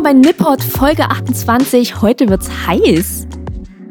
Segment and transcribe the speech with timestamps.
[0.00, 2.00] Willkommen bei Nippot Folge 28.
[2.00, 3.26] Heute wird's heiß.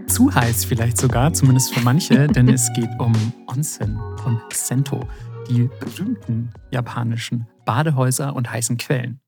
[0.08, 3.14] Zu heiß vielleicht sogar, zumindest für manche, denn es geht um
[3.46, 5.08] Onsen und Sento,
[5.48, 9.20] die berühmten japanischen Badehäuser und heißen Quellen.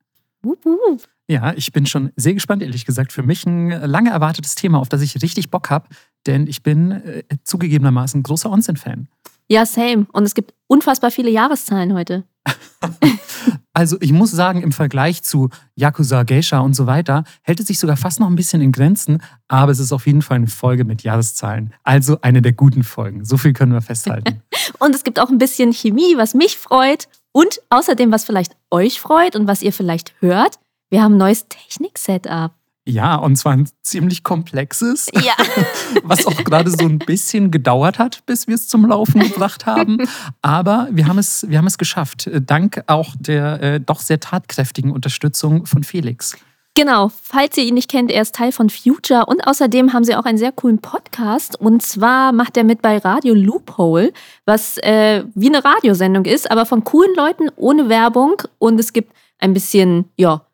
[1.27, 3.13] Ja, ich bin schon sehr gespannt, ehrlich gesagt.
[3.13, 5.87] Für mich ein lange erwartetes Thema, auf das ich richtig Bock habe,
[6.25, 9.07] denn ich bin äh, zugegebenermaßen großer Onsen-Fan.
[9.47, 10.07] Ja, same.
[10.13, 12.23] Und es gibt unfassbar viele Jahreszahlen heute.
[13.73, 17.79] Also ich muss sagen, im Vergleich zu Yakuza, Geisha und so weiter, hält es sich
[17.79, 20.83] sogar fast noch ein bisschen in Grenzen, aber es ist auf jeden Fall eine Folge
[20.83, 21.73] mit Jahreszahlen.
[21.83, 23.23] Also eine der guten Folgen.
[23.23, 24.41] So viel können wir festhalten.
[24.79, 27.07] Und es gibt auch ein bisschen Chemie, was mich freut.
[27.31, 30.59] Und außerdem, was vielleicht euch freut und was ihr vielleicht hört.
[30.89, 32.51] Wir haben ein neues Technik-Setup.
[32.87, 35.33] Ja, und zwar ein ziemlich komplexes, Ja.
[36.03, 39.99] was auch gerade so ein bisschen gedauert hat, bis wir es zum Laufen gebracht haben.
[40.41, 42.29] Aber wir haben es, wir haben es geschafft.
[42.47, 46.35] Dank auch der äh, doch sehr tatkräftigen Unterstützung von Felix.
[46.73, 50.15] Genau, falls ihr ihn nicht kennt, er ist Teil von Future und außerdem haben sie
[50.15, 54.13] auch einen sehr coolen Podcast und zwar macht er mit bei Radio Loophole,
[54.45, 59.11] was äh, wie eine Radiosendung ist, aber von coolen Leuten ohne Werbung und es gibt
[59.39, 60.45] ein bisschen, ja,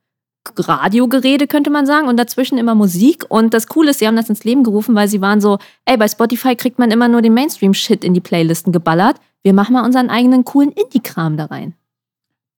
[0.55, 4.29] Radiogerede könnte man sagen und dazwischen immer Musik und das Coole ist, sie haben das
[4.29, 7.33] ins Leben gerufen, weil sie waren so, ey, bei Spotify kriegt man immer nur den
[7.33, 11.73] Mainstream-Shit in die Playlisten geballert, wir machen mal unseren eigenen coolen Indie-Kram da rein.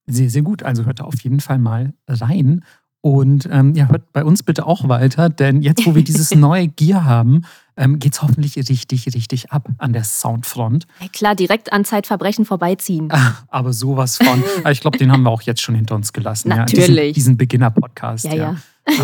[0.08, 0.64] Sehr, sehr gut.
[0.64, 2.64] Also hört da auf jeden Fall mal rein.
[3.02, 6.68] Und ähm, ja, hört bei uns bitte auch weiter, denn jetzt, wo wir dieses neue
[6.68, 7.44] Gear haben,
[7.78, 10.86] ähm, geht es hoffentlich richtig, richtig ab an der Soundfront.
[11.00, 13.10] Ey, klar, direkt an Zeitverbrechen vorbeiziehen.
[13.12, 14.44] Ah, Aber sowas von.
[14.60, 16.50] Aber ich glaube, den haben wir auch jetzt schon hinter uns gelassen.
[16.50, 16.88] Ja, Natürlich.
[16.88, 18.26] diesen diesen Beginner-Podcast.
[18.26, 18.56] Ja, Ja,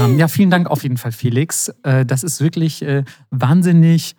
[0.06, 1.70] Ähm, ja, vielen Dank auf jeden Fall, Felix.
[1.84, 4.16] Äh, das ist wirklich äh, wahnsinnig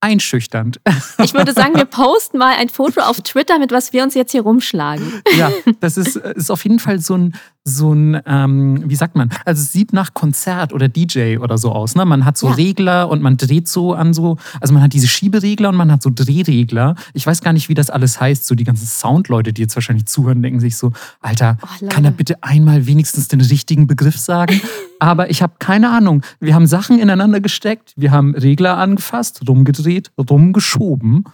[0.00, 0.80] einschüchternd.
[1.24, 4.30] Ich würde sagen, wir posten mal ein Foto auf Twitter, mit was wir uns jetzt
[4.30, 5.20] hier rumschlagen.
[5.36, 9.30] Ja, das ist, ist auf jeden Fall so ein, so ein ähm, wie sagt man,
[9.44, 11.94] also es sieht nach Konzert oder DJ oder so aus.
[11.94, 12.04] Ne?
[12.04, 12.54] Man hat so Ja.
[12.54, 16.02] Regler und man dreht so an so, also man hat diese Schieberegler und man hat
[16.02, 16.94] so Drehregler.
[17.12, 18.46] Ich weiß gar nicht, wie das alles heißt.
[18.46, 22.10] So die ganzen Soundleute, die jetzt wahrscheinlich zuhören, denken sich so, Alter, Oh, kann er
[22.10, 24.60] bitte einmal wenigstens den richtigen Begriff sagen?
[24.98, 26.22] Aber ich habe keine Ahnung.
[26.40, 31.24] Wir haben Sachen ineinander gesteckt, wir haben Regler angefasst, rumgedreht, rumgeschoben.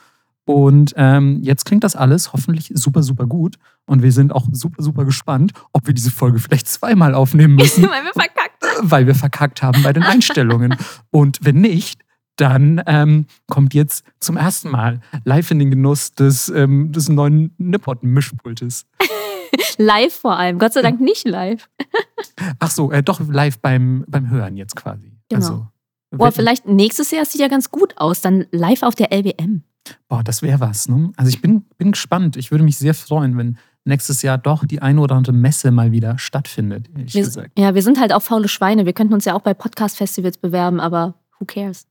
[0.47, 3.57] Und ähm, jetzt klingt das alles hoffentlich super, super gut.
[3.87, 7.85] Und wir sind auch super, super gespannt, ob wir diese Folge vielleicht zweimal aufnehmen müssen,
[7.85, 8.91] Weil wir verkackt haben.
[8.91, 10.77] weil wir verkackt haben bei den Einstellungen.
[11.11, 12.03] Und wenn nicht,
[12.37, 17.55] dann ähm, kommt jetzt zum ersten Mal live in den Genuss des, ähm, des neuen
[17.59, 18.87] Nippot-Mischpultes.
[19.79, 20.59] Live vor allem.
[20.59, 21.69] Gott sei Dank nicht live.
[22.59, 25.13] Ach so, äh, doch live beim, beim Hören jetzt quasi.
[25.29, 25.37] Genau.
[25.37, 25.67] Also,
[26.11, 28.21] Boah, vielleicht nächstes Jahr sieht ja ganz gut aus.
[28.21, 29.63] Dann live auf der LBM.
[30.09, 30.89] Boah, das wäre was.
[30.89, 31.13] Ne?
[31.17, 32.37] Also ich bin, bin gespannt.
[32.37, 35.93] Ich würde mich sehr freuen, wenn nächstes Jahr doch die eine oder andere Messe mal
[35.93, 37.59] wieder stattfindet, ehrlich Wir, gesagt.
[37.59, 38.87] ja, wir sind halt auch faule Schweine.
[38.87, 41.87] Wir könnten uns ja auch bei Podcast-Festivals bewerben, aber who cares?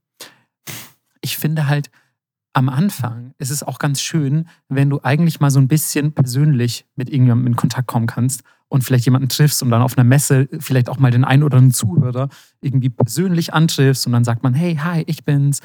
[1.22, 1.90] Ich finde halt,
[2.54, 6.86] am Anfang ist es auch ganz schön, wenn du eigentlich mal so ein bisschen persönlich
[6.96, 10.48] mit irgendjemandem in Kontakt kommen kannst und vielleicht jemanden triffst und dann auf einer Messe
[10.60, 12.30] vielleicht auch mal den einen oder anderen Zuhörer
[12.62, 15.62] irgendwie persönlich antriffst und dann sagt man, hey, hi, ich bin's.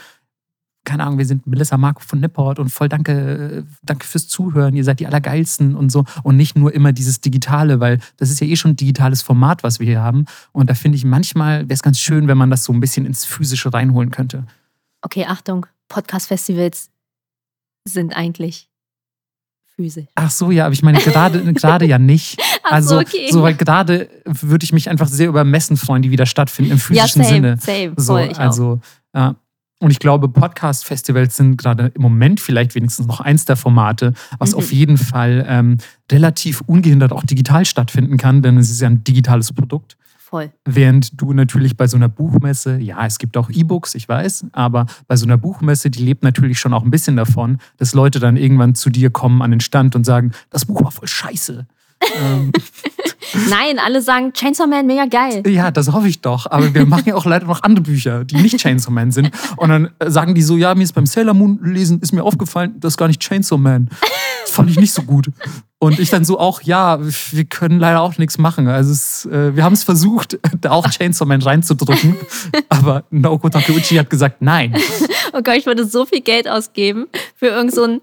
[0.89, 4.75] Keine Ahnung, wir sind Melissa Marco von Nipport und voll danke, danke fürs Zuhören.
[4.75, 6.05] Ihr seid die Allergeilsten und so.
[6.23, 9.63] Und nicht nur immer dieses Digitale, weil das ist ja eh schon ein digitales Format,
[9.63, 10.25] was wir hier haben.
[10.53, 13.05] Und da finde ich manchmal wäre es ganz schön, wenn man das so ein bisschen
[13.05, 14.45] ins Physische reinholen könnte.
[15.03, 15.67] Okay, Achtung.
[15.89, 16.89] Podcast-Festivals
[17.85, 18.71] sind eigentlich
[19.77, 20.07] physisch.
[20.15, 22.41] Ach so, ja, aber ich meine gerade gerade ja nicht.
[22.65, 23.29] Ach Also so, okay.
[23.31, 26.79] so weil gerade würde ich mich einfach sehr über Messen freuen, die wieder stattfinden im
[26.79, 27.57] Ja, physischen same, Sinne.
[27.61, 27.93] same.
[27.97, 28.41] So, Voll, ich auch.
[28.41, 28.81] also
[29.15, 29.37] ja.
[29.81, 34.53] Und ich glaube, Podcast-Festivals sind gerade im Moment vielleicht wenigstens noch eins der Formate, was
[34.53, 34.57] Mhm.
[34.59, 35.79] auf jeden Fall ähm,
[36.11, 39.97] relativ ungehindert auch digital stattfinden kann, denn es ist ja ein digitales Produkt.
[40.19, 40.51] Voll.
[40.67, 44.85] Während du natürlich bei so einer Buchmesse, ja, es gibt auch E-Books, ich weiß, aber
[45.07, 48.37] bei so einer Buchmesse, die lebt natürlich schon auch ein bisschen davon, dass Leute dann
[48.37, 51.67] irgendwann zu dir kommen an den Stand und sagen, das Buch war voll scheiße.
[52.17, 52.53] Ähm,
[53.51, 55.43] Nein, alle sagen Chainsaw Man mega geil.
[55.47, 56.47] ja, das hoffe ich doch.
[56.51, 59.31] Aber wir machen ja auch leider noch andere Bücher, die nicht Chainsaw Man sind.
[59.57, 62.23] Und dann äh, sagen die so, ja, mir ist beim Sailor Moon lesen, ist mir
[62.23, 63.91] aufgefallen, das ist gar nicht Chainsaw Man.
[64.43, 65.31] Das fand ich nicht so gut.
[65.81, 68.67] Und ich dann so auch, ja, wir können leider auch nichts machen.
[68.67, 72.17] Also es, äh, wir haben es versucht, da auch Chainsaw Man reinzudrücken.
[72.69, 74.75] Aber Naoko Takeuchi hat gesagt, nein.
[75.35, 77.07] Oh Gott, ich würde so viel Geld ausgeben
[77.37, 78.01] für irgend so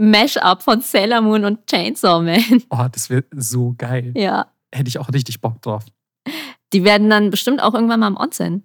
[0.00, 2.62] Mash-up von Sailor Moon und Chainsaw Man.
[2.70, 4.12] Oh, das wäre so geil.
[4.16, 4.46] Ja.
[4.72, 5.84] Hätte ich auch richtig Bock drauf.
[6.72, 8.64] Die werden dann bestimmt auch irgendwann mal im Onsen.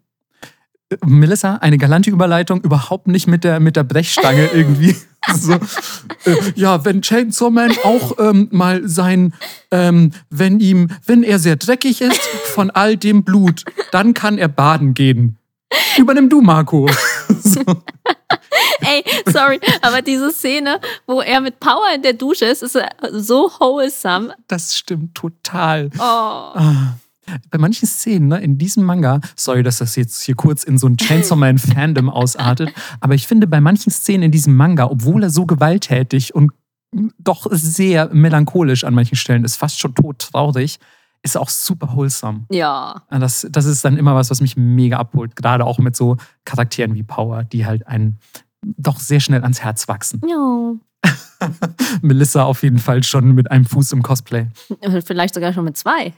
[1.03, 4.95] Melissa, eine galante Überleitung, überhaupt nicht mit der, mit der Brechstange irgendwie.
[5.33, 9.33] so, äh, ja, wenn Chainsaw Man auch ähm, mal sein,
[9.71, 12.21] ähm, wenn ihm, wenn er sehr dreckig ist
[12.53, 15.37] von all dem Blut, dann kann er baden gehen.
[15.97, 16.87] Übernimm du, Marco.
[17.43, 17.61] so.
[18.81, 22.77] Ey, sorry, aber diese Szene, wo er mit Power in der Dusche ist, ist
[23.11, 24.33] so wholesome.
[24.47, 25.89] Das stimmt total.
[25.97, 26.01] Oh.
[26.01, 26.95] Ah.
[27.49, 30.87] Bei manchen Szenen ne, in diesem Manga, sorry, dass das jetzt hier kurz in so
[30.87, 35.23] ein Chainsaw Man Fandom ausartet, aber ich finde bei manchen Szenen in diesem Manga, obwohl
[35.23, 36.51] er so gewalttätig und
[37.17, 40.79] doch sehr melancholisch an manchen Stellen ist, fast schon todtraurig,
[41.23, 42.45] ist auch super wholesome.
[42.51, 43.01] Ja.
[43.09, 45.35] Das, das ist dann immer was, was mich mega abholt.
[45.35, 48.19] Gerade auch mit so Charakteren wie Power, die halt einen
[48.77, 50.21] doch sehr schnell ans Herz wachsen.
[50.27, 50.73] Ja.
[52.01, 54.47] Melissa auf jeden Fall schon mit einem Fuß im Cosplay.
[55.05, 56.13] Vielleicht sogar schon mit zwei.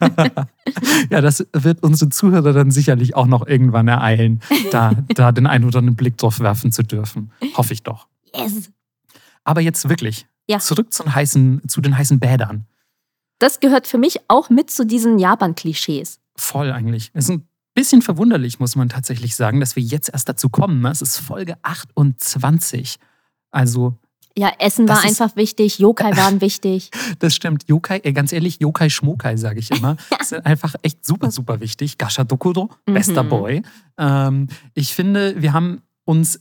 [1.10, 4.40] ja, das wird unsere Zuhörer dann sicherlich auch noch irgendwann ereilen,
[4.70, 7.32] da, da den einen oder anderen Blick drauf werfen zu dürfen.
[7.54, 8.06] Hoffe ich doch.
[8.34, 8.70] Yes.
[9.44, 10.26] Aber jetzt wirklich.
[10.46, 10.58] Ja.
[10.58, 12.66] Zurück zu den heißen, zu den heißen Bädern.
[13.38, 16.20] Das gehört für mich auch mit zu diesen Japan-Klischees.
[16.36, 17.10] Voll eigentlich.
[17.14, 17.47] Es ein
[17.78, 20.80] bisschen verwunderlich, muss man tatsächlich sagen, dass wir jetzt erst dazu kommen.
[20.80, 20.90] Ne?
[20.90, 22.96] Es ist Folge 28.
[23.50, 23.94] Also
[24.36, 26.90] Ja, Essen war Das ist- einfach wichtig, Yokai waren wichtig.
[27.20, 27.68] Das stimmt.
[27.68, 31.98] Yokai, äh, ganz ehrlich, Yokai Schmokai, sage ich immer, sind einfach echt super, super wichtig.
[31.98, 33.28] Gasha Dokuro, bester Mhm.
[33.28, 33.62] Boy.
[33.96, 36.40] Ähm, ich finde, wir haben uns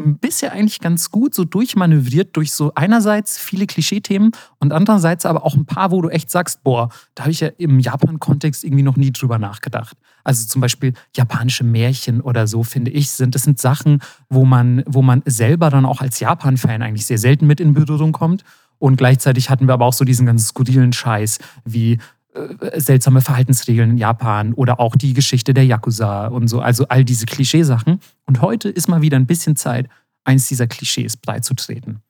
[0.00, 5.54] bisher eigentlich ganz gut so durchmanövriert durch so einerseits viele Klischeethemen und andererseits aber auch
[5.54, 8.96] ein paar, wo du echt sagst, boah, da habe ich ja im Japan-Kontext irgendwie noch
[8.96, 9.96] nie drüber nachgedacht.
[10.24, 14.82] Also zum Beispiel japanische Märchen oder so, finde ich, sind das sind Sachen, wo man,
[14.86, 18.44] wo man selber dann auch als Japan-Fan eigentlich sehr selten mit in Berührung kommt.
[18.78, 21.98] Und gleichzeitig hatten wir aber auch so diesen ganz skurrilen Scheiß wie
[22.76, 26.60] seltsame Verhaltensregeln in Japan oder auch die Geschichte der Yakuza und so.
[26.60, 28.00] Also all diese Klischeesachen.
[28.26, 29.88] Und heute ist mal wieder ein bisschen Zeit,
[30.24, 32.02] eins dieser Klischees beizutreten.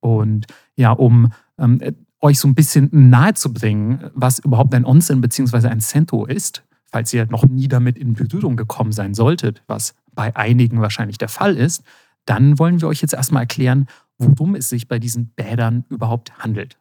[0.00, 0.46] Und
[0.76, 5.68] ja, um ähm, äh, euch so ein bisschen nahezubringen, was überhaupt ein Onsen bzw.
[5.68, 10.34] ein Sento ist, falls ihr noch nie damit in Berührung gekommen sein solltet, was bei
[10.34, 11.82] einigen wahrscheinlich der Fall ist,
[12.24, 13.86] dann wollen wir euch jetzt erstmal erklären,
[14.18, 16.78] worum es sich bei diesen Bädern überhaupt handelt.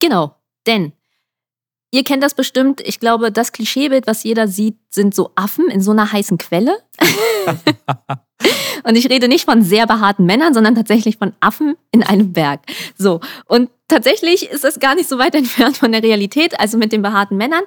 [0.00, 0.36] Genau,
[0.66, 0.92] denn
[1.94, 2.80] ihr kennt das bestimmt.
[2.84, 6.76] Ich glaube, das Klischeebild, was jeder sieht, sind so Affen in so einer heißen Quelle.
[8.82, 12.62] und ich rede nicht von sehr behaarten Männern, sondern tatsächlich von Affen in einem Berg.
[12.98, 16.90] So, und tatsächlich ist das gar nicht so weit entfernt von der Realität, also mit
[16.90, 17.62] den behaarten Männern.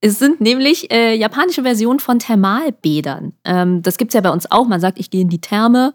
[0.00, 3.32] Es sind nämlich äh, japanische Versionen von Thermalbädern.
[3.44, 4.68] Ähm, das gibt es ja bei uns auch.
[4.68, 5.94] Man sagt, ich gehe in die Therme.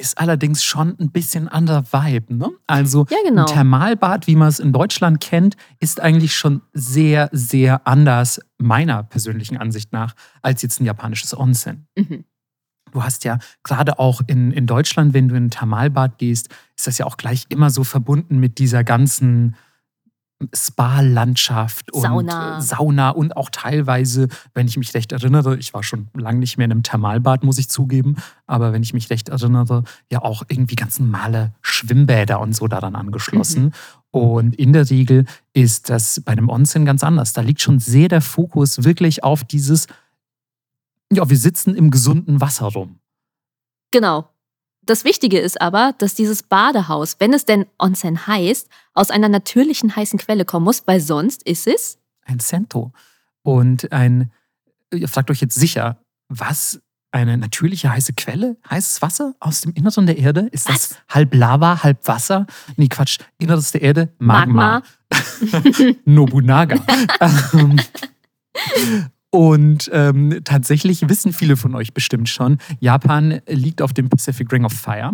[0.00, 2.50] Ist allerdings schon ein bisschen anderer Vibe, ne?
[2.66, 3.42] Also Ja, genau.
[3.42, 9.02] ein Thermalbad, wie man es in Deutschland kennt, ist eigentlich schon sehr, sehr anders, meiner
[9.02, 11.86] persönlichen Ansicht nach, als jetzt ein japanisches Onsen.
[11.96, 12.24] Mhm.
[12.92, 16.86] Du hast ja gerade auch in, in Deutschland, wenn du in ein Thermalbad gehst, ist
[16.86, 19.54] das ja auch gleich immer so verbunden mit dieser ganzen
[20.54, 22.58] Spa-Landschaft und Sauna.
[22.58, 26.56] äh, Sauna und auch teilweise, wenn ich mich recht erinnere, ich war schon lange nicht
[26.56, 28.16] mehr in einem Thermalbad, muss ich zugeben,
[28.46, 32.96] aber wenn ich mich recht erinnere, ja auch irgendwie ganz normale Schwimmbäder und so daran
[32.96, 33.72] angeschlossen.
[34.10, 37.32] Und in der Regel ist das bei einem Onsen ganz anders.
[37.32, 39.86] Da liegt schon sehr der Fokus wirklich auf dieses,
[41.12, 42.98] ja, wir sitzen im gesunden Wasser rum.
[43.92, 44.29] Genau.
[44.90, 49.94] Das Wichtige ist aber, dass dieses Badehaus, wenn es denn Onsen heißt, aus einer natürlichen
[49.94, 52.92] heißen Quelle kommen muss, weil sonst ist es Ein Sento.
[53.42, 54.32] Und ein,
[54.92, 56.80] ihr fragt euch jetzt sicher, was
[57.12, 58.56] eine natürliche heiße Quelle?
[58.68, 60.48] Heißes Wasser aus dem Inneren der Erde?
[60.50, 60.98] Ist das Was?
[61.08, 62.48] halb Lava, halb Wasser?
[62.74, 63.20] Nee, Quatsch.
[63.38, 64.12] Inneres der Erde?
[64.18, 64.82] Magma.
[66.04, 66.84] Nobunaga.
[69.30, 74.64] Und ähm, tatsächlich wissen viele von euch bestimmt schon, Japan liegt auf dem Pacific Ring
[74.64, 75.12] of Fire.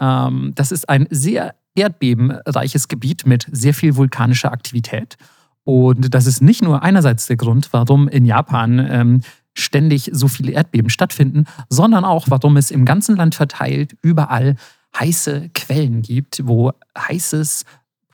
[0.00, 5.16] Ähm, das ist ein sehr erdbebenreiches Gebiet mit sehr viel vulkanischer Aktivität.
[5.64, 9.20] Und das ist nicht nur einerseits der Grund, warum in Japan ähm,
[9.52, 14.54] ständig so viele Erdbeben stattfinden, sondern auch, warum es im ganzen Land verteilt überall
[14.98, 17.64] heiße Quellen gibt, wo heißes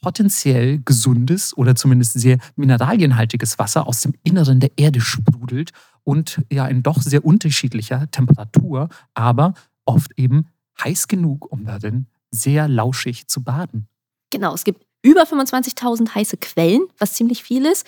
[0.02, 5.70] potenziell gesundes oder zumindest sehr mineralienhaltiges Wasser aus dem Inneren der Erde sprudelt
[6.04, 9.54] und ja in doch sehr unterschiedlicher Temperatur, aber
[9.86, 10.48] oft eben
[10.82, 13.88] heiß genug, um darin sehr lauschig zu baden.
[14.30, 17.86] Genau, es gibt über 25.000 heiße Quellen, was ziemlich viel ist.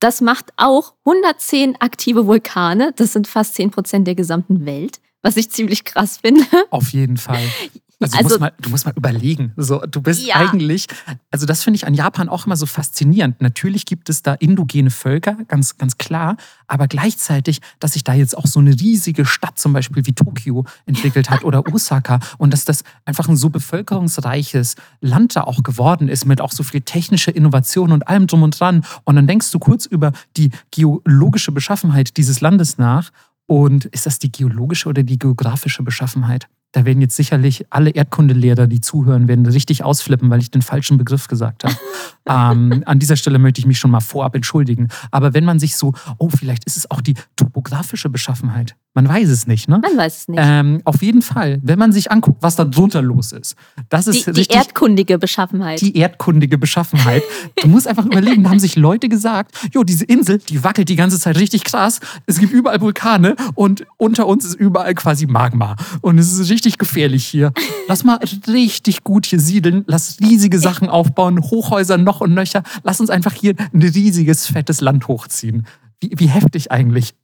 [0.00, 2.92] Das macht auch 110 aktive Vulkane.
[2.96, 6.44] Das sind fast 10 Prozent der gesamten Welt, was ich ziemlich krass finde.
[6.70, 7.42] Auf jeden Fall.
[8.00, 9.52] Also, du, musst mal, du musst mal überlegen.
[9.56, 10.36] So, du bist Ja.
[10.36, 10.86] eigentlich,
[11.30, 13.40] also das finde ich an Japan auch immer so faszinierend.
[13.40, 16.36] Natürlich gibt es da indogene Völker, ganz, ganz klar,
[16.66, 20.64] aber gleichzeitig, dass sich da jetzt auch so eine riesige Stadt zum Beispiel wie Tokio
[20.86, 26.08] entwickelt hat oder Osaka und dass das einfach ein so bevölkerungsreiches Land da auch geworden
[26.08, 28.84] ist mit auch so viel technischer Innovation und allem drum und dran.
[29.04, 33.10] Und dann denkst du kurz über die geologische Beschaffenheit dieses Landes nach.
[33.46, 36.48] Und ist das die geologische oder die geografische Beschaffenheit?
[36.74, 40.98] Da werden jetzt sicherlich alle Erdkundelehrer, die zuhören, werden richtig ausflippen, weil ich den falschen
[40.98, 41.76] Begriff gesagt habe.
[42.26, 44.88] ähm, an dieser Stelle möchte ich mich schon mal vorab entschuldigen.
[45.12, 48.74] Aber wenn man sich so, oh, vielleicht ist es auch die topografische Beschaffenheit.
[48.96, 49.80] Man weiß es nicht, ne?
[49.80, 50.40] Man weiß es nicht.
[50.40, 53.56] Ähm, auf jeden Fall, wenn man sich anguckt, was da drunter los ist.
[53.88, 55.80] Das ist die, die richtig erdkundige Beschaffenheit.
[55.80, 57.22] die erdkundige Beschaffenheit.
[57.60, 60.94] Du musst einfach überlegen, da haben sich Leute gesagt, jo, diese Insel, die wackelt die
[60.94, 61.98] ganze Zeit richtig krass.
[62.26, 65.74] Es gibt überall Vulkane und unter uns ist überall quasi Magma.
[66.00, 67.52] Und es ist richtig gefährlich hier.
[67.88, 68.18] Lass mal
[68.48, 69.84] richtig gut hier siedeln.
[69.86, 72.62] Lass riesige Sachen aufbauen, Hochhäuser noch und nöcher.
[72.82, 75.66] Lass uns einfach hier ein riesiges, fettes Land hochziehen.
[76.00, 77.14] Wie, wie heftig eigentlich.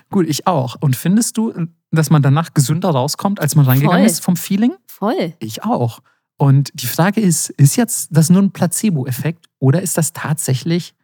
[0.10, 0.77] Gut, ich auch.
[0.80, 1.53] Und findest du,
[1.91, 4.06] dass man danach gesünder rauskommt, als man reingegangen Voll.
[4.06, 4.74] ist vom Feeling?
[4.88, 5.34] Voll.
[5.39, 6.00] Ich auch.
[6.38, 10.96] Und die Frage ist, ist jetzt das nur ein Placebo-Effekt oder ist das tatsächlich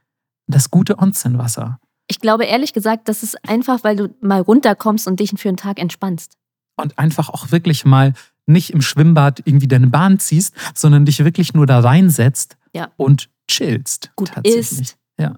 [0.48, 1.80] das gute Onsen-Wasser?
[2.08, 5.58] Ich glaube ehrlich gesagt, das ist einfach, weil du mal runterkommst und dich für einen
[5.58, 6.38] Tag entspannst.
[6.78, 8.14] Und einfach auch wirklich mal
[8.48, 12.90] nicht im Schwimmbad irgendwie deine Bahn ziehst, sondern dich wirklich nur da reinsetzt Ja.
[12.98, 14.12] und chillst.
[14.16, 14.72] Gut tatsächlich.
[14.82, 14.98] isst.
[15.20, 15.36] Ja.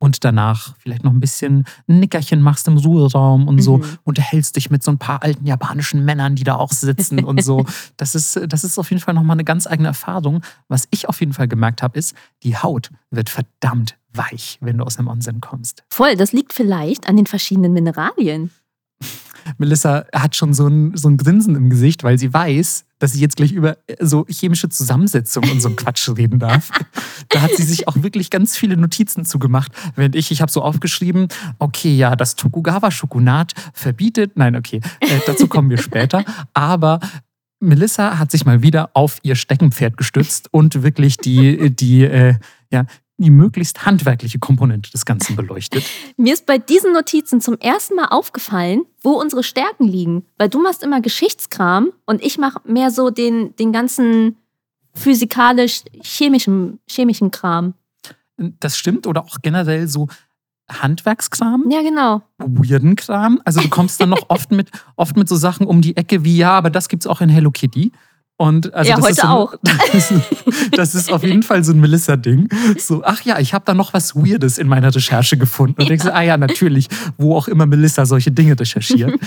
[0.00, 3.84] Und danach vielleicht noch ein bisschen ein Nickerchen machst im Ruheraum und so, Mhm.
[4.04, 7.64] unterhältst dich mit so ein paar alten japanischen Männern, die da auch sitzen und so.
[7.96, 10.42] Das ist, das ist auf jeden Fall nochmal eine ganz eigene Erfahrung.
[10.68, 12.14] Was ich auf jeden Fall gemerkt habe, ist,
[12.44, 15.82] die Haut wird verdammt weich, wenn du aus einem Onsen kommst.
[15.90, 18.52] Voll, das liegt vielleicht an den verschiedenen Mineralien.
[19.56, 23.20] Melissa hat schon so ein, so ein Grinsen im Gesicht, weil sie weiß, dass sie
[23.20, 26.70] jetzt gleich über äh, so chemische Zusammensetzung und so einen Quatsch reden darf.
[27.30, 30.62] Da hat sie sich auch wirklich ganz viele Notizen zugemacht, während ich, ich habe so
[30.62, 31.28] aufgeschrieben,
[31.58, 36.24] okay, ja, das Tokugawa-Schokonat verbietet, nein, okay, äh, dazu kommen wir später,
[36.54, 37.00] aber
[37.60, 42.34] Melissa hat sich mal wieder auf ihr Steckenpferd gestützt und wirklich die, die, äh,
[42.70, 42.86] ja,
[43.18, 45.84] die möglichst handwerkliche Komponente des Ganzen beleuchtet.
[46.16, 50.24] Mir ist bei diesen Notizen zum ersten Mal aufgefallen, wo unsere Stärken liegen.
[50.38, 54.36] Weil du machst immer Geschichtskram und ich mache mehr so den, den ganzen
[54.94, 57.74] physikalisch-chemischen chemischen Kram.
[58.36, 60.08] Das stimmt oder auch generell so
[60.70, 62.22] Handwerkskram, Ja, genau.
[62.38, 63.40] weirden Kram.
[63.44, 66.36] Also du kommst dann noch oft mit, oft mit so Sachen um die Ecke wie,
[66.36, 67.90] ja, aber das gibt's auch in Hello Kitty.
[68.40, 69.54] Und also Ja, das heute ist so, auch.
[69.92, 70.14] Das,
[70.70, 72.48] das ist auf jeden Fall so ein Melissa-Ding.
[72.78, 75.82] So, ach ja, ich habe da noch was Weirdes in meiner Recherche gefunden.
[75.82, 76.86] Und denkst du, ah ja, natürlich,
[77.18, 79.12] wo auch immer Melissa solche Dinge recherchiert.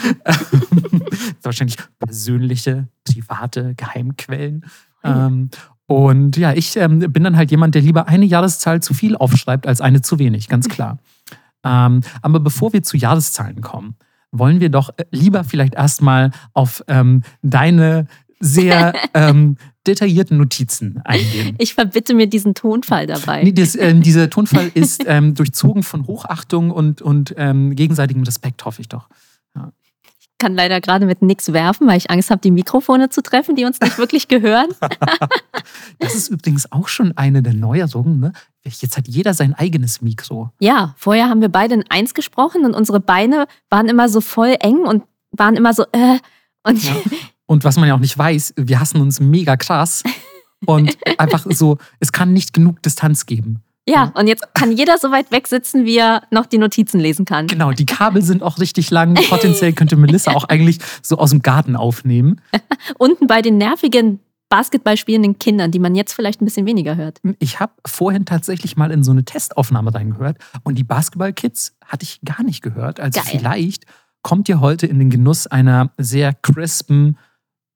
[1.44, 4.66] Wahrscheinlich persönliche, private Geheimquellen.
[5.04, 5.50] Ähm,
[5.88, 9.68] und ja, ich ähm, bin dann halt jemand, der lieber eine Jahreszahl zu viel aufschreibt
[9.68, 11.00] als eine zu wenig, ganz klar.
[11.66, 13.96] Ähm, aber bevor wir zu Jahreszahlen kommen,
[14.32, 18.08] wollen wir doch äh, lieber vielleicht erstmal auf ähm, deine
[18.42, 19.58] sehr ähm,
[19.88, 21.56] detaillierten Notizen eingehen.
[21.58, 23.44] Ich verbitte mir diesen Tonfall dabei.
[23.44, 28.64] Nee, das, ähm, dieser Tonfall ist ähm, durchzogen von Hochachtung und, und ähm, gegenseitigem Respekt,
[28.66, 29.08] hoffe ich doch.
[30.20, 33.56] Ich kann leider gerade mit nichts werfen, weil ich Angst habe, die Mikrofone zu treffen,
[33.56, 34.70] die uns nicht wirklich gehören.
[36.00, 38.20] Das ist übrigens auch schon eine der Neuerungen.
[38.20, 38.34] Ne?
[38.64, 40.50] Jetzt hat jeder sein eigenes Mikro.
[40.60, 44.56] Ja, vorher haben wir beide in eins gesprochen und unsere Beine waren immer so voll
[44.60, 46.18] eng und waren immer so, äh.
[46.64, 46.96] Und Ja.
[47.52, 50.04] Und was man ja auch nicht weiß, wir hassen uns mega krass.
[50.66, 53.62] Und einfach so, es kann nicht genug Distanz geben.
[53.90, 57.26] ja, und jetzt kann jeder so weit weg sitzen, wie er noch die Notizen lesen
[57.26, 57.48] kann.
[57.48, 59.16] Genau, die Kabel sind auch richtig lang.
[59.30, 62.40] Potenziell könnte Melissa auch eigentlich so aus dem Garten aufnehmen.
[63.00, 67.20] Unten bei den nervigen Basketball spielenden Kindern, die man jetzt vielleicht ein bisschen weniger hört.
[67.40, 72.22] Ich habe vorhin tatsächlich mal in so eine Testaufnahme reingehört und die Basketball-Kids hatte ich
[72.24, 73.00] gar nicht gehört.
[73.00, 73.40] Also Geil.
[73.40, 73.88] vielleicht
[74.22, 77.18] kommt ihr heute in den Genuss einer sehr crispen,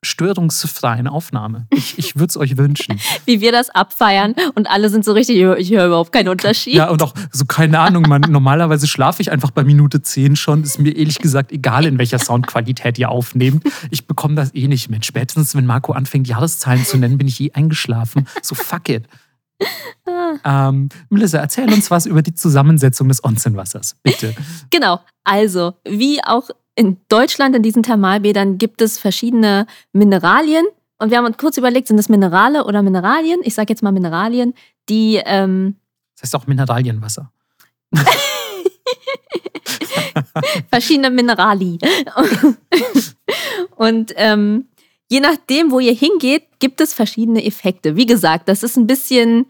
[0.06, 1.68] störungsfreien Aufnahme.
[1.72, 3.00] Ich, ich würde es euch wünschen.
[3.26, 6.76] Wie wir das abfeiern und alle sind so richtig, ich höre überhaupt keinen Unterschied.
[6.76, 10.64] Ja, und auch so, keine Ahnung, man, normalerweise schlafe ich einfach bei Minute 10 schon.
[10.64, 13.64] Ist mir ehrlich gesagt egal, in welcher Soundqualität ihr aufnehmt.
[13.92, 15.06] Ich bekomme das eh nicht mit.
[15.06, 18.28] Spätestens, wenn Marco anfängt, Jahreszahlen zu nennen, bin ich eh eingeschlafen.
[18.42, 19.08] So, fuck it.
[20.44, 24.36] Ähm, Melissa, erzähl uns was über die Zusammensetzung des Onsenwassers, bitte.
[24.70, 25.00] Genau.
[25.24, 30.66] Also, wie auch in Deutschland in diesen Thermalbädern gibt es verschiedene Mineralien.
[30.98, 33.40] Und wir haben uns kurz überlegt, sind das Minerale oder Mineralien?
[33.44, 34.54] Ich sage jetzt mal Mineralien,
[34.90, 35.76] die ähm,
[36.16, 37.32] Das heißt auch Mineralienwasser.
[40.70, 41.78] verschiedene Minerali.
[43.76, 44.68] Und ähm,
[45.10, 47.96] je nachdem, wo ihr hingeht, gibt es verschiedene Effekte.
[47.96, 49.48] Wie gesagt, das ist ein bisschen,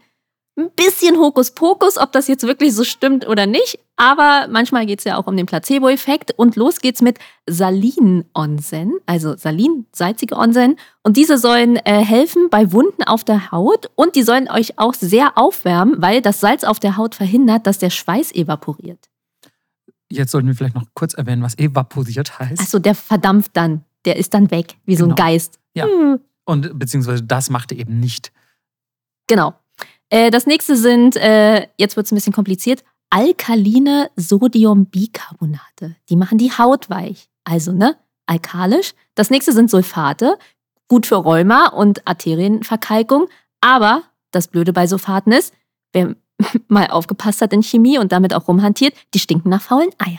[0.58, 3.78] ein bisschen Hokuspokus, ob das jetzt wirklich so stimmt oder nicht.
[3.96, 6.32] Aber manchmal geht es ja auch um den Placebo-Effekt.
[6.36, 10.76] Und los geht's mit Salin-Onsen, also Salin, salzige Onsen.
[11.02, 13.90] Und diese sollen äh, helfen bei Wunden auf der Haut.
[13.94, 17.78] Und die sollen euch auch sehr aufwärmen, weil das Salz auf der Haut verhindert, dass
[17.78, 19.08] der Schweiß evaporiert.
[20.10, 22.60] Jetzt sollten wir vielleicht noch kurz erwähnen, was evaporiert heißt.
[22.60, 23.84] Achso, der verdampft dann.
[24.04, 25.22] Der ist dann weg, wie so ein Genau.
[25.22, 25.58] Geist.
[25.74, 25.84] Ja.
[25.86, 26.20] Hm.
[26.44, 28.32] Und beziehungsweise das macht er eben nicht.
[29.26, 29.54] Genau.
[30.10, 35.96] Äh, das nächste sind, äh, jetzt wird es ein bisschen kompliziert, alkaline Sodiumbicarbonate.
[36.08, 37.28] Die machen die Haut weich.
[37.44, 37.96] Also, ne,
[38.26, 38.94] alkalisch.
[39.14, 40.38] Das nächste sind Sulfate.
[40.88, 43.28] Gut für Rheuma und Arterienverkalkung.
[43.60, 45.54] Aber das Blöde bei Sulfaten ist,
[45.92, 46.14] wer
[46.68, 50.18] mal aufgepasst hat in Chemie und damit auch rumhantiert, die stinken nach faulen Eiern.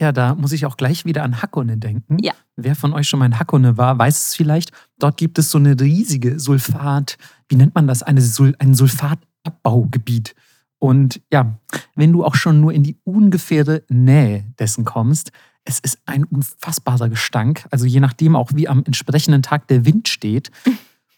[0.00, 2.18] Ja, da muss ich auch gleich wieder an Hakone denken.
[2.20, 2.32] Ja.
[2.56, 4.70] Wer von euch schon mal in Hakone war, weiß es vielleicht.
[4.98, 8.02] Dort gibt es so eine riesige Sulfat, wie nennt man das?
[8.02, 10.34] Eine Sul ein Sulfatabbaugebiet.
[10.78, 11.58] Und ja,
[11.96, 15.32] wenn du auch schon nur in die ungefähre Nähe dessen kommst,
[15.64, 17.66] es ist ein unfassbarer Gestank.
[17.70, 20.50] Also je nachdem auch, wie am entsprechenden Tag der Wind steht.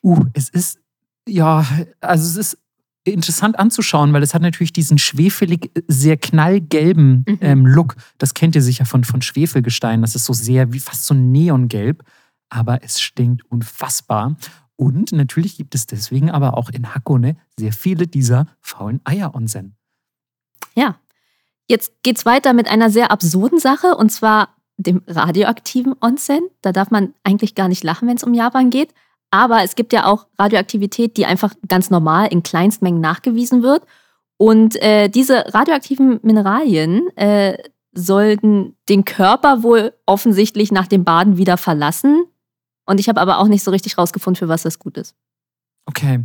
[0.03, 0.79] Uh, es ist,
[1.29, 1.63] ja,
[2.01, 2.59] also es ist
[3.05, 7.39] interessant anzuschauen, weil es hat natürlich diesen schwefelig, sehr knallgelben Mhm.
[7.41, 7.97] ähm, Look.
[8.19, 10.03] Das kennt ihr sicher von, von Schwefelgestein.
[10.03, 12.05] Das ist so sehr, wie fast so neongelb.
[12.51, 14.37] Aber es stinkt unfassbar.
[14.77, 19.77] Und natürlich gibt es deswegen aber auch in Hakone sehr viele dieser faulen Eier-Onsen.
[20.75, 20.97] Ja.
[21.69, 26.41] Jetzt geht's weiter mit einer sehr absurden Sache und zwar dem radioaktiven Onsen.
[26.63, 28.93] Da darf man eigentlich gar nicht lachen, wenn es um Japan geht.
[29.31, 33.85] Aber es gibt ja auch Radioaktivität, die einfach ganz normal in Kleinstmengen nachgewiesen wird.
[34.37, 37.57] Und äh, diese radioaktiven Mineralien äh,
[37.93, 42.25] sollten den Körper wohl offensichtlich nach dem Baden wieder verlassen.
[42.87, 45.15] Und ich habe aber auch nicht so richtig rausgefunden, für was das gut ist.
[45.87, 46.25] Okay.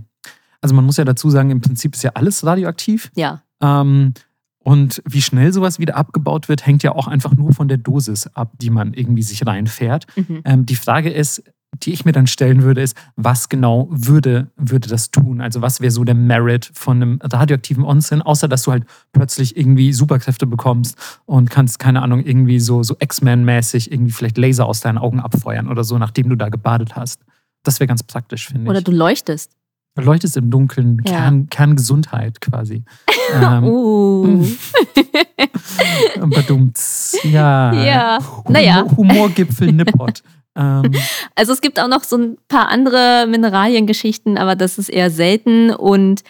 [0.62, 3.12] Also man muss ja dazu sagen, im Prinzip ist ja alles radioaktiv.
[3.16, 3.44] Ja.
[3.62, 4.14] Ähm,
[4.60, 8.28] und wie schnell sowas wieder abgebaut wird, hängt ja auch einfach nur von der Dosis
[8.34, 10.08] ab, die man irgendwie sich reinfährt.
[10.16, 10.42] Mhm.
[10.44, 11.44] Ähm, die Frage ist,
[11.84, 15.42] die ich mir dann stellen würde, ist, was genau würde, würde das tun?
[15.42, 19.58] Also was wäre so der Merit von einem radioaktiven Onsen, außer dass du halt plötzlich
[19.58, 24.80] irgendwie Superkräfte bekommst und kannst, keine Ahnung, irgendwie so, so X-Men-mäßig irgendwie vielleicht Laser aus
[24.82, 27.22] deinen Augen abfeuern oder so, nachdem du da gebadet hast.
[27.64, 28.86] Das wäre ganz praktisch, finde Oder ich.
[28.86, 29.52] du leuchtest.
[29.96, 31.12] Du leuchtest im Dunkeln, Ja.
[31.14, 32.84] Kern, Kerngesundheit quasi.
[33.42, 34.46] ähm, Uh.
[36.20, 37.18] Badumts.
[37.24, 37.74] Ja.
[37.74, 38.20] Ja.
[38.20, 38.86] Humor, Naja.
[38.96, 40.22] Humorgipfel Nippot.
[40.56, 40.92] ähm,
[41.36, 45.72] Also es gibt auch noch so ein paar andere Mineraliengeschichten, aber das ist eher selten.
[45.72, 46.24] Und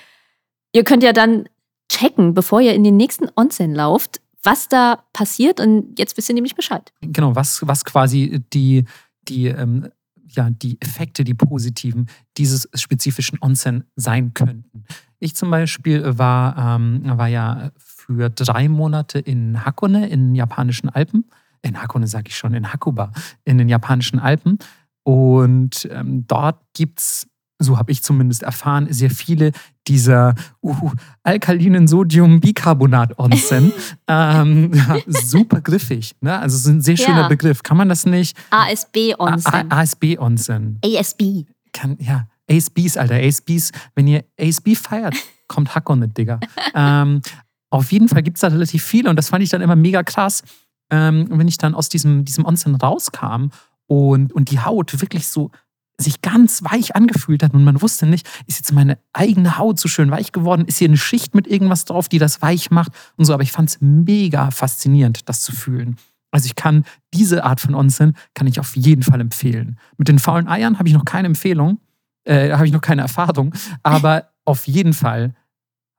[0.73, 1.47] ihr könnt ja dann
[1.89, 5.59] checken, bevor ihr in den nächsten Onsen lauft, was da passiert.
[5.59, 6.91] Und jetzt wisst ihr nämlich Bescheid.
[7.01, 8.85] genau, was, was quasi die,
[9.27, 9.89] die, ähm,
[10.27, 12.07] ja, die Effekte, die positiven
[12.38, 14.85] dieses spezifischen Onsen sein könnten.
[15.19, 20.89] Ich zum Beispiel war, ähm, war ja für drei Monate in Hakone, in den japanischen
[20.89, 21.25] Alpen.
[21.65, 23.12] In Hakone sage ich schon, in Hakuba,
[23.43, 24.60] in den japanischen Alpen.
[25.04, 27.28] Und ähm, dort gibt es,
[27.60, 29.51] so habe ich zumindest erfahren, sehr viele
[29.88, 30.91] dieser uh,
[31.23, 33.71] alkalinen Sodiumbicarbonat-Onsen.
[34.08, 36.15] ähm, ja, super griffig.
[36.21, 36.38] Ne?
[36.38, 37.28] Also es ist ein sehr schöner Ja.
[37.28, 37.63] Begriff.
[37.63, 38.38] Kann man das nicht?
[38.51, 39.71] ASB-Onsen.
[39.71, 40.80] ASB-Onsen.
[40.84, 41.45] ASB.
[41.73, 43.15] Kann, ja, ASBs, Alter.
[43.15, 43.71] ASBs.
[43.95, 45.15] Wenn ihr ASB feiert,
[45.47, 46.39] kommt Hakone, Digga.
[46.75, 47.21] ähm,
[47.69, 50.01] auf jeden Fall gibt es da relativ viele und das fand ich dann immer mega
[50.04, 50.43] krass,
[50.89, 53.49] ähm, wenn ich dann aus diesem, diesem Onsen rauskam
[53.87, 55.51] und, und die Haut wirklich so
[55.97, 59.87] sich ganz weich angefühlt hat und man wusste nicht, ist jetzt meine eigene Haut so
[59.87, 60.65] schön weich geworden?
[60.65, 63.33] Ist hier eine Schicht mit irgendwas drauf, die das weich macht und so?
[63.33, 65.97] Aber ich fand es mega faszinierend, das zu fühlen.
[66.31, 69.79] Also ich kann diese Art von Onsen kann ich auf jeden Fall empfehlen.
[69.97, 71.79] Mit den faulen Eiern habe ich noch keine Empfehlung.
[72.25, 73.53] Äh, habe ich noch keine Erfahrung.
[73.83, 75.33] Aber auf jeden Fall,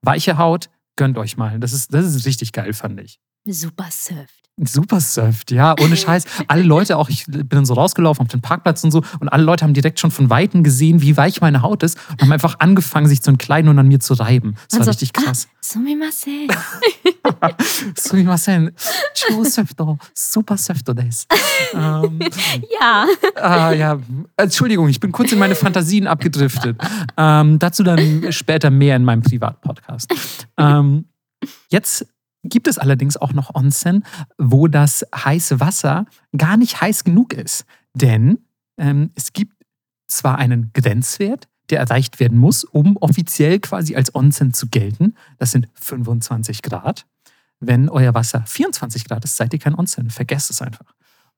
[0.03, 1.59] weiche Haut, gönnt euch mal.
[1.59, 3.19] Das ist, das ist richtig geil, fand ich.
[3.47, 4.46] Super surft.
[4.65, 6.25] Super surft, ja, ohne Scheiß.
[6.49, 9.43] Alle Leute auch, ich bin dann so rausgelaufen auf den Parkplatz und so und alle
[9.43, 12.57] Leute haben direkt schon von Weitem gesehen, wie weich meine Haut ist und haben einfach
[12.61, 14.55] angefangen, sich zu entkleiden und an mir zu reiben.
[14.71, 15.49] Das war Also, richtig krass.
[15.51, 16.49] Ah, sumimasen.
[17.99, 18.73] Sumimasen.
[19.15, 19.99] 超 surfto.
[20.15, 21.27] Super surfto des.
[21.75, 22.19] Ähm,
[22.81, 23.07] Ja.
[23.37, 23.99] ah, ja,
[24.37, 26.79] Entschuldigung, ich bin kurz in meine Fantasien abgedriftet.
[27.17, 30.15] Ähm, dazu dann später mehr in meinem Privatpodcast.
[30.57, 31.07] Ähm,
[31.69, 32.07] jetzt
[32.47, 34.05] gibt es allerdings auch noch Onsen,
[34.39, 36.07] wo das heiße Wasser
[36.37, 37.65] gar nicht heiß genug ist.
[37.95, 38.39] Denn
[38.79, 39.55] ähm, es gibt
[40.07, 45.15] zwar einen Grenzwert, der erreicht werden muss, um offiziell quasi als Onsen zu gelten.
[45.39, 47.07] Das sind 25 Grad.
[47.59, 50.11] Wenn euer Wasser 24 Grad ist, seid ihr kein Onsen.
[50.11, 50.95] Vergesst es einfach.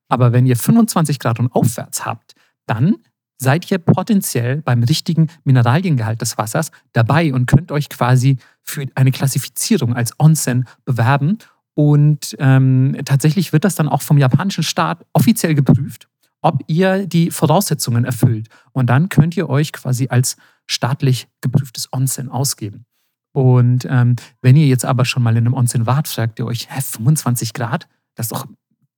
[0.07, 2.97] Aber wenn ihr 25 Grad und aufwärts habt, dann
[3.41, 9.11] seid ihr potenziell beim richtigen Mineraliengehalt des Wassers dabei und könnt euch quasi für eine
[9.11, 11.37] Klassifizierung als Onsen bewerben.
[11.73, 16.09] Und ähm, tatsächlich wird das dann auch vom japanischen Staat offiziell geprüft,
[16.41, 18.49] ob ihr die Voraussetzungen erfüllt.
[18.73, 20.35] Und dann könnt ihr euch quasi als
[20.67, 22.85] staatlich geprüftes Onsen ausgeben.
[23.31, 26.67] Und ähm, wenn ihr jetzt aber schon mal in einem Onsen wart, fragt ihr euch,
[26.69, 27.87] hä, 25 Grad?
[28.15, 28.47] Das ist doch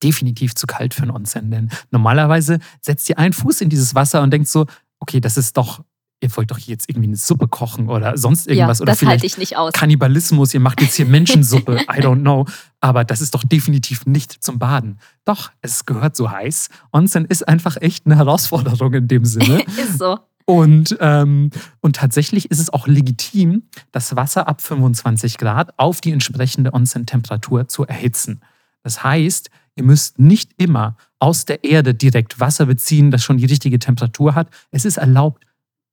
[0.03, 1.51] definitiv zu kalt für einen Onsen.
[1.51, 4.65] Denn normalerweise setzt ihr einen Fuß in dieses Wasser und denkt so,
[4.99, 5.81] okay, das ist doch,
[6.21, 8.79] ihr wollt doch jetzt irgendwie eine Suppe kochen oder sonst irgendwas.
[8.79, 9.73] ja, oder vielleicht halte ich nicht aus.
[9.73, 12.45] Kannibalismus, ihr macht jetzt hier Menschensuppe, I don't know.
[12.79, 14.99] Aber das ist doch definitiv nicht zum Baden.
[15.25, 16.69] Doch, es gehört so heiß.
[16.91, 19.63] Onsen ist einfach echt eine Herausforderung in dem Sinne.
[19.77, 20.19] Ist so.
[20.45, 26.11] Und, ähm, und tatsächlich ist es auch legitim, das Wasser ab 25 Grad auf die
[26.11, 28.41] entsprechende Onsen-Temperatur zu erhitzen.
[28.83, 29.49] Das heißt,
[29.81, 34.35] ihr müsst nicht immer aus der Erde direkt Wasser beziehen, das schon die richtige Temperatur
[34.35, 34.47] hat.
[34.69, 35.43] Es ist erlaubt,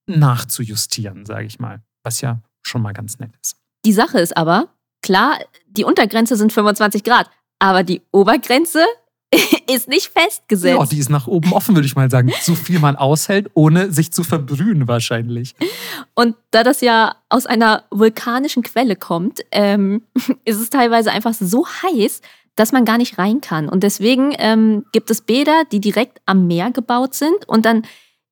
[0.07, 3.57] nachzujustieren, sage ich mal, was ja schon mal ganz nett ist.
[3.87, 4.69] Die Sache ist aber,
[5.03, 8.85] klar, die Untergrenze sind 25 Grad, aber die Obergrenze
[9.75, 10.79] ist nicht festgesetzt.
[10.79, 12.33] Ja, die ist nach oben offen, würde ich mal sagen.
[12.43, 15.55] So viel man aushält, ohne sich zu verbrühen wahrscheinlich.
[16.15, 20.03] Und da das ja aus einer vulkanischen Quelle kommt, ähm,
[20.45, 22.21] ist es teilweise einfach so heiß,
[22.59, 23.69] dass man gar nicht rein kann.
[23.69, 27.47] Und deswegen ähm, gibt es Bäder, die direkt am Meer gebaut sind.
[27.47, 27.83] Und dann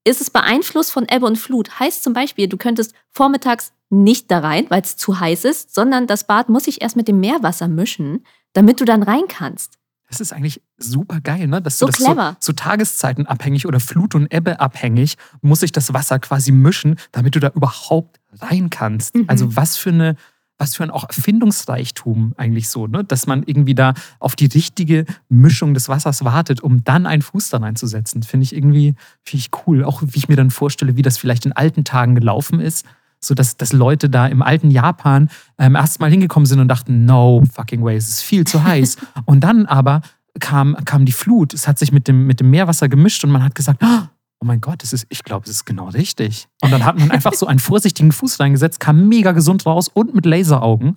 [0.04, 1.78] ist es beeinflusst von Ebbe und Flut.
[1.78, 6.06] Heißt zum Beispiel, du könntest vormittags nicht da rein, weil es zu heiß ist, sondern
[6.06, 9.78] das Bad muss sich erst mit dem Meerwasser mischen, damit du dann rein kannst.
[10.08, 11.60] Das ist eigentlich super geil, ne?
[11.60, 12.36] Dass So du das clever.
[12.38, 16.96] So, so Tageszeiten abhängig oder Flut- und Ebbe abhängig muss sich das Wasser quasi mischen,
[17.12, 19.14] damit du da überhaupt rein kannst.
[19.14, 19.24] Mhm.
[19.26, 20.16] Also was für eine,
[20.59, 23.05] was für ein auch Erfindungsreichtum eigentlich so, ne?
[23.05, 27.51] Dass man irgendwie da auf die richtige Mischung des Wassers wartet, um dann einen Fuß
[27.51, 28.23] da reinzusetzen.
[28.23, 29.85] Finde ich irgendwie, finde ich cool.
[29.85, 32.87] Auch wie ich mir dann vorstelle, wie das vielleicht in alten Tagen gelaufen ist.
[33.21, 37.07] So dass, dass Leute da im alten Japan ähm, erst mal hingekommen sind und dachten,
[37.07, 38.97] no fucking way, es ist viel zu heiß.
[39.25, 40.03] und dann aber
[40.38, 43.42] kam, kam die Flut, es hat sich mit dem, mit dem Meerwasser gemischt und man
[43.42, 44.03] hat gesagt, oh
[44.44, 46.49] mein Gott, das ist, ich glaube, es ist genau richtig.
[46.62, 50.14] Und dann hat man einfach so einen vorsichtigen Fuß reingesetzt, kam mega gesund raus und
[50.14, 50.96] mit Laseraugen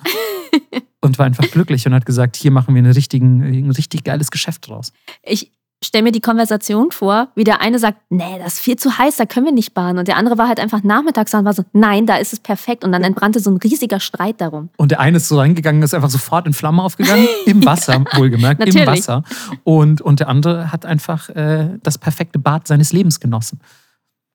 [1.01, 4.31] und war einfach glücklich und hat gesagt, hier machen wir einen richtigen, ein richtig geiles
[4.31, 4.91] Geschäft draus.
[5.23, 5.51] Ich
[5.83, 9.15] stelle mir die Konversation vor, wie der eine sagt, nee, das ist viel zu heiß,
[9.15, 9.97] da können wir nicht baden.
[9.97, 12.39] Und der andere war halt einfach nachmittags da und war so, nein, da ist es
[12.39, 12.83] perfekt.
[12.83, 14.69] Und dann entbrannte so ein riesiger Streit darum.
[14.77, 18.67] Und der eine ist so reingegangen, ist einfach sofort in Flammen aufgegangen, im Wasser, wohlgemerkt,
[18.67, 18.85] im.
[18.85, 19.23] Wasser.
[19.63, 23.59] Und, und der andere hat einfach äh, das perfekte Bad seines Lebens genossen.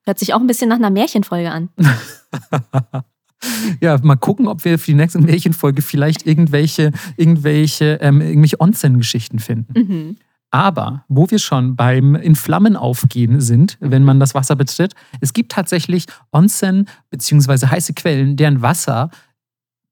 [0.03, 1.69] Hört sich auch ein bisschen nach einer Märchenfolge an.
[3.79, 9.39] Ja, mal gucken, ob wir für die nächste Märchenfolge vielleicht irgendwelche, irgendwelche, ähm, irgendwelche Onsen-Geschichten
[9.39, 9.73] finden.
[9.79, 10.17] Mhm.
[10.55, 15.33] Aber wo wir schon beim in Flammen aufgehen sind, wenn man das Wasser betritt, es
[15.33, 17.67] gibt tatsächlich Onsen bzw.
[17.67, 19.09] heiße Quellen, deren Wasser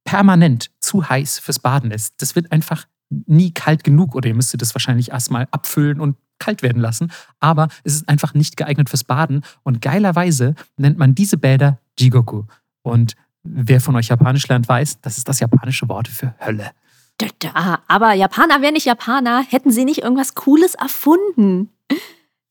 [0.06, 2.14] permanent zu heiß fürs Baden ist.
[2.22, 6.62] Das wird einfach nie kalt genug oder ihr müsstet das wahrscheinlich erstmal abfüllen und kalt
[6.64, 7.12] werden lassen.
[7.42, 9.44] Aber es ist einfach nicht geeignet fürs Baden.
[9.64, 12.44] Und geilerweise nennt man diese Bäder Jigoku.
[12.84, 16.72] Und wer von euch Japanisch lernt, weiß, das ist das japanische Wort für Hölle.
[17.18, 17.84] Da, da.
[17.88, 21.70] Aber Japaner wären nicht Japaner, hätten sie nicht irgendwas Cooles erfunden.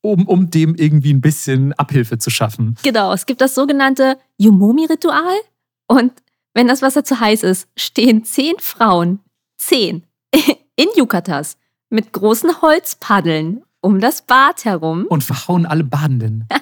[0.00, 2.76] Um, um dem irgendwie ein bisschen Abhilfe zu schaffen.
[2.82, 5.36] Genau, es gibt das sogenannte Yumomi-Ritual.
[5.86, 6.12] Und
[6.54, 9.20] wenn das Wasser zu heiß ist, stehen zehn Frauen,
[9.58, 10.04] zehn,
[10.76, 11.56] in Yukatas
[11.88, 15.06] mit großen Holzpaddeln um das Bad herum.
[15.08, 16.48] Und verhauen alle Badenden.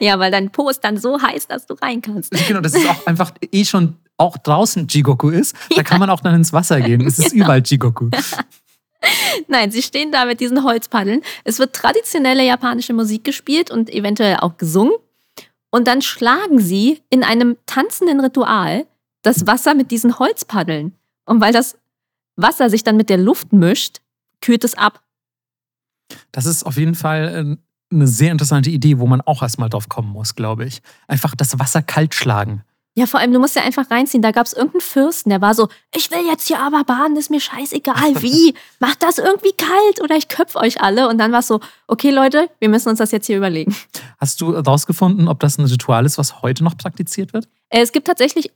[0.00, 2.32] Ja, weil dein Po ist dann so heiß, dass du rein kannst.
[2.48, 5.56] Genau, das ist auch einfach eh schon auch draußen Jigoku ist.
[5.74, 7.00] Da kann man auch dann ins Wasser gehen.
[7.06, 8.10] Es ist überall Jigoku.
[9.48, 11.22] Nein, sie stehen da mit diesen Holzpaddeln.
[11.44, 14.94] Es wird traditionelle japanische Musik gespielt und eventuell auch gesungen.
[15.70, 18.86] Und dann schlagen sie in einem tanzenden Ritual
[19.22, 20.94] das Wasser mit diesen Holzpaddeln.
[21.24, 21.78] Und weil das
[22.36, 24.00] Wasser sich dann mit der Luft mischt,
[24.40, 25.02] kühlt es ab.
[26.30, 27.58] Das ist auf jeden Fall
[27.90, 30.82] äh, eine sehr interessante Idee, wo man auch erstmal drauf kommen muss, glaube ich.
[31.06, 32.64] Einfach das Wasser kalt schlagen.
[32.94, 34.22] Ja, vor allem, du musst ja einfach reinziehen.
[34.22, 37.30] Da gab es irgendeinen Fürsten, der war so, ich will jetzt hier aber baden, ist
[37.30, 38.54] mir scheißegal, wie.
[38.80, 41.08] Macht das irgendwie kalt oder ich köpfe euch alle.
[41.08, 43.74] Und dann war es so, okay Leute, wir müssen uns das jetzt hier überlegen.
[44.18, 47.48] Hast du herausgefunden, ob das ein Ritual ist, was heute noch praktiziert wird?
[47.70, 48.50] Äh, es gibt tatsächlich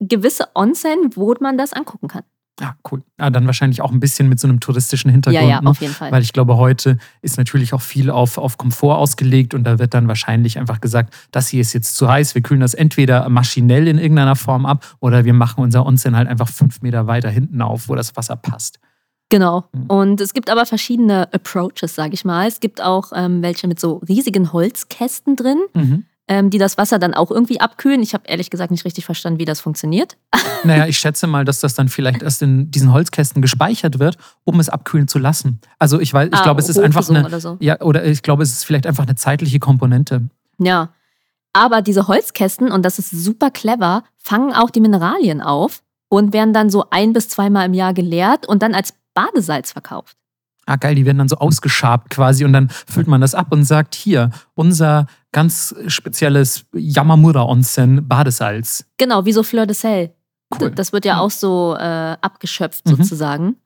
[0.00, 2.24] gewisse Onsen, wo man das angucken kann.
[2.60, 3.02] Ja, cool.
[3.20, 5.44] Ja, dann wahrscheinlich auch ein bisschen mit so einem touristischen Hintergrund.
[5.44, 5.70] Ja, ja, ne?
[5.70, 6.10] auf jeden Fall.
[6.10, 9.94] Weil ich glaube, heute ist natürlich auch viel auf, auf Komfort ausgelegt und da wird
[9.94, 13.86] dann wahrscheinlich einfach gesagt, das hier ist jetzt zu heiß, wir kühlen das entweder maschinell
[13.86, 17.62] in irgendeiner Form ab oder wir machen unser Onsen halt einfach fünf Meter weiter hinten
[17.62, 18.80] auf, wo das Wasser passt.
[19.30, 19.64] Genau.
[19.72, 19.86] Mhm.
[19.86, 22.48] Und es gibt aber verschiedene Approaches, sage ich mal.
[22.48, 26.04] Es gibt auch ähm, welche mit so riesigen Holzkästen drin, Mhm.
[26.28, 28.02] Ähm, die das Wasser dann auch irgendwie abkühlen.
[28.02, 30.16] Ich habe ehrlich gesagt nicht richtig verstanden, wie das funktioniert.
[30.64, 34.58] Naja, ich schätze mal, dass das dann vielleicht erst in diesen Holzkästen gespeichert wird, um
[34.58, 35.60] es abkühlen zu lassen.
[35.78, 37.56] Also ich weiß, ich Ah, glaube, es ist einfach eine, Oder so.
[37.60, 40.28] ja, oder ich glaube, es ist vielleicht einfach eine zeitliche Komponente.
[40.58, 40.88] Ja.
[41.52, 46.52] Aber diese Holzkästen, und das ist super clever, fangen auch die Mineralien auf und werden
[46.52, 50.16] dann so ein bis zweimal im Jahr geleert und dann als Badesalz verkauft.
[50.66, 53.64] Ah, geil, die werden dann so ausgeschabt quasi und dann füllt man das ab und
[53.64, 58.84] sagt, hier, unser ganz spezielles Yamamura Onsen Badesalz.
[58.96, 60.10] Genau, wie so Fleur de Sel.
[60.58, 60.70] Cool.
[60.70, 61.82] Das wird ja auch so äh,
[62.20, 62.96] abgeschöpft Mhm.
[62.96, 63.56] sozusagen.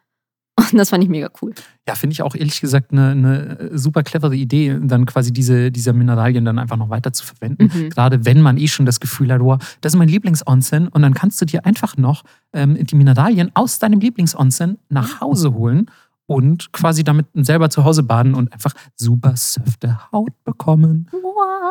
[0.72, 1.55] Und das fand ich mega cool.
[1.88, 5.92] Ja, finde ich auch ehrlich gesagt eine, eine super clevere Idee, dann quasi diese, diese
[5.94, 7.70] Mineralien dann einfach noch weiter zu verwenden.
[7.72, 7.88] Mhm.
[7.88, 11.14] Gerade wenn man eh schon das Gefühl hat, wow, das ist mein Lieblings-Onsen und dann
[11.14, 15.87] kannst du dir einfach noch ähm, die Mineralien aus deinem Lieblings-Onsen nach Hause holen
[16.26, 21.08] und quasi damit selber zu Hause baden und einfach super softe Haut bekommen.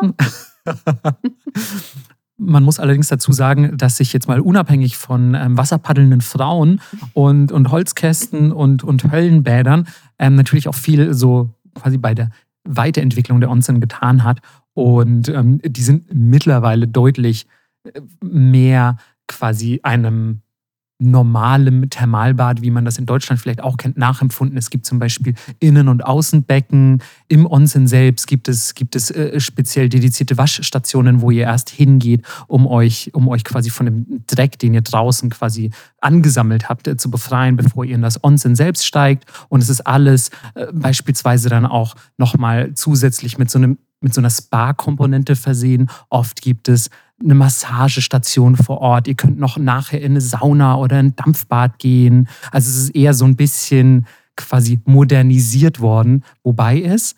[2.38, 6.80] Man muss allerdings dazu sagen, dass sich jetzt mal unabhängig von ähm, wasserpaddelnden Frauen
[7.12, 9.86] und, und Holzkästen und, und Höllenbädern
[10.18, 12.30] ähm, natürlich auch viel so quasi bei der
[12.64, 14.40] Weiterentwicklung der Onsen getan hat.
[14.74, 17.46] Und ähm, die sind mittlerweile deutlich
[17.84, 18.96] äh, mehr
[19.28, 20.40] quasi einem
[21.10, 24.56] normalem Thermalbad, wie man das in Deutschland vielleicht auch kennt, nachempfunden.
[24.56, 27.02] Es gibt zum Beispiel Innen- und Außenbecken.
[27.28, 32.24] Im Onsen selbst gibt es, gibt es äh, speziell dedizierte Waschstationen, wo ihr erst hingeht,
[32.46, 36.96] um euch, um euch quasi von dem Dreck, den ihr draußen quasi angesammelt habt, äh,
[36.96, 39.24] zu befreien, bevor ihr in das Onsen selbst steigt.
[39.48, 44.20] Und es ist alles äh, beispielsweise dann auch nochmal zusätzlich mit so einem mit so
[44.20, 45.88] einer Spa-Komponente versehen.
[46.10, 46.90] Oft gibt es
[47.22, 49.08] eine Massagestation vor Ort.
[49.08, 52.28] Ihr könnt noch nachher in eine Sauna oder ein Dampfbad gehen.
[52.50, 54.06] Also es ist eher so ein bisschen
[54.36, 57.14] quasi modernisiert worden, wobei es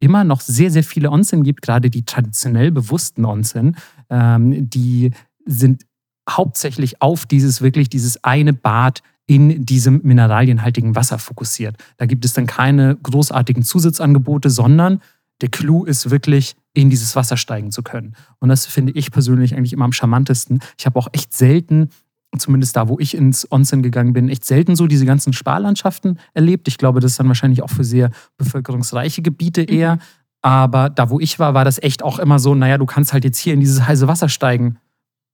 [0.00, 3.76] immer noch sehr, sehr viele Onsen gibt, gerade die traditionell bewussten Onsen,
[4.10, 5.12] ähm, die
[5.46, 5.86] sind
[6.28, 11.76] hauptsächlich auf dieses wirklich dieses eine Bad in diesem mineralienhaltigen Wasser fokussiert.
[11.96, 15.00] Da gibt es dann keine großartigen Zusatzangebote, sondern
[15.40, 18.14] der Clou ist wirklich, in dieses Wasser steigen zu können.
[18.38, 20.60] Und das finde ich persönlich eigentlich immer am charmantesten.
[20.78, 21.88] Ich habe auch echt selten,
[22.36, 26.68] zumindest da, wo ich ins Onsen gegangen bin, echt selten so diese ganzen Sparlandschaften erlebt.
[26.68, 29.98] Ich glaube, das ist dann wahrscheinlich auch für sehr bevölkerungsreiche Gebiete eher.
[30.42, 33.24] Aber da, wo ich war, war das echt auch immer so, naja, du kannst halt
[33.24, 34.76] jetzt hier in dieses heiße Wasser steigen.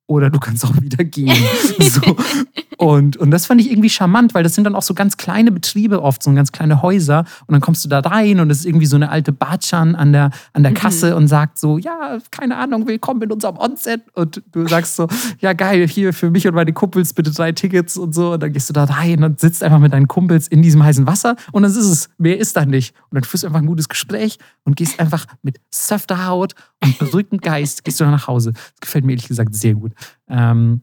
[0.06, 1.34] Oder du kannst auch wieder gehen.
[1.80, 2.00] so.
[2.78, 5.52] und, und das fand ich irgendwie charmant, weil das sind dann auch so ganz kleine
[5.52, 7.24] Betriebe oft, so ganz kleine Häuser.
[7.46, 10.12] Und dann kommst du da rein und es ist irgendwie so eine alte Batschan an
[10.12, 14.02] der, an der Kasse und sagt so, ja, keine Ahnung, willkommen in unserem Onset.
[14.14, 15.08] Und du sagst so,
[15.40, 18.32] ja geil, hier für mich und meine Kumpels bitte drei Tickets und so.
[18.32, 21.06] Und dann gehst du da rein und sitzt einfach mit deinen Kumpels in diesem heißen
[21.06, 22.08] Wasser und das ist es.
[22.18, 22.94] Mehr ist da nicht.
[23.10, 26.98] Und dann führst du einfach ein gutes Gespräch und gehst einfach mit softer Haut und
[26.98, 28.52] beruhigtem Geist, gehst du dann nach Hause.
[28.52, 29.92] Das gefällt mir ehrlich gesagt sehr gut.
[30.28, 30.82] Ähm,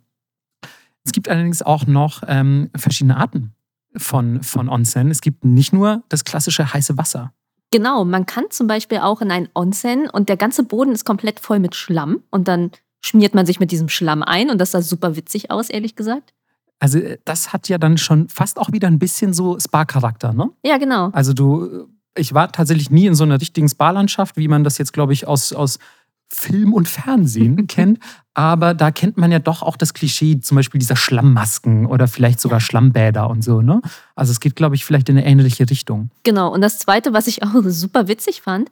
[1.10, 3.52] es gibt allerdings auch noch ähm, verschiedene Arten
[3.98, 5.10] von, von Onsen.
[5.10, 7.34] Es gibt nicht nur das klassische heiße Wasser.
[7.72, 11.40] Genau, man kann zum Beispiel auch in ein Onsen und der ganze Boden ist komplett
[11.40, 12.70] voll mit Schlamm und dann
[13.02, 16.32] schmiert man sich mit diesem Schlamm ein und das sah super witzig aus, ehrlich gesagt.
[16.78, 20.52] Also äh, das hat ja dann schon fast auch wieder ein bisschen so Spa-Charakter, ne?
[20.64, 21.10] Ja, genau.
[21.14, 24.94] Also du, ich war tatsächlich nie in so einer richtigen Spa-Landschaft, wie man das jetzt,
[24.94, 25.80] glaube ich, aus, aus
[26.28, 27.98] Film und Fernsehen kennt.
[28.40, 32.40] Aber da kennt man ja doch auch das Klischee, zum Beispiel dieser Schlammmasken oder vielleicht
[32.40, 33.82] sogar Schlammbäder und so, ne?
[34.16, 36.10] Also es geht, glaube ich, vielleicht in eine ähnliche Richtung.
[36.24, 36.50] Genau.
[36.54, 38.70] Und das Zweite, was ich auch super witzig fand,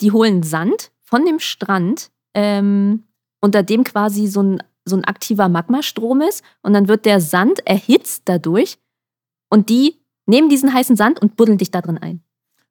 [0.00, 3.02] die holen Sand von dem Strand, ähm,
[3.40, 6.44] unter dem quasi so ein, so ein aktiver Magmastrom ist.
[6.62, 8.78] Und dann wird der Sand erhitzt dadurch.
[9.50, 12.22] Und die nehmen diesen heißen Sand und buddeln dich da drin ein.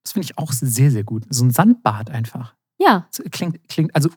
[0.02, 1.26] Das finde ich auch sehr, sehr gut.
[1.30, 2.56] So ein Sandbad einfach.
[2.80, 4.10] Ja, klingt, klingt, also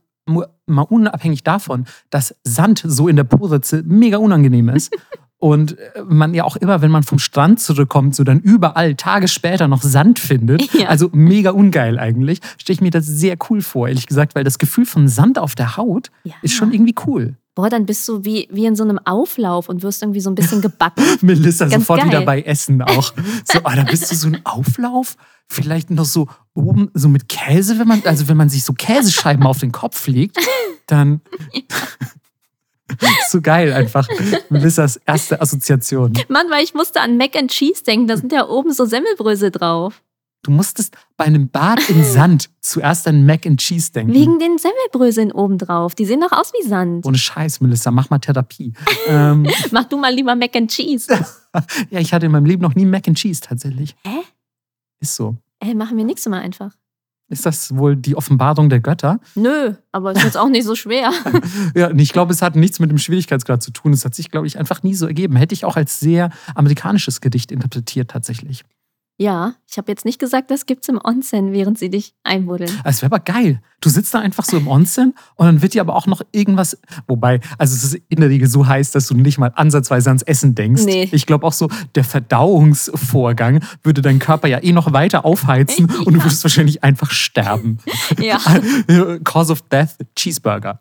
[0.67, 4.93] mal unabhängig davon, dass Sand so in der Po-Ritze mega unangenehm ist.
[5.41, 9.27] Und äh, man ja auch immer, wenn man vom Strand zurückkommt, so dann überall Tage
[9.27, 10.73] später noch Sand findet.
[10.75, 10.89] Ja.
[10.89, 12.41] Also mega ungeil eigentlich.
[12.59, 15.55] Stelle ich mir das sehr cool vor, ehrlich gesagt, weil das Gefühl von Sand auf
[15.55, 16.35] der Haut ja.
[16.43, 17.37] ist schon irgendwie cool.
[17.55, 20.35] Boah, dann bist du wie, wie in so einem Auflauf und wirst irgendwie so ein
[20.35, 21.05] bisschen gebacken.
[21.21, 22.09] Melissa Ganz sofort geil.
[22.09, 23.13] wieder bei Essen auch.
[23.45, 25.17] So, ah, da bist du so ein Auflauf?
[25.49, 29.45] Vielleicht noch so oben, so mit Käse, wenn man, also wenn man sich so Käsescheiben
[29.47, 30.37] auf den Kopf legt,
[30.87, 31.21] dann.
[33.29, 34.07] so geil einfach.
[34.49, 36.13] Melissas erste Assoziation.
[36.29, 39.51] Mann, weil ich musste an Mac and Cheese denken, da sind ja oben so Semmelbrösel
[39.51, 40.03] drauf.
[40.43, 44.15] Du musstest bei einem Bad im Sand zuerst an Mac and Cheese denken.
[44.15, 45.95] Wegen den Semmelbröseln obendrauf.
[45.95, 47.05] Die sehen doch aus wie Sand.
[47.05, 48.73] Ohne Scheiß, Melissa, mach mal Therapie.
[49.07, 51.13] ähm, mach du mal lieber Mac and Cheese.
[51.91, 53.95] ja, ich hatte in meinem Leben noch nie Mac and Cheese tatsächlich.
[54.05, 54.21] Hä?
[55.01, 55.37] Ist so.
[55.59, 56.75] Ey, machen wir nächstes Mal einfach.
[57.29, 59.21] Ist das wohl die Offenbarung der Götter?
[59.37, 61.13] Nö, aber ist jetzt auch nicht so schwer.
[61.77, 63.93] ja, ich glaube, es hat nichts mit dem Schwierigkeitsgrad zu tun.
[63.93, 65.37] Es hat sich, glaube ich, einfach nie so ergeben.
[65.37, 68.65] Hätte ich auch als sehr amerikanisches Gedicht interpretiert, tatsächlich.
[69.21, 72.71] Ja, ich habe jetzt nicht gesagt, das gibt's im Onsen, während sie dich einbuddeln.
[72.85, 73.61] Es wäre aber geil.
[73.83, 76.81] Du sitzt da einfach so im Onsen und dann wird dir aber auch noch irgendwas,
[77.07, 80.23] wobei, also es ist in der Regel so heiß, dass du nicht mal ansatzweise ans
[80.23, 80.85] Essen denkst.
[80.87, 81.11] Nee.
[81.13, 85.99] Ich glaube auch so, der Verdauungsvorgang würde deinen Körper ja eh noch weiter aufheizen ja.
[86.07, 87.77] und du würdest wahrscheinlich einfach sterben.
[88.19, 88.39] Ja.
[89.25, 90.81] Cause of death, Cheeseburger.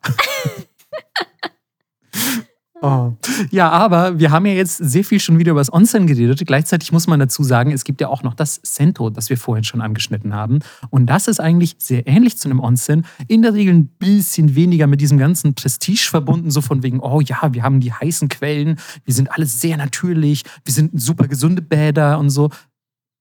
[2.82, 3.14] Oh.
[3.52, 6.42] Ja, aber wir haben ja jetzt sehr viel schon wieder über das Onsen geredet.
[6.46, 9.66] Gleichzeitig muss man dazu sagen, es gibt ja auch noch das Sento, das wir vorhin
[9.66, 10.60] schon angeschnitten haben.
[10.90, 13.06] Und das ist eigentlich sehr ähnlich zu einem Onsen.
[13.28, 17.20] In der Regel ein bisschen weniger mit diesem ganzen Prestige verbunden, so von wegen, oh
[17.20, 21.62] ja, wir haben die heißen Quellen, wir sind alles sehr natürlich, wir sind super gesunde
[21.62, 22.50] Bäder und so.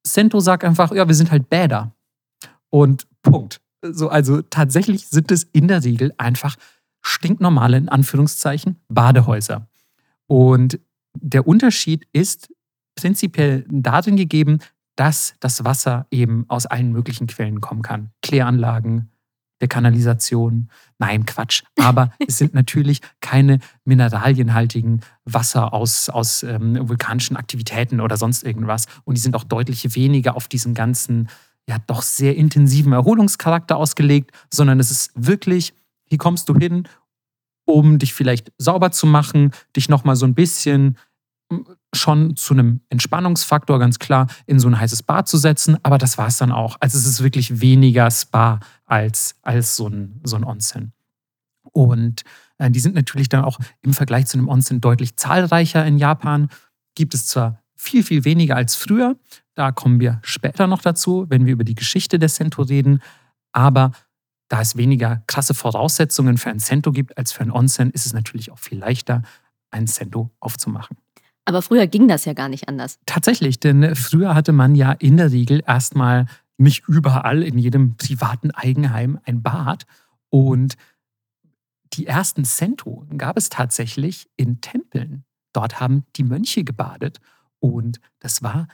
[0.06, 1.92] Sento sagt einfach, ja, wir sind halt Bäder.
[2.70, 3.60] Und Punkt.
[3.82, 6.56] So, also tatsächlich sind es in der Regel einfach
[7.08, 9.66] stinknormale, in Anführungszeichen, Badehäuser.
[10.26, 10.78] Und
[11.14, 12.52] der Unterschied ist
[12.94, 14.58] prinzipiell darin gegeben,
[14.96, 18.10] dass das Wasser eben aus allen möglichen Quellen kommen kann.
[18.22, 19.10] Kläranlagen,
[19.60, 20.68] der Kanalisation.
[20.98, 21.62] Nein, Quatsch.
[21.80, 28.86] Aber es sind natürlich keine mineralienhaltigen Wasser aus, aus ähm, vulkanischen Aktivitäten oder sonst irgendwas.
[29.04, 31.28] Und die sind auch deutlich weniger auf diesen ganzen,
[31.68, 35.74] ja, doch sehr intensiven Erholungscharakter ausgelegt, sondern es ist wirklich
[36.08, 36.88] hier kommst du hin,
[37.68, 40.96] um dich vielleicht sauber zu machen, dich nochmal so ein bisschen
[41.52, 45.98] hm, schon zu einem Entspannungsfaktor ganz klar in so ein heißes Bad zu setzen, aber
[45.98, 46.76] das war es dann auch.
[46.80, 50.92] Also es ist wirklich weniger Spa als, als so ein, so ein Onsen.
[51.72, 52.22] Und
[52.56, 56.48] äh, die sind natürlich dann auch im Vergleich zu einem Onsen deutlich zahlreicher in Japan.
[56.94, 59.16] Gibt es zwar viel, viel weniger als früher,
[59.54, 63.02] da kommen wir später noch dazu, wenn wir über die Geschichte der Sento reden,
[63.52, 63.92] aber
[64.48, 68.12] da es weniger krasse Voraussetzungen für ein Cento gibt als für ein Onsen, ist es
[68.12, 69.22] natürlich auch viel leichter,
[69.70, 70.96] ein Cento aufzumachen.
[71.44, 72.98] Aber früher ging das ja gar nicht anders.
[73.06, 76.26] Tatsächlich, denn früher hatte man ja in der Regel erstmal
[76.58, 79.86] nicht überall in jedem privaten Eigenheim ein Bad.
[80.28, 80.76] Und
[81.94, 85.24] die ersten Cento gab es tatsächlich in Tempeln.
[85.52, 87.20] Dort haben die Mönche gebadet.
[87.60, 88.68] Und das war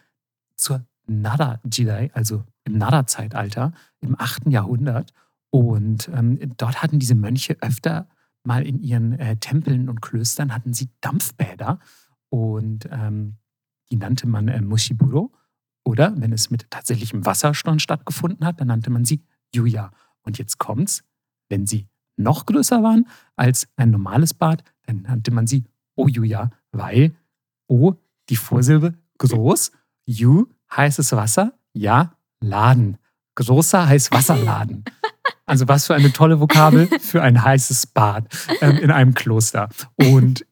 [0.56, 4.48] zur Nara-Jidai, also im Nara-Zeitalter, im 8.
[4.48, 5.12] Jahrhundert.
[5.54, 8.08] Und ähm, dort hatten diese Mönche öfter
[8.42, 11.78] mal in ihren äh, Tempeln und Klöstern hatten sie Dampfbäder
[12.28, 13.36] und ähm,
[13.88, 15.32] die nannte man äh, Mushiburo.
[15.84, 19.22] Oder wenn es mit tatsächlichem Wasserstand stattgefunden hat, dann nannte man sie
[19.54, 19.92] Yuya.
[20.22, 21.04] Und jetzt kommt's,
[21.48, 21.86] wenn sie
[22.16, 25.62] noch größer waren als ein normales Bad, dann nannte man sie
[25.94, 27.14] Oyuya, weil
[27.68, 27.94] O,
[28.28, 29.70] die Vorsilbe, groß,
[30.04, 32.98] Yu, heißes Wasser, Ja, Laden.
[33.36, 34.82] Großer heißt Wasserladen.
[35.46, 38.26] Also was für eine tolle Vokabel für ein heißes Bad
[38.60, 39.68] ähm, in einem Kloster.
[39.96, 40.46] Und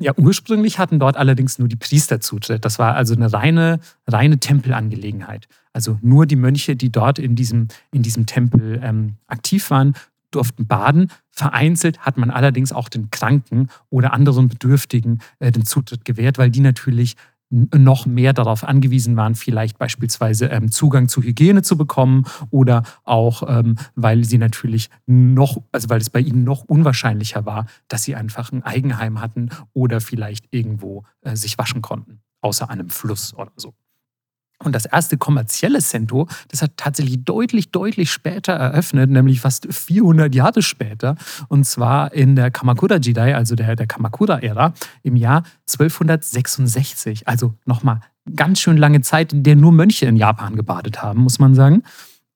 [0.00, 2.64] ja, ursprünglich hatten dort allerdings nur die Priester Zutritt.
[2.64, 5.46] Das war also eine reine, reine Tempelangelegenheit.
[5.74, 9.94] Also nur die Mönche, die dort in diesem, in diesem Tempel ähm, aktiv waren,
[10.30, 11.10] durften baden.
[11.30, 16.50] Vereinzelt hat man allerdings auch den Kranken oder anderen Bedürftigen äh, den Zutritt gewährt, weil
[16.50, 17.16] die natürlich
[17.50, 23.42] noch mehr darauf angewiesen waren, vielleicht beispielsweise ähm, Zugang zu Hygiene zu bekommen oder auch,
[23.46, 28.14] ähm, weil sie natürlich noch, also weil es bei ihnen noch unwahrscheinlicher war, dass sie
[28.14, 33.52] einfach ein Eigenheim hatten oder vielleicht irgendwo äh, sich waschen konnten, außer einem Fluss oder
[33.56, 33.74] so.
[34.62, 40.34] Und das erste kommerzielle Cento, das hat tatsächlich deutlich, deutlich später eröffnet, nämlich fast 400
[40.34, 41.16] Jahre später.
[41.48, 47.26] Und zwar in der Kamakura-Jidai, also der, der Kamakura-Ära, im Jahr 1266.
[47.26, 48.00] Also nochmal
[48.36, 51.82] ganz schön lange Zeit, in der nur Mönche in Japan gebadet haben, muss man sagen.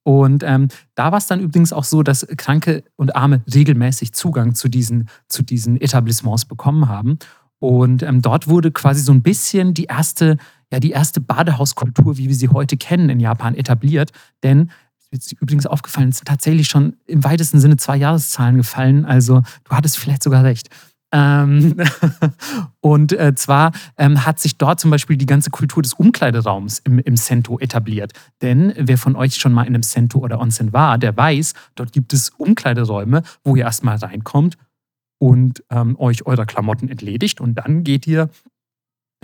[0.03, 4.55] Und ähm, da war es dann übrigens auch so, dass Kranke und Arme regelmäßig Zugang
[4.55, 7.18] zu diesen, zu diesen Etablissements bekommen haben.
[7.59, 10.37] Und ähm, dort wurde quasi so ein bisschen die erste,
[10.75, 14.11] ja, die erste Badehauskultur, wie wir sie heute kennen, in Japan etabliert.
[14.43, 14.72] Denn
[15.12, 19.05] ist übrigens aufgefallen, es sind tatsächlich schon im weitesten Sinne zwei Jahreszahlen gefallen.
[19.05, 20.68] Also du hattest vielleicht sogar recht.
[21.12, 21.77] Ähm,
[22.81, 26.99] und äh, zwar ähm, hat sich dort zum Beispiel die ganze Kultur des Umkleideraums im,
[26.99, 28.11] im Sento etabliert.
[28.43, 31.93] Denn wer von euch schon mal in einem Sento oder Onsen war, der weiß, dort
[31.93, 34.57] gibt es Umkleideräume, wo ihr erstmal reinkommt
[35.20, 37.41] und ähm, euch eurer Klamotten entledigt.
[37.41, 38.31] Und dann geht ihr,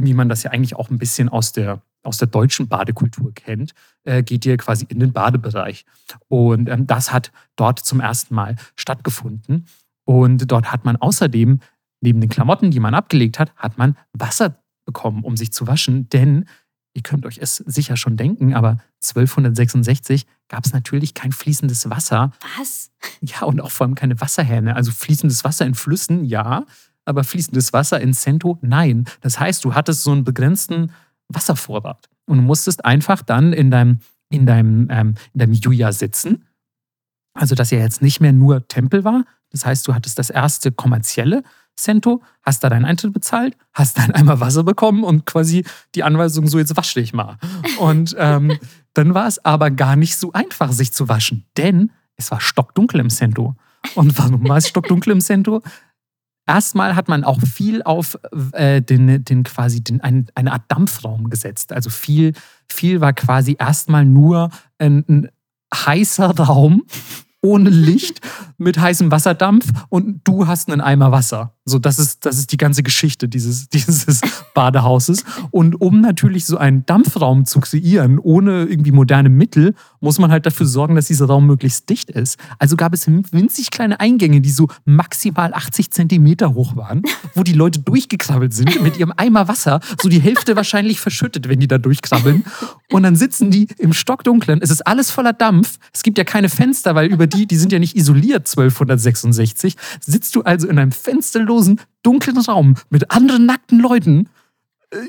[0.03, 3.73] wie man das ja eigentlich auch ein bisschen aus der aus der deutschen Badekultur kennt,
[4.05, 5.85] äh, geht ihr quasi in den Badebereich.
[6.29, 9.67] Und ähm, das hat dort zum ersten Mal stattgefunden.
[10.05, 11.61] Und dort hat man außerdem
[12.01, 16.09] neben den Klamotten, die man abgelegt hat, hat man Wasser bekommen, um sich zu waschen.
[16.09, 16.47] Denn
[16.95, 22.33] ihr könnt euch es sicher schon denken, aber 1266 gab es natürlich kein fließendes Wasser.
[22.59, 22.91] Was?
[23.21, 24.75] Ja, und auch vor allem keine Wasserhähne.
[24.75, 26.65] Also fließendes Wasser in Flüssen, ja,
[27.05, 29.07] aber fließendes Wasser in Cento, nein.
[29.21, 30.93] Das heißt, du hattest so einen begrenzten
[31.29, 36.47] Wasservorrat und du musstest einfach dann in deinem, in deinem, ähm, in deinem Yuya sitzen.
[37.35, 39.25] Also, dass ja jetzt nicht mehr nur Tempel war.
[39.51, 41.43] Das heißt, du hattest das erste kommerzielle
[41.77, 46.47] Cento, hast da deinen Eintritt bezahlt, hast dann einmal Wasser bekommen und quasi die Anweisung,
[46.47, 47.39] so jetzt wasch dich mal.
[47.79, 48.59] Und ähm,
[48.95, 53.01] dann war es aber gar nicht so einfach, sich zu waschen, denn es war stockdunkel
[53.01, 53.57] im Cento.
[53.95, 55.63] Und warum war es stockdunkel im Cento?
[56.47, 58.19] Erstmal hat man auch viel auf
[58.53, 61.73] äh, den, den quasi den, ein, eine Art Dampfraum gesetzt.
[61.73, 62.33] Also viel,
[62.69, 65.29] viel war quasi erstmal nur ein, ein
[65.73, 66.85] heißer Raum
[67.43, 68.21] ohne Licht
[68.59, 71.55] mit heißem Wasserdampf und du hast einen Eimer Wasser.
[71.65, 74.21] So, das ist, das ist die ganze Geschichte dieses, dieses
[74.55, 75.25] Badehauses.
[75.51, 80.47] Und um natürlich so einen Dampfraum zu kreieren, ohne irgendwie moderne Mittel, muss man halt
[80.47, 82.39] dafür sorgen, dass dieser Raum möglichst dicht ist.
[82.59, 87.03] Also gab es winzig kleine Eingänge, die so maximal 80 Zentimeter hoch waren,
[87.35, 91.61] wo die Leute durchgekrabbelt sind mit ihrem Eimer Wasser, so die Hälfte wahrscheinlich verschüttet, wenn
[91.61, 92.45] die da durchkrabbeln.
[92.91, 94.61] Und dann sitzen die im Stockdunklen.
[94.61, 95.79] Es ist alles voller Dampf.
[95.93, 99.77] Es gibt ja keine Fenster, weil über die, die sind ja nicht isoliert 1266.
[100.01, 104.29] Sitzt du also in einem fensterlosen, dunklen Raum mit anderen nackten Leuten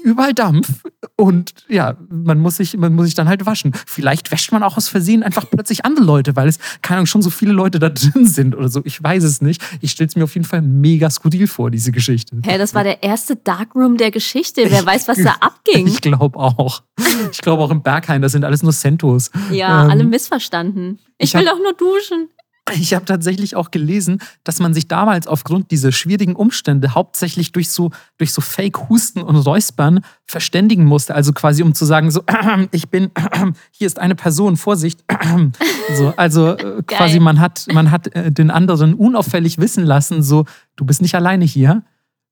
[0.04, 0.84] überall Dampf
[1.16, 3.74] und ja, man muss sich, man muss sich dann halt waschen.
[3.88, 7.22] Vielleicht wäscht man auch aus Versehen einfach plötzlich andere Leute, weil es keine Ahnung, schon
[7.22, 8.82] so viele Leute da drin sind oder so.
[8.86, 9.62] Ich weiß es nicht.
[9.82, 12.36] Ich stelle es mir auf jeden Fall mega skurril vor, diese Geschichte.
[12.38, 14.64] Hä, hey, das war der erste Darkroom der Geschichte.
[14.70, 15.88] Wer ich, weiß, was da abging.
[15.88, 16.84] Ich glaube auch.
[17.32, 19.32] Ich glaube auch im Berghain, das sind alles nur Centos.
[19.52, 21.00] Ja, ähm, alle missverstanden.
[21.18, 22.30] Ich, ich will doch nur duschen.
[22.70, 27.72] Ich habe tatsächlich auch gelesen, dass man sich damals aufgrund dieser schwierigen Umstände hauptsächlich durch
[27.72, 31.16] so, durch so Fake-Husten und Räuspern verständigen musste.
[31.16, 35.04] Also quasi, um zu sagen, so, äh, ich bin, äh, hier ist eine Person, Vorsicht.
[35.96, 40.46] so, also äh, quasi, man hat, man hat äh, den anderen unauffällig wissen lassen, so,
[40.76, 41.84] du bist nicht alleine hier.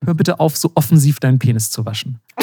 [0.06, 2.20] Hör bitte auf, so offensiv deinen Penis zu waschen.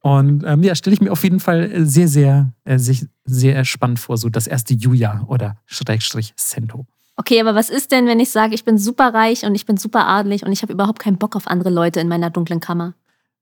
[0.00, 4.00] Und ähm, ja, stelle ich mir auf jeden Fall sehr, sehr, äh, sehr, sehr spannend
[4.00, 6.86] vor, so das erste Juja oder Schrägstrich Sento.
[7.16, 9.76] Okay, aber was ist denn, wenn ich sage, ich bin super reich und ich bin
[9.76, 12.94] super adelig und ich habe überhaupt keinen Bock auf andere Leute in meiner dunklen Kammer?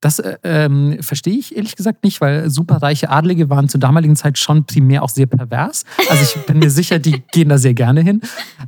[0.02, 4.36] Das äh, ähm, verstehe ich ehrlich gesagt nicht, weil superreiche Adlige waren zur damaligen Zeit
[4.36, 5.84] schon primär auch sehr pervers.
[6.10, 8.20] Also ich bin mir sicher, die gehen da sehr gerne hin.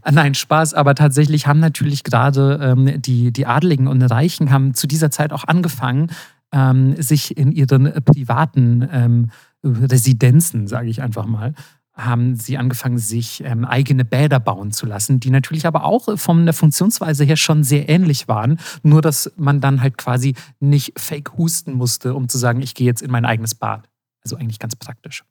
[0.04, 4.74] Äh, nein, Spaß, aber tatsächlich haben natürlich gerade ähm, die, die Adligen und Reichen haben
[4.74, 6.12] zu dieser Zeit auch angefangen,
[6.52, 9.30] ähm, sich in ihren privaten ähm,
[9.64, 11.54] Residenzen, sage ich einfach mal,
[11.94, 16.44] haben sie angefangen, sich ähm, eigene Bäder bauen zu lassen, die natürlich aber auch von
[16.44, 21.36] der Funktionsweise her schon sehr ähnlich waren, nur dass man dann halt quasi nicht fake
[21.36, 23.88] husten musste, um zu sagen, ich gehe jetzt in mein eigenes Bad.
[24.24, 25.24] Also eigentlich ganz praktisch.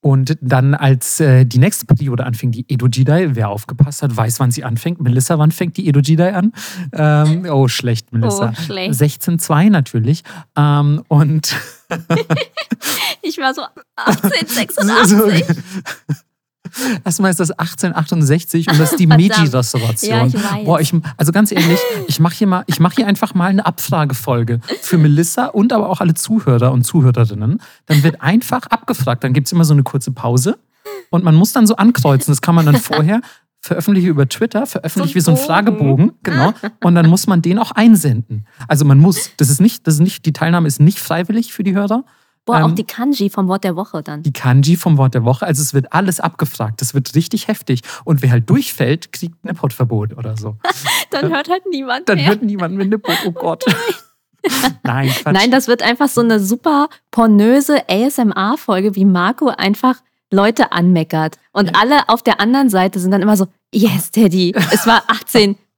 [0.00, 4.38] Und dann, als äh, die nächste Periode anfing, die Edo Jidai, wer aufgepasst hat, weiß,
[4.38, 5.00] wann sie anfängt.
[5.00, 6.52] Melissa, wann fängt die Edo Jidai an?
[6.92, 8.52] Ähm, oh, schlecht, Melissa.
[8.56, 8.94] Oh, schlecht.
[8.94, 10.22] 16.2 natürlich.
[10.56, 11.56] Ähm, und
[13.22, 13.62] ich war so
[13.96, 15.56] 1886.
[17.04, 20.30] Erstmal ist das 1868 und das ist die Meiji-Restauration.
[20.30, 24.60] Ja, Boah, ich, also ganz ehrlich, ich mache hier, mach hier einfach mal eine Abfragefolge
[24.80, 27.60] für Melissa und aber auch alle Zuhörer und Zuhörerinnen.
[27.86, 29.24] Dann wird einfach abgefragt.
[29.24, 30.58] Dann gibt es immer so eine kurze Pause
[31.10, 32.32] und man muss dann so ankreuzen.
[32.32, 33.20] Das kann man dann vorher
[33.60, 36.54] veröffentliche über Twitter, veröffentliche wie so ein Fragebogen, genau.
[36.82, 38.46] Und dann muss man den auch einsenden.
[38.68, 41.64] Also man muss, das ist nicht, das ist nicht, die Teilnahme ist nicht freiwillig für
[41.64, 42.04] die Hörer,
[42.48, 44.22] Boah, ähm, auch die Kanji vom Wort der Woche dann.
[44.22, 45.46] Die Kanji vom Wort der Woche.
[45.46, 46.80] Also es wird alles abgefragt.
[46.80, 47.82] Das wird richtig heftig.
[48.04, 50.56] Und wer halt durchfällt, kriegt ein Nippot-Verbot oder so.
[51.10, 52.28] dann hört halt niemand Dann mehr.
[52.28, 53.16] hört niemand mehr Nippot.
[53.26, 53.64] Oh Gott.
[54.82, 55.34] Nein, Quatsch.
[55.34, 59.96] Nein, das wird einfach so eine super pornöse ASMR-Folge, wie Marco einfach
[60.30, 61.38] Leute anmeckert.
[61.52, 65.02] Und alle auf der anderen Seite sind dann immer so, yes, Teddy, es war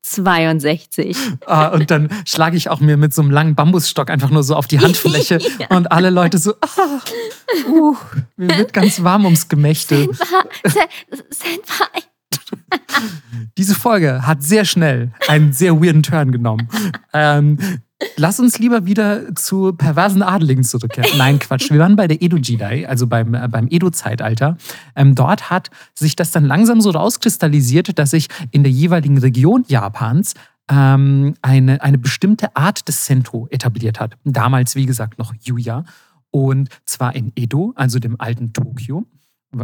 [0.05, 1.17] 1862.
[1.47, 4.57] Ah, und dann schlage ich auch mir mit so einem langen Bambusstock einfach nur so
[4.57, 5.77] auf die Handfläche ja.
[5.77, 7.01] und alle Leute so, ah,
[7.69, 7.97] uh,
[8.37, 10.09] mir wird ganz warm ums Gemächte.
[10.65, 10.89] Senpai,
[11.31, 12.11] Senpai.
[13.59, 16.69] Diese Folge hat sehr schnell einen sehr weirden Turn genommen.
[17.13, 17.59] Ähm,
[18.17, 21.19] Lass uns lieber wieder zu perversen Adeligen zurückkehren.
[21.19, 21.71] Nein, Quatsch.
[21.71, 24.57] Wir waren bei der Edo-Jidai, also beim, äh, beim Edo-Zeitalter.
[24.97, 29.65] Ähm, dort hat sich das dann langsam so rauskristallisiert, dass sich in der jeweiligen Region
[29.69, 30.35] Japans
[30.71, 34.17] ähm, eine, eine bestimmte Art des Sento etabliert hat.
[34.25, 35.85] Damals, wie gesagt, noch Yuya.
[36.31, 39.05] Und zwar in Edo, also dem alten Tokio.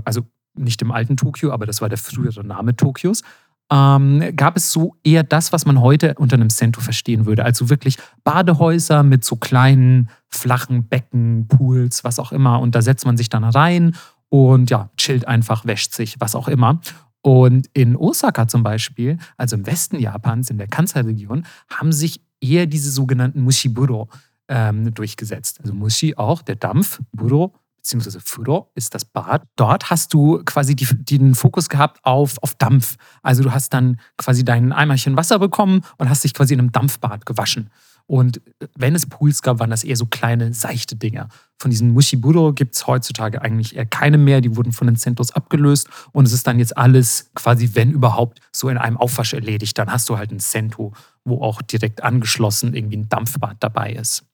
[0.04, 0.22] Also
[0.54, 3.22] nicht dem alten Tokio, aber das war der frühere Name Tokios
[3.70, 7.44] ähm, gab es so eher das, was man heute unter einem Sento verstehen würde.
[7.44, 12.60] Also wirklich Badehäuser mit so kleinen, flachen Becken, Pools, was auch immer.
[12.60, 13.96] Und da setzt man sich dann rein
[14.28, 16.80] und ja, chillt einfach, wäscht sich, was auch immer.
[17.22, 22.66] Und in Osaka zum Beispiel, also im Westen Japans, in der Kansai-Region, haben sich eher
[22.66, 24.08] diese sogenannten Mushiburo
[24.48, 25.60] ähm, durchgesetzt.
[25.60, 27.52] Also Mushi auch, der Dampf, Buro
[27.86, 29.42] beziehungsweise Furo ist das Bad.
[29.54, 32.96] Dort hast du quasi die, den Fokus gehabt auf, auf Dampf.
[33.22, 36.72] Also du hast dann quasi dein Eimerchen Wasser bekommen und hast dich quasi in einem
[36.72, 37.70] Dampfbad gewaschen.
[38.08, 38.40] Und
[38.76, 41.28] wenn es Pools gab, waren das eher so kleine, seichte Dinger.
[41.58, 44.40] Von diesen Mushiburo gibt es heutzutage eigentlich eher keine mehr.
[44.40, 45.88] Die wurden von den Centos abgelöst.
[46.12, 49.78] Und es ist dann jetzt alles quasi, wenn überhaupt, so in einem Aufwasch erledigt.
[49.78, 50.92] Dann hast du halt ein Cento,
[51.24, 54.24] wo auch direkt angeschlossen irgendwie ein Dampfbad dabei ist.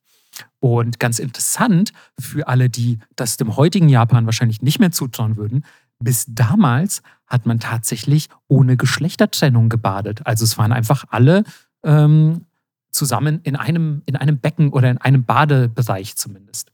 [0.62, 5.64] Und ganz interessant für alle, die das dem heutigen Japan wahrscheinlich nicht mehr zutrauen würden,
[5.98, 10.24] bis damals hat man tatsächlich ohne Geschlechtertrennung gebadet.
[10.24, 11.42] Also es waren einfach alle
[11.82, 12.46] ähm,
[12.92, 16.70] zusammen in einem, in einem Becken oder in einem Badebereich zumindest.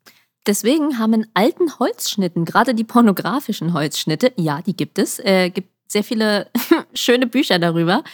[0.47, 5.70] Deswegen haben in alten Holzschnitten, gerade die pornografischen Holzschnitte, ja, die gibt es, äh, gibt
[5.91, 6.51] sehr viele
[6.93, 8.05] schöne Bücher darüber,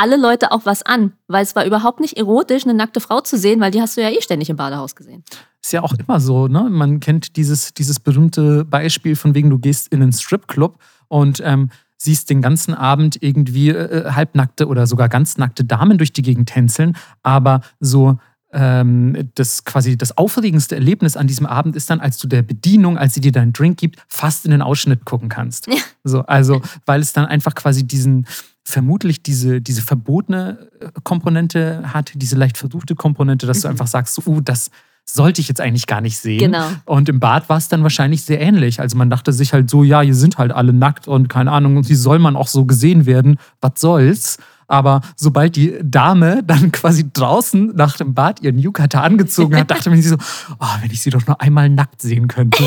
[0.00, 3.36] alle Leute auch was an, weil es war überhaupt nicht erotisch, eine nackte Frau zu
[3.36, 5.22] sehen, weil die hast du ja eh ständig im Badehaus gesehen.
[5.62, 6.68] Ist ja auch immer so, ne?
[6.70, 10.78] Man kennt dieses, dieses berühmte Beispiel von wegen, du gehst in einen Stripclub
[11.08, 15.98] und ähm, siehst den ganzen Abend irgendwie äh, äh halbnackte oder sogar ganz nackte Damen
[15.98, 18.18] durch die Gegend tänzeln, aber so
[18.52, 22.96] ähm, das quasi das aufregendste Erlebnis an diesem Abend ist dann, als du der Bedienung,
[22.96, 25.66] als sie dir deinen Drink gibt, fast in den Ausschnitt gucken kannst.
[25.66, 25.74] Ja.
[26.02, 28.26] So, also, weil es dann einfach quasi diesen,
[28.70, 33.62] vermutlich diese, diese verbotene äh, Komponente hat, diese leicht versuchte Komponente, dass mhm.
[33.62, 34.70] du einfach sagst, so, uh, das
[35.04, 36.38] sollte ich jetzt eigentlich gar nicht sehen.
[36.38, 36.66] Genau.
[36.84, 38.80] Und im Bad war es dann wahrscheinlich sehr ähnlich.
[38.80, 41.76] Also man dachte sich halt so, ja, hier sind halt alle nackt und keine Ahnung,
[41.76, 43.36] und wie soll man auch so gesehen werden?
[43.60, 44.38] Was soll's?
[44.68, 49.90] Aber sobald die Dame dann quasi draußen nach dem Bad ihren Yukata angezogen hat, dachte
[49.90, 50.16] man sich so,
[50.60, 52.64] oh, wenn ich sie doch nur einmal nackt sehen könnte.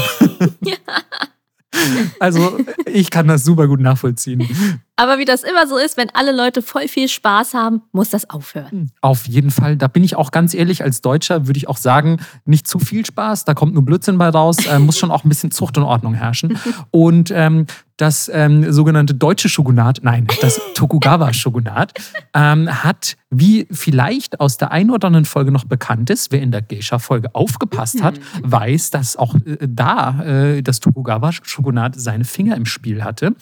[0.62, 0.76] ja.
[2.20, 4.48] Also ich kann das super gut nachvollziehen.
[4.96, 8.30] Aber wie das immer so ist, wenn alle Leute voll viel Spaß haben, muss das
[8.30, 8.70] aufhören.
[8.70, 9.76] Hm, auf jeden Fall.
[9.76, 13.04] Da bin ich auch ganz ehrlich, als Deutscher würde ich auch sagen, nicht zu viel
[13.04, 15.84] Spaß, da kommt nur Blödsinn bei raus, äh, muss schon auch ein bisschen Zucht und
[15.84, 16.60] Ordnung herrschen.
[16.92, 17.66] Und ähm,
[17.98, 21.94] das ähm, sogenannte deutsche Shogunat, nein, das Tokugawa-Shogunat,
[22.34, 26.52] ähm, hat, wie vielleicht aus der einen oder anderen Folge noch bekannt ist, wer in
[26.52, 28.52] der Geisha-Folge aufgepasst hat, mhm.
[28.52, 33.36] weiß, dass auch äh, da äh, das Tokugawa-Shogunat seine Finger im Spiel hatte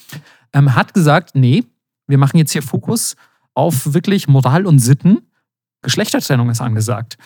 [0.53, 1.63] ähm, hat gesagt, nee,
[2.07, 3.15] wir machen jetzt hier Fokus
[3.53, 5.19] auf wirklich Moral und Sitten.
[5.81, 7.17] Geschlechtertrennung ist angesagt.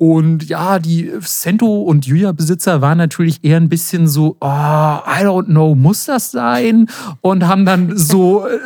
[0.00, 5.44] Und ja, die Sento- und Julia-Besitzer waren natürlich eher ein bisschen so, oh, I don't
[5.44, 6.86] know, muss das sein?
[7.20, 8.58] Und haben dann so, äh,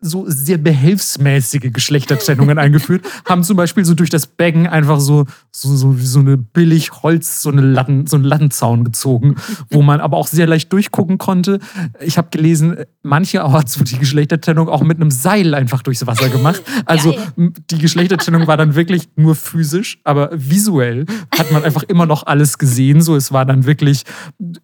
[0.00, 3.04] so sehr behelfsmäßige Geschlechtertrennungen eingeführt.
[3.24, 7.42] Haben zum Beispiel so durch das Becken einfach so, so, so, so eine billig Holz,
[7.42, 9.34] so, eine Latten, so einen Lattenzaun gezogen,
[9.70, 11.58] wo man aber auch sehr leicht durchgucken konnte.
[12.00, 16.62] Ich habe gelesen, mancherorts wurde die Geschlechtertrennung auch mit einem Seil einfach durchs Wasser gemacht.
[16.84, 21.06] Also die Geschlechtertrennung war dann wirklich nur physisch, aber visuell visuell
[21.36, 23.00] hat man einfach immer noch alles gesehen.
[23.00, 24.04] So, es war dann wirklich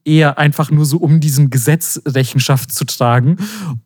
[0.04, 3.36] eher einfach nur so, um diesem Gesetz Rechenschaft zu tragen.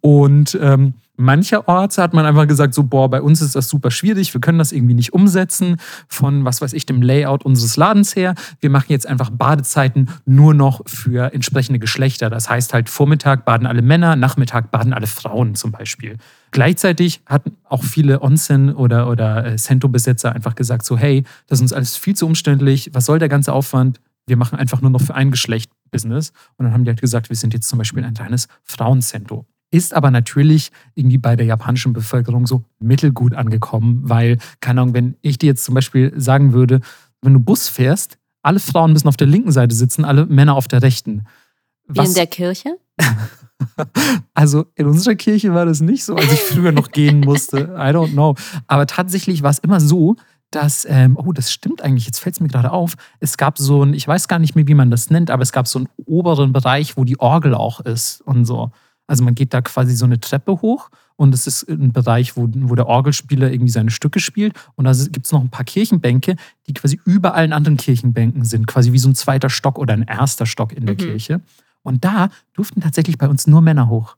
[0.00, 4.32] Und ähm, mancherorts hat man einfach gesagt, so, boah, bei uns ist das super schwierig,
[4.34, 5.76] wir können das irgendwie nicht umsetzen
[6.08, 8.34] von, was weiß ich, dem Layout unseres Ladens her.
[8.60, 12.30] Wir machen jetzt einfach Badezeiten nur noch für entsprechende Geschlechter.
[12.30, 16.16] Das heißt halt, Vormittag baden alle Männer, Nachmittag baden alle Frauen zum Beispiel.
[16.50, 21.62] Gleichzeitig hatten auch viele Onsen oder, oder äh, Sento-Besetzer einfach gesagt, so, hey, das ist
[21.62, 24.00] uns alles viel zu umständlich, was soll der ganze Aufwand?
[24.26, 26.32] Wir machen einfach nur noch für ein Geschlecht Business.
[26.56, 29.94] Und dann haben die halt gesagt, wir sind jetzt zum Beispiel ein kleines Frauencento ist
[29.94, 35.38] aber natürlich irgendwie bei der japanischen Bevölkerung so mittelgut angekommen, weil, keine Ahnung, wenn ich
[35.38, 36.80] dir jetzt zum Beispiel sagen würde,
[37.22, 40.68] wenn du Bus fährst, alle Frauen müssen auf der linken Seite sitzen, alle Männer auf
[40.68, 41.24] der rechten.
[41.86, 42.78] Wie in der Kirche?
[44.34, 47.74] Also in unserer Kirche war das nicht so, als ich früher noch gehen musste.
[47.76, 48.36] I don't know.
[48.66, 50.16] Aber tatsächlich war es immer so,
[50.50, 53.82] dass, ähm, oh, das stimmt eigentlich, jetzt fällt es mir gerade auf, es gab so
[53.82, 55.88] ein, ich weiß gar nicht mehr, wie man das nennt, aber es gab so einen
[56.06, 58.70] oberen Bereich, wo die Orgel auch ist und so.
[59.06, 62.48] Also man geht da quasi so eine Treppe hoch und es ist ein Bereich, wo,
[62.48, 64.54] wo der Orgelspieler irgendwie seine Stücke spielt.
[64.76, 66.36] Und da gibt es noch ein paar Kirchenbänke,
[66.66, 70.02] die quasi über allen anderen Kirchenbänken sind, quasi wie so ein zweiter Stock oder ein
[70.02, 70.98] erster Stock in der mhm.
[70.98, 71.40] Kirche.
[71.88, 74.16] Und da durften tatsächlich bei uns nur Männer hoch.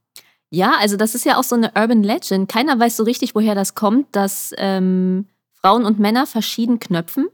[0.51, 2.49] Ja, also das ist ja auch so eine Urban Legend.
[2.49, 7.29] Keiner weiß so richtig, woher das kommt, dass ähm, Frauen und Männer verschieden knöpfen.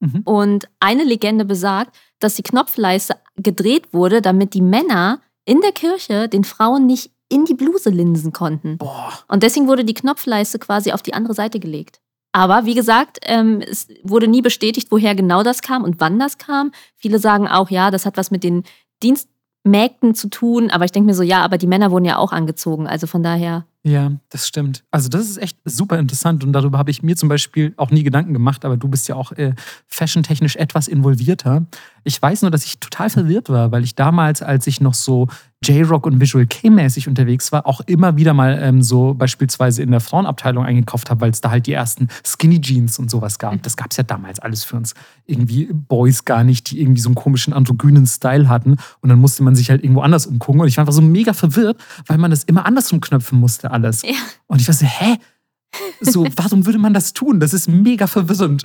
[0.00, 0.22] Mhm.
[0.24, 6.28] Und eine Legende besagt, dass die Knopfleiste gedreht wurde, damit die Männer in der Kirche
[6.28, 8.78] den Frauen nicht in die Bluse linsen konnten.
[8.78, 9.12] Boah.
[9.28, 12.00] Und deswegen wurde die Knopfleiste quasi auf die andere Seite gelegt.
[12.32, 16.38] Aber wie gesagt, ähm, es wurde nie bestätigt, woher genau das kam und wann das
[16.38, 16.72] kam.
[16.96, 18.64] Viele sagen auch, ja, das hat was mit den
[19.68, 20.70] Dienstmägden zu tun.
[20.70, 22.86] Aber ich denke mir so, ja, aber die Männer wurden ja auch angezogen.
[22.86, 23.66] Also von daher.
[23.84, 24.84] Ja, das stimmt.
[24.90, 28.02] Also das ist echt super interessant und darüber habe ich mir zum Beispiel auch nie
[28.02, 29.54] Gedanken gemacht, aber du bist ja auch äh,
[29.86, 31.64] fashiontechnisch etwas involvierter.
[32.04, 35.28] Ich weiß nur, dass ich total verwirrt war, weil ich damals, als ich noch so
[35.64, 40.00] J-Rock und Visual K-mäßig unterwegs war, auch immer wieder mal ähm, so beispielsweise in der
[40.00, 43.54] Frauenabteilung eingekauft habe, weil es da halt die ersten Skinny Jeans und sowas gab.
[43.54, 43.62] Mhm.
[43.62, 44.94] Das gab es ja damals alles für uns
[45.26, 48.76] irgendwie Boys gar nicht, die irgendwie so einen komischen androgynen Style hatten.
[49.00, 50.60] Und dann musste man sich halt irgendwo anders umgucken.
[50.60, 54.02] Und ich war einfach so mega verwirrt, weil man das immer andersrum knöpfen musste alles.
[54.02, 54.14] Ja.
[54.46, 55.16] Und ich war so, hä?
[56.00, 57.40] So, warum würde man das tun?
[57.40, 58.62] Das ist mega verwirrend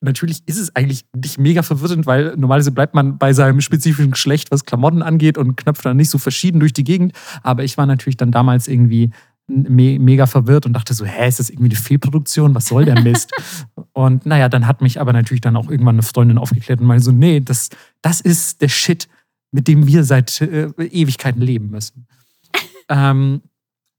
[0.00, 4.50] natürlich ist es eigentlich nicht mega verwirrend, weil normalerweise bleibt man bei seinem spezifischen Geschlecht,
[4.50, 7.12] was Klamotten angeht und knöpft dann nicht so verschieden durch die Gegend.
[7.42, 9.10] Aber ich war natürlich dann damals irgendwie
[9.48, 12.54] me mega verwirrt und dachte so, hä, ist das irgendwie eine Fehlproduktion?
[12.54, 13.32] Was soll der Mist?
[13.92, 17.04] und naja, dann hat mich aber natürlich dann auch irgendwann eine Freundin aufgeklärt und meinte
[17.04, 17.70] so, nee, das,
[18.02, 19.08] das ist der Shit,
[19.52, 22.06] mit dem wir seit äh, Ewigkeiten leben müssen.
[22.88, 23.42] ähm,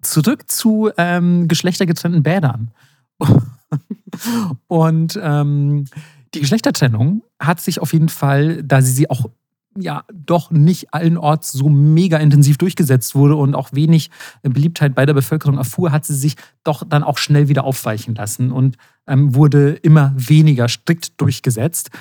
[0.01, 2.71] zurück zu ähm, geschlechtergetrennten Bädern.
[4.67, 5.85] Und ähm,
[6.33, 9.29] die Geschlechtertrennung hat sich auf jeden Fall, da sie sie auch
[9.79, 14.09] ja doch nicht allenorts so mega intensiv durchgesetzt wurde und auch wenig
[14.41, 18.51] Beliebtheit bei der Bevölkerung erfuhr, hat sie sich doch dann auch schnell wieder aufweichen lassen
[18.51, 21.91] und ähm, wurde immer weniger strikt durchgesetzt.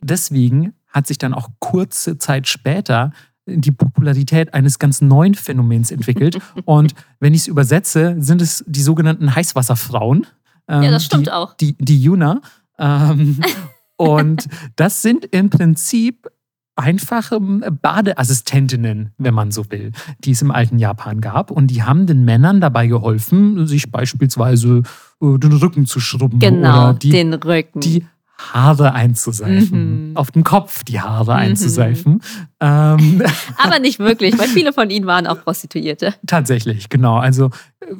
[0.00, 3.12] Deswegen hat sich dann auch kurze Zeit später
[3.46, 6.38] die Popularität eines ganz neuen Phänomens entwickelt.
[6.64, 10.26] Und wenn ich es übersetze, sind es die sogenannten Heißwasserfrauen.
[10.68, 11.54] Ähm, ja, das stimmt die, auch.
[11.54, 12.40] Die, die Yuna.
[12.78, 13.40] Ähm,
[13.96, 16.28] und das sind im Prinzip
[16.76, 21.50] einfache Badeassistentinnen, wenn man so will, die es im alten Japan gab.
[21.50, 24.82] Und die haben den Männern dabei geholfen, sich beispielsweise
[25.20, 26.40] äh, den Rücken zu schrubben.
[26.40, 27.80] Genau, die, den Rücken.
[27.80, 28.06] Die
[28.52, 30.10] Haare einzuseifen.
[30.10, 30.16] Mhm.
[30.16, 31.38] Auf dem Kopf die Haare mhm.
[31.38, 32.22] einzuseifen.
[32.60, 33.22] Ähm.
[33.56, 36.14] Aber nicht wirklich, weil viele von ihnen waren auch Prostituierte.
[36.26, 37.16] Tatsächlich, genau.
[37.16, 37.50] Also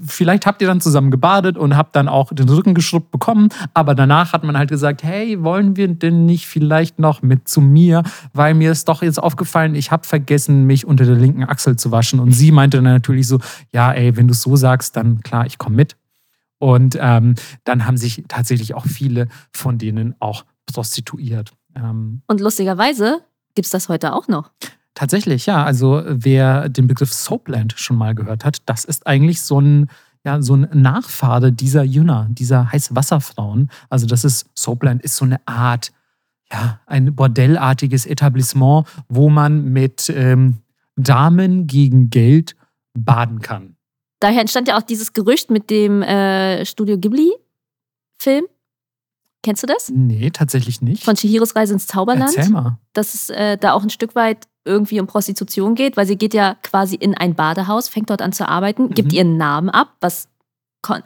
[0.05, 3.49] vielleicht habt ihr dann zusammen gebadet und habt dann auch den Rücken geschrubbt bekommen.
[3.75, 7.61] Aber danach hat man halt gesagt, hey, wollen wir denn nicht vielleicht noch mit zu
[7.61, 8.03] mir?
[8.33, 11.91] Weil mir ist doch jetzt aufgefallen, ich habe vergessen, mich unter der linken Achsel zu
[11.91, 12.21] waschen.
[12.21, 13.39] Und sie meinte dann natürlich so,
[13.73, 15.97] ja, ey, wenn du es so sagst, dann klar, ich komme mit.
[16.65, 17.35] Und ähm,
[17.65, 21.53] dann haben sich tatsächlich auch viele von denen auch prostituiert.
[21.77, 23.21] Ähm, Und lustigerweise
[23.55, 24.51] gibt es das heute auch noch.
[24.95, 25.63] Tatsächlich, ja.
[25.63, 29.91] Also wer den Begriff Soapland schon mal gehört hat, das ist eigentlich so ein,
[30.25, 33.69] ja, so ein Nachfahre dieser Jünger, dieser Heißwasserfrauen.
[33.91, 35.93] Also das ist, Soapland ist so eine Art,
[36.51, 40.61] ja, ein bordellartiges Etablissement, wo man mit ähm,
[40.97, 42.57] Damen gegen Geld
[42.95, 43.74] baden kann.
[44.21, 48.45] Daher entstand ja auch dieses Gerücht mit dem äh, Studio Ghibli-Film.
[49.43, 49.91] Kennst du das?
[49.91, 51.05] Nee, tatsächlich nicht.
[51.05, 52.35] Von Chihiros Reise ins Zauberland.
[52.35, 52.79] Erzähl mal.
[52.95, 56.33] Dass es äh, da auch ein Stück weit irgendwie um Prostitution geht, weil sie geht
[56.33, 58.95] ja quasi in ein Badehaus, fängt dort an zu arbeiten, mhm.
[58.95, 60.29] gibt ihren Namen ab, was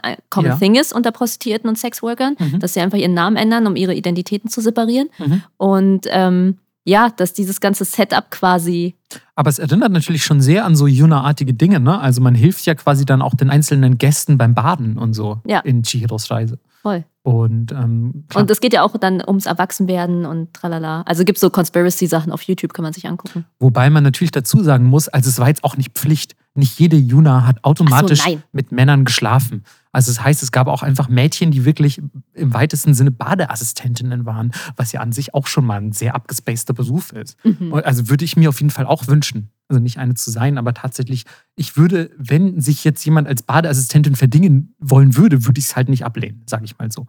[0.02, 0.56] äh, Common ja.
[0.56, 2.60] Thing ist unter Prostituierten und Sexworkern, mhm.
[2.60, 5.08] dass sie einfach ihren Namen ändern, um ihre Identitäten zu separieren.
[5.18, 5.42] Mhm.
[5.56, 6.58] Und ähm,
[6.88, 8.94] ja, dass dieses ganze Setup quasi.
[9.34, 12.00] Aber es erinnert natürlich schon sehr an so Juna-artige Dinge, ne?
[12.00, 15.60] Also man hilft ja quasi dann auch den einzelnen Gästen beim Baden und so ja.
[15.60, 16.58] in Chihiros Reise.
[16.80, 17.04] Voll.
[17.22, 21.02] Und, ähm, und es geht ja auch dann ums Erwachsenwerden und tralala.
[21.02, 23.44] Also gibt es so Conspiracy-Sachen auf YouTube, kann man sich angucken.
[23.58, 26.36] Wobei man natürlich dazu sagen muss, also es war jetzt auch nicht Pflicht.
[26.54, 29.64] Nicht jede Juna hat automatisch so, mit Männern geschlafen.
[29.92, 32.00] Also das heißt, es gab auch einfach Mädchen, die wirklich
[32.34, 36.74] im weitesten Sinne Badeassistentinnen waren, was ja an sich auch schon mal ein sehr abgespaceter
[36.74, 37.36] Beruf ist.
[37.44, 37.74] Mhm.
[37.74, 40.74] Also würde ich mir auf jeden Fall auch wünschen, also nicht eine zu sein, aber
[40.74, 41.24] tatsächlich,
[41.56, 45.88] ich würde, wenn sich jetzt jemand als Badeassistentin verdingen wollen würde, würde ich es halt
[45.88, 47.06] nicht ablehnen, sage ich mal so.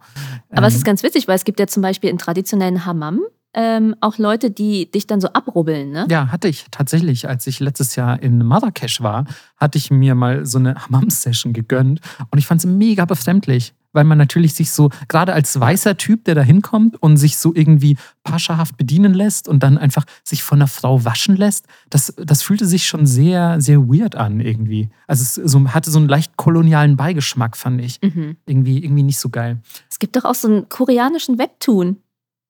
[0.50, 3.20] Aber ähm, es ist ganz witzig, weil es gibt ja zum Beispiel in traditionellen Hammam,
[3.54, 6.06] ähm, auch Leute, die dich dann so abrubbeln, ne?
[6.10, 7.28] Ja, hatte ich tatsächlich.
[7.28, 9.24] Als ich letztes Jahr in Marrakesch war,
[9.56, 14.04] hatte ich mir mal so eine Hammam-Session gegönnt und ich fand es mega befremdlich weil
[14.04, 17.96] man natürlich sich so, gerade als weißer Typ, der da hinkommt und sich so irgendwie
[18.22, 22.66] paschahaft bedienen lässt und dann einfach sich von einer Frau waschen lässt, das, das fühlte
[22.66, 24.90] sich schon sehr, sehr weird an irgendwie.
[25.06, 28.00] Also es so, hatte so einen leicht kolonialen Beigeschmack, fand ich.
[28.02, 28.36] Mhm.
[28.46, 29.60] Irgendwie, irgendwie nicht so geil.
[29.90, 31.96] Es gibt doch auch so einen koreanischen Webtoon.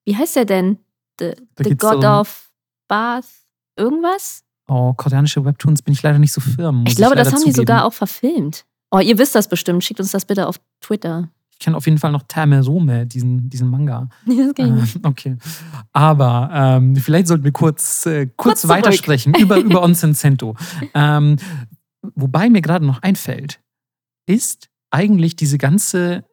[0.05, 0.79] Wie heißt der denn?
[1.21, 2.51] The, the God um, of
[2.89, 3.27] Bath
[3.77, 4.43] irgendwas?
[4.69, 6.85] Oh, koreanische Webtoons bin ich leider nicht so firm.
[6.87, 7.55] Ich glaube, ich das haben zugeben.
[7.55, 8.65] die sogar auch verfilmt.
[8.91, 9.85] Oh, ihr wisst das bestimmt.
[9.85, 11.29] Schickt uns das bitte auf Twitter.
[11.51, 14.09] Ich kenne auf jeden Fall noch Tamerome, diesen, diesen Manga.
[14.27, 15.37] Das äh, okay.
[15.93, 20.57] Aber ähm, vielleicht sollten wir kurz, äh, kurz, kurz weitersprechen über, über Onsen Sento.
[20.95, 21.37] Ähm,
[22.15, 23.61] wobei mir gerade noch einfällt,
[24.27, 26.25] ist eigentlich diese ganze,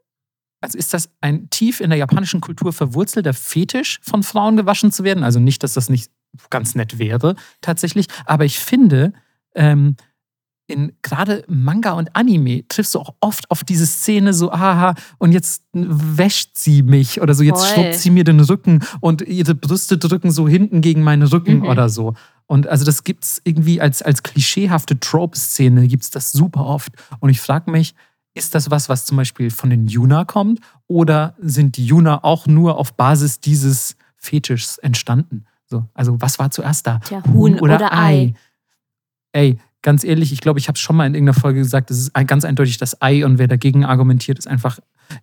[0.61, 5.03] also ist das ein tief in der japanischen Kultur verwurzelter Fetisch, von Frauen gewaschen zu
[5.03, 5.23] werden?
[5.23, 6.11] Also nicht, dass das nicht
[6.49, 8.07] ganz nett wäre, tatsächlich.
[8.25, 9.13] Aber ich finde,
[9.55, 9.95] ähm,
[10.67, 15.31] in gerade Manga und Anime triffst du auch oft auf diese Szene so, aha, und
[15.31, 17.73] jetzt wäscht sie mich oder so, jetzt Voll.
[17.73, 21.67] schluppt sie mir den Rücken und ihre Brüste drücken so hinten gegen meinen Rücken mhm.
[21.67, 22.15] oder so.
[22.47, 26.91] Und also das gibt es irgendwie als, als klischeehafte Trope-Szene, gibt es das super oft.
[27.19, 27.95] Und ich frage mich,
[28.37, 30.59] ist das was, was zum Beispiel von den Yuna kommt?
[30.87, 35.45] Oder sind die Yuna auch nur auf Basis dieses Fetischs entstanden?
[35.65, 36.99] So, also was war zuerst da?
[36.99, 37.97] Tja, Huhn, Huhn oder, oder Ei?
[37.97, 38.33] Ei?
[39.33, 41.99] Ey, ganz ehrlich, ich glaube, ich habe es schon mal in irgendeiner Folge gesagt, es
[41.99, 44.79] ist ganz eindeutig das Ei und wer dagegen argumentiert, ist einfach,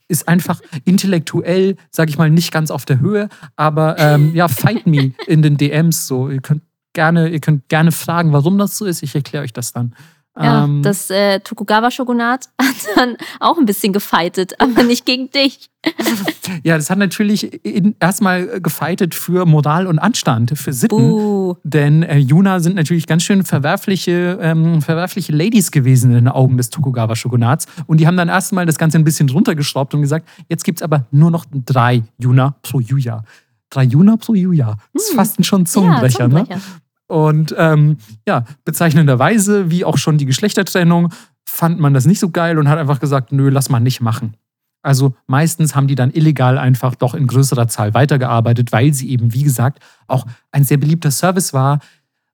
[0.09, 3.29] ist einfach intellektuell, sage ich mal, nicht ganz auf der Höhe.
[3.57, 6.29] Aber ähm, ja, fight me in den DMs so.
[6.29, 6.63] Ihr könnt
[6.93, 9.03] gerne, ihr könnt gerne fragen, warum das so ist.
[9.03, 9.95] Ich erkläre euch das dann.
[10.37, 15.71] Ja, ähm, das äh, Tokugawa-Shogunat hat dann auch ein bisschen gefeitet, aber nicht gegen dich.
[16.65, 17.61] ja, das hat natürlich
[18.01, 20.97] erstmal gefeitet für Moral und Anstand, für Sitten.
[20.97, 21.55] Buh.
[21.63, 26.57] Denn äh, Yuna sind natürlich ganz schön verwerfliche, ähm, verwerfliche Ladies gewesen in den Augen
[26.57, 27.67] des Tokugawa-Shogunats.
[27.87, 30.83] Und die haben dann erstmal das Ganze ein bisschen runtergeschraubt und gesagt, jetzt gibt es
[30.83, 33.23] aber nur noch drei Yuna pro Yuya.
[33.71, 34.79] Drei Yuna pro Yuya.
[34.93, 35.17] Das ist hm.
[35.17, 36.57] fast schon Zungenbrecher, ja, Zungenbrecher.
[36.57, 36.63] ne?
[37.07, 41.13] Und ähm, ja, bezeichnenderweise, wie auch schon die Geschlechtertrennung,
[41.47, 44.37] fand man das nicht so geil und hat einfach gesagt, nö, lass mal nicht machen.
[44.83, 49.33] Also meistens haben die dann illegal einfach doch in größerer Zahl weitergearbeitet, weil sie eben,
[49.33, 51.81] wie gesagt, auch ein sehr beliebter Service war,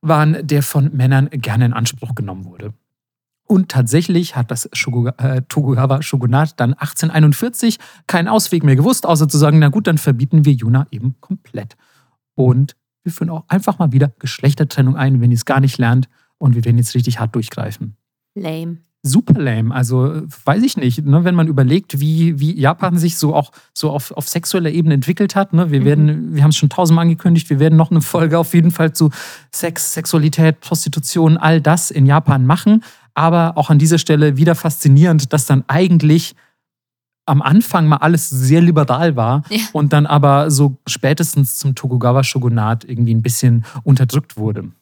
[0.00, 2.72] waren, der von Männern gerne in Anspruch genommen wurde.
[3.46, 9.58] Und tatsächlich hat das äh, Tokugawa-Shogunat dann 1841 keinen Ausweg mehr gewusst, außer zu sagen,
[9.58, 11.76] na gut, dann verbieten wir Yuna eben komplett.
[12.34, 16.08] Und wir führen auch einfach mal wieder Geschlechtertrennung ein, wenn ihr es gar nicht lernt.
[16.38, 17.96] Und wir werden jetzt richtig hart durchgreifen.
[18.34, 18.78] Lame.
[19.02, 19.74] Super lame.
[19.74, 23.90] Also weiß ich nicht, ne, wenn man überlegt, wie, wie Japan sich so auch so
[23.90, 25.54] auf, auf sexueller Ebene entwickelt hat.
[25.54, 26.34] Ne, wir mhm.
[26.34, 29.10] wir haben es schon tausendmal angekündigt, wir werden noch eine Folge auf jeden Fall zu
[29.52, 32.84] Sex, Sexualität, Prostitution, all das in Japan machen.
[33.14, 36.34] Aber auch an dieser Stelle wieder faszinierend, dass dann eigentlich
[37.26, 39.60] am Anfang mal alles sehr liberal war ja.
[39.72, 44.72] und dann aber so spätestens zum Tokugawa-Shogunat irgendwie ein bisschen unterdrückt wurde.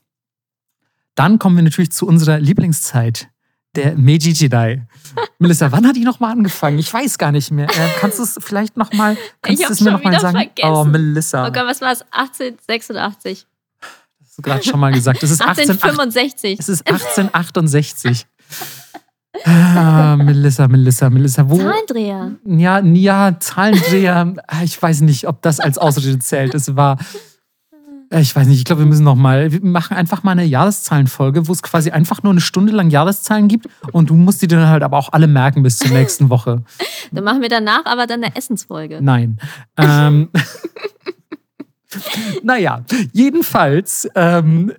[1.15, 3.29] Dann kommen wir natürlich zu unserer Lieblingszeit,
[3.75, 4.87] der Meiji Jidai.
[5.39, 6.79] Melissa, wann hat die nochmal angefangen?
[6.79, 7.69] Ich weiß gar nicht mehr.
[7.69, 10.37] Äh, kannst du es vielleicht nochmal, kannst du es mir nochmal sagen?
[10.39, 10.73] Vergessen.
[10.73, 11.47] Oh, Melissa.
[11.47, 12.03] Oh Gott, was war es?
[12.13, 13.47] 1886.
[14.21, 15.23] Das hast du gerade schon mal gesagt.
[15.23, 16.61] Es ist 1865.
[16.61, 18.27] 18, es ist 1868.
[19.49, 21.49] Ah, Melissa, Melissa, Melissa.
[21.49, 21.59] Wo?
[21.59, 22.33] Zahlendreher.
[22.45, 24.35] Ja, ja, Zahlendreher.
[24.47, 26.55] Ah, ich weiß nicht, ob das als Ausrede zählt.
[26.55, 26.99] Es war.
[28.11, 30.45] Äh, ich weiß nicht, ich glaube, wir müssen noch mal, wir machen einfach mal eine
[30.45, 34.49] Jahreszahlenfolge, wo es quasi einfach nur eine Stunde lang Jahreszahlen gibt und du musst die
[34.49, 36.63] dann halt aber auch alle merken bis zur nächsten Woche.
[37.13, 38.99] Dann machen wir danach aber dann eine Essensfolge.
[39.03, 39.39] Nein.
[39.77, 40.31] Ähm,
[42.43, 44.73] naja, jedenfalls ähm,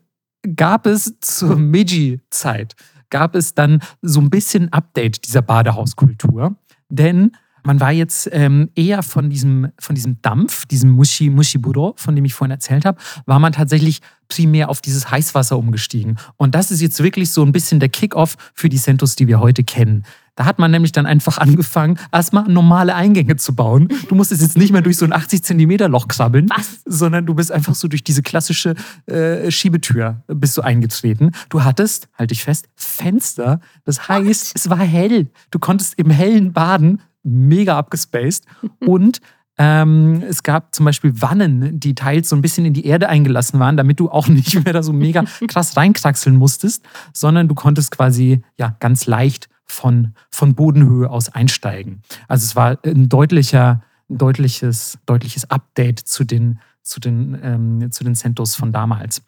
[0.55, 2.75] gab es zur Meiji-Zeit
[3.09, 6.55] gab es dann so ein bisschen Update dieser Badehauskultur.
[6.89, 7.31] Denn
[7.63, 12.25] man war jetzt ähm, eher von diesem, von diesem Dampf, diesem Mushi, Mushiburo, von dem
[12.25, 16.17] ich vorhin erzählt habe, war man tatsächlich primär auf dieses Heißwasser umgestiegen.
[16.37, 19.39] Und das ist jetzt wirklich so ein bisschen der Kickoff für die Centos, die wir
[19.39, 20.03] heute kennen.
[20.39, 23.89] Da hat man nämlich dann einfach angefangen, erstmal normale Eingänge zu bauen.
[24.07, 26.79] Du musstest jetzt nicht mehr durch so ein 80 Zentimeter Loch krabbeln, Was?
[26.85, 28.75] sondern du bist einfach so durch diese klassische
[29.05, 31.31] äh, Schiebetür bist du eingetreten.
[31.49, 33.59] Du hattest, halte ich fest, Fenster.
[33.83, 34.55] Das heißt, What?
[34.55, 35.27] es war hell.
[35.51, 38.45] Du konntest im hellen baden, mega abgespaced.
[38.85, 39.19] Und
[39.61, 43.59] ähm, es gab zum Beispiel Wannen, die teils so ein bisschen in die Erde eingelassen
[43.59, 47.91] waren, damit du auch nicht mehr da so mega krass reinkraxeln musstest, sondern du konntest
[47.91, 52.01] quasi ja ganz leicht von, von Bodenhöhe aus einsteigen.
[52.29, 58.15] Also es war ein deutlicher, deutliches, deutliches Update zu den, zu den, ähm, zu den
[58.15, 59.21] Centos von damals.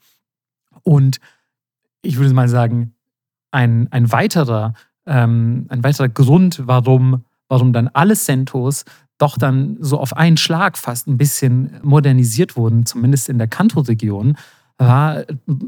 [0.84, 1.20] Und
[2.02, 2.94] ich würde mal sagen,
[3.52, 4.76] ein, ein, weiterer,
[5.06, 8.86] ähm, ein weiterer Grund, warum, warum dann alle Centos
[9.22, 14.38] doch dann so auf einen Schlag fast ein bisschen modernisiert wurden, zumindest in der Kanto-Region,
[14.78, 15.24] war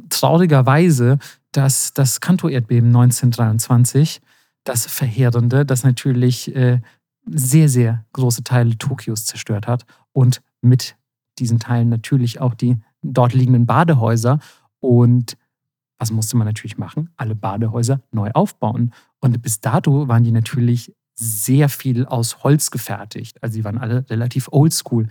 [0.09, 1.19] traurigerweise
[1.53, 4.21] dass das Kanto-Erdbeben 1923,
[4.65, 6.81] das verheerende, das natürlich äh,
[7.25, 10.97] sehr, sehr große Teile Tokios zerstört hat und mit
[11.39, 14.39] diesen Teilen natürlich auch die dort liegenden Badehäuser.
[14.79, 15.37] Und
[15.97, 17.09] was musste man natürlich machen?
[17.17, 18.93] Alle Badehäuser neu aufbauen.
[19.19, 23.41] Und bis dato waren die natürlich sehr viel aus Holz gefertigt.
[23.41, 25.07] Also die waren alle relativ oldschool.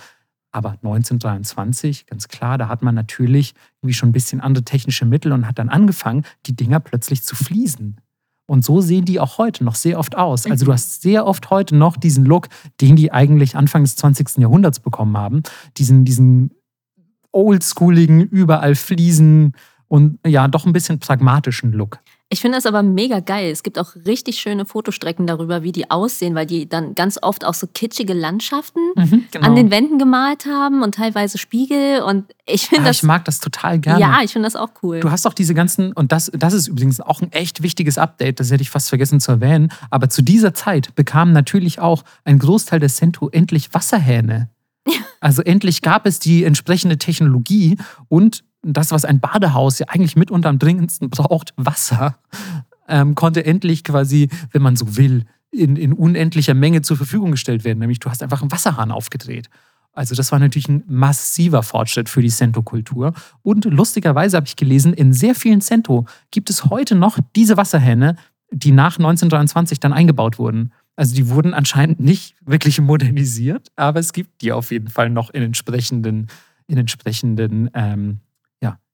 [0.51, 5.33] Aber 1923, ganz klar, da hat man natürlich irgendwie schon ein bisschen andere technische Mittel
[5.33, 7.97] und hat dann angefangen, die Dinger plötzlich zu fließen.
[8.47, 10.45] Und so sehen die auch heute noch sehr oft aus.
[10.47, 10.75] Also du mhm.
[10.75, 12.49] hast sehr oft heute noch diesen Look,
[12.83, 14.39] den die eigentlich Anfang des 20.
[14.39, 15.43] Jahrhunderts bekommen haben.
[15.79, 16.51] Diesen, diesen
[17.33, 19.55] oldschooligen, überall Fliesen
[19.89, 22.01] und ja, doch ein bisschen pragmatischen Look.
[22.33, 23.51] Ich finde das aber mega geil.
[23.51, 27.45] Es gibt auch richtig schöne Fotostrecken darüber, wie die aussehen, weil die dann ganz oft
[27.45, 29.47] auch so kitschige Landschaften mhm, genau.
[29.47, 32.01] an den Wänden gemalt haben und teilweise Spiegel.
[32.01, 32.97] Und ich finde ah, das.
[32.97, 34.01] Ich mag das total gerne.
[34.01, 35.01] Ja, ich finde das auch cool.
[35.01, 38.41] Du hast auch diese ganzen, und das, das ist übrigens auch ein echt wichtiges Update,
[38.41, 39.71] das hätte ich fast vergessen zu erwähnen.
[39.91, 44.49] Aber zu dieser Zeit bekamen natürlich auch ein Großteil der Cento endlich Wasserhähne.
[45.21, 47.77] Also endlich gab es die entsprechende Technologie
[48.09, 52.17] und das, was ein Badehaus ja eigentlich mitunter am dringendsten braucht, Wasser,
[52.89, 57.65] ähm, konnte endlich quasi, wenn man so will, in, in unendlicher Menge zur Verfügung gestellt
[57.65, 57.79] werden.
[57.79, 59.49] Nämlich du hast einfach einen Wasserhahn aufgedreht.
[59.93, 63.13] Also das war natürlich ein massiver Fortschritt für die Cento-Kultur.
[63.43, 68.17] Und lustigerweise habe ich gelesen, in sehr vielen Cento gibt es heute noch diese Wasserhähne,
[68.51, 70.73] die nach 1923 dann eingebaut wurden.
[70.97, 75.31] Also die wurden anscheinend nicht wirklich modernisiert, aber es gibt die auf jeden Fall noch
[75.31, 76.29] in entsprechenden,
[76.67, 78.21] in entsprechenden ähm,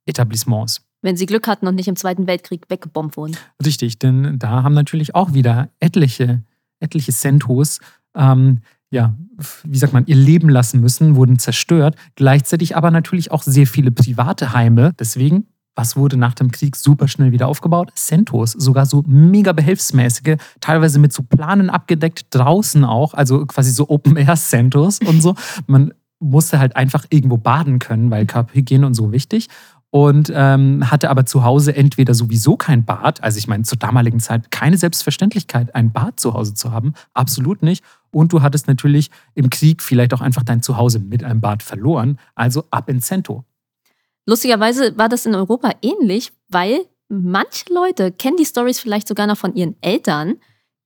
[0.09, 0.83] Etablissements.
[1.03, 3.37] Wenn sie Glück hatten und nicht im Zweiten Weltkrieg weggebombt wurden.
[3.65, 6.43] Richtig, denn da haben natürlich auch wieder etliche,
[6.81, 7.79] etliche Centos,
[8.17, 9.15] ähm, ja,
[9.65, 11.95] wie sagt man, ihr Leben lassen müssen, wurden zerstört.
[12.17, 14.95] Gleichzeitig aber natürlich auch sehr viele private Heime.
[14.99, 17.93] Deswegen, was wurde nach dem Krieg super schnell wieder aufgebaut?
[17.95, 23.89] Centos, sogar so mega behelfsmäßige, teilweise mit so Planen abgedeckt, draußen auch, also quasi so
[23.89, 25.35] Open-Air-Centos und so.
[25.67, 29.49] Man musste halt einfach irgendwo baden können, weil Körperhygiene und so wichtig
[29.91, 34.21] und ähm, hatte aber zu Hause entweder sowieso kein Bad, also ich meine zur damaligen
[34.21, 37.83] Zeit keine Selbstverständlichkeit, ein Bad zu Hause zu haben, absolut nicht.
[38.11, 42.19] Und du hattest natürlich im Krieg vielleicht auch einfach dein Zuhause mit einem Bad verloren,
[42.35, 43.45] also ab in Cento.
[44.27, 49.39] Lustigerweise war das in Europa ähnlich, weil manche Leute kennen die Stories vielleicht sogar noch
[49.39, 50.37] von ihren Eltern.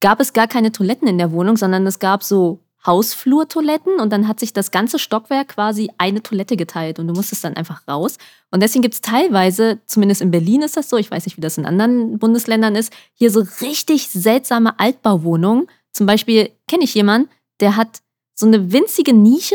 [0.00, 4.26] Gab es gar keine Toiletten in der Wohnung, sondern es gab so Hausflurtoiletten und dann
[4.26, 8.18] hat sich das ganze Stockwerk quasi eine Toilette geteilt und du musstest dann einfach raus.
[8.50, 11.40] Und deswegen gibt es teilweise, zumindest in Berlin ist das so, ich weiß nicht, wie
[11.40, 15.68] das in anderen Bundesländern ist, hier so richtig seltsame Altbauwohnungen.
[15.92, 17.28] Zum Beispiel kenne ich jemanden,
[17.60, 18.02] der hat
[18.34, 19.54] so eine winzige Nische,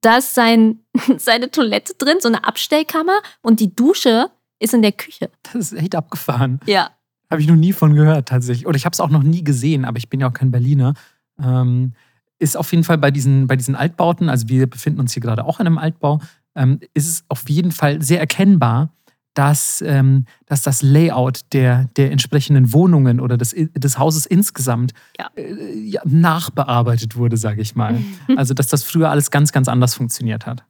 [0.00, 0.80] da ist sein,
[1.16, 5.30] seine Toilette drin, so eine Abstellkammer und die Dusche ist in der Küche.
[5.52, 6.60] Das ist echt abgefahren.
[6.66, 6.90] Ja.
[7.30, 8.66] Habe ich noch nie von gehört, tatsächlich.
[8.66, 10.94] Oder ich habe es auch noch nie gesehen, aber ich bin ja auch kein Berliner.
[11.42, 11.94] Ähm,
[12.42, 15.44] ist auf jeden Fall bei diesen, bei diesen Altbauten, also wir befinden uns hier gerade
[15.44, 16.20] auch in einem Altbau,
[16.54, 18.90] ähm, ist es auf jeden Fall sehr erkennbar,
[19.34, 25.30] dass, ähm, dass das Layout der, der entsprechenden Wohnungen oder des, des Hauses insgesamt ja.
[25.36, 27.98] Äh, ja, nachbearbeitet wurde, sage ich mal.
[28.36, 30.64] also dass das früher alles ganz, ganz anders funktioniert hat.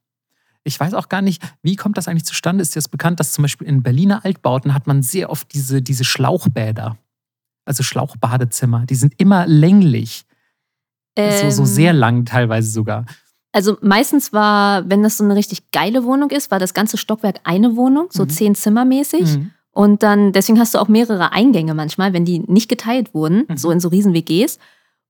[0.65, 2.63] Ich weiß auch gar nicht, wie kommt das eigentlich zustande?
[2.63, 5.83] Ist dir das bekannt, dass zum Beispiel in Berliner Altbauten hat man sehr oft diese,
[5.83, 6.99] diese Schlauchbäder,
[7.65, 10.25] also Schlauchbadezimmer, die sind immer länglich.
[11.17, 13.07] Ähm, so, so sehr ähm, lang teilweise sogar.
[13.53, 17.41] Also meistens war, wenn das so eine richtig geile Wohnung ist, war das ganze Stockwerk
[17.45, 18.29] eine Wohnung, so mhm.
[18.31, 19.37] zehn Zimmer mäßig.
[19.37, 19.51] Mhm.
[19.73, 23.57] Und dann, deswegen hast du auch mehrere Eingänge manchmal, wenn die nicht geteilt wurden, mhm.
[23.57, 24.59] so in so riesen WGs.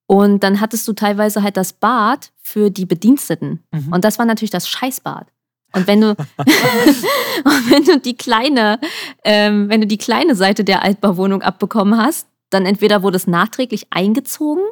[0.07, 3.63] Und dann hattest du teilweise halt das Bad für die Bediensteten.
[3.71, 3.93] Mhm.
[3.93, 5.27] Und das war natürlich das Scheißbad.
[5.75, 8.79] Und wenn du, und wenn du die kleine,
[9.25, 13.87] ähm, wenn du die kleine Seite der Altbauwohnung abbekommen hast, dann entweder wurde es nachträglich
[13.91, 14.63] eingezogen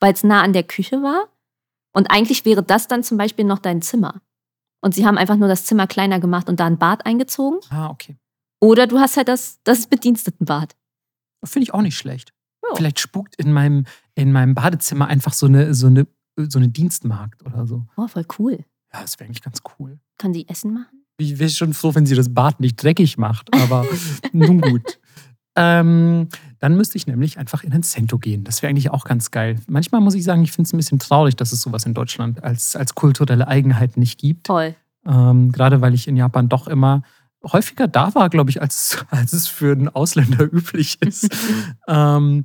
[0.00, 1.28] weil es nah an der Küche war.
[1.92, 4.20] Und eigentlich wäre das dann zum Beispiel noch dein Zimmer.
[4.80, 7.58] Und sie haben einfach nur das Zimmer kleiner gemacht und da ein Bad eingezogen.
[7.70, 8.16] Ah, okay.
[8.60, 10.76] Oder du hast halt das, das Bedienstetenbad.
[11.44, 12.32] Finde ich auch nicht schlecht.
[12.62, 12.74] Oh.
[12.74, 13.84] Vielleicht spukt in meinem,
[14.14, 17.86] in meinem Badezimmer einfach so eine, so, eine, so eine Dienstmarkt oder so.
[17.96, 18.64] Oh, voll cool.
[18.92, 19.98] Ja, das wäre eigentlich ganz cool.
[20.18, 21.04] Kann sie Essen machen?
[21.18, 23.86] Ich wäre schon froh, wenn sie das Bad nicht dreckig macht, aber
[24.32, 25.00] nun gut.
[25.58, 26.28] Ähm,
[26.60, 28.44] dann müsste ich nämlich einfach in ein Cento gehen.
[28.44, 29.56] Das wäre eigentlich auch ganz geil.
[29.66, 32.42] Manchmal muss ich sagen, ich finde es ein bisschen traurig, dass es sowas in Deutschland
[32.42, 34.46] als, als kulturelle Eigenheit nicht gibt.
[34.46, 34.74] Toll.
[35.06, 37.02] Ähm, gerade weil ich in Japan doch immer
[37.44, 41.28] häufiger da war, glaube ich, als, als es für einen Ausländer üblich ist.
[41.88, 42.44] ähm,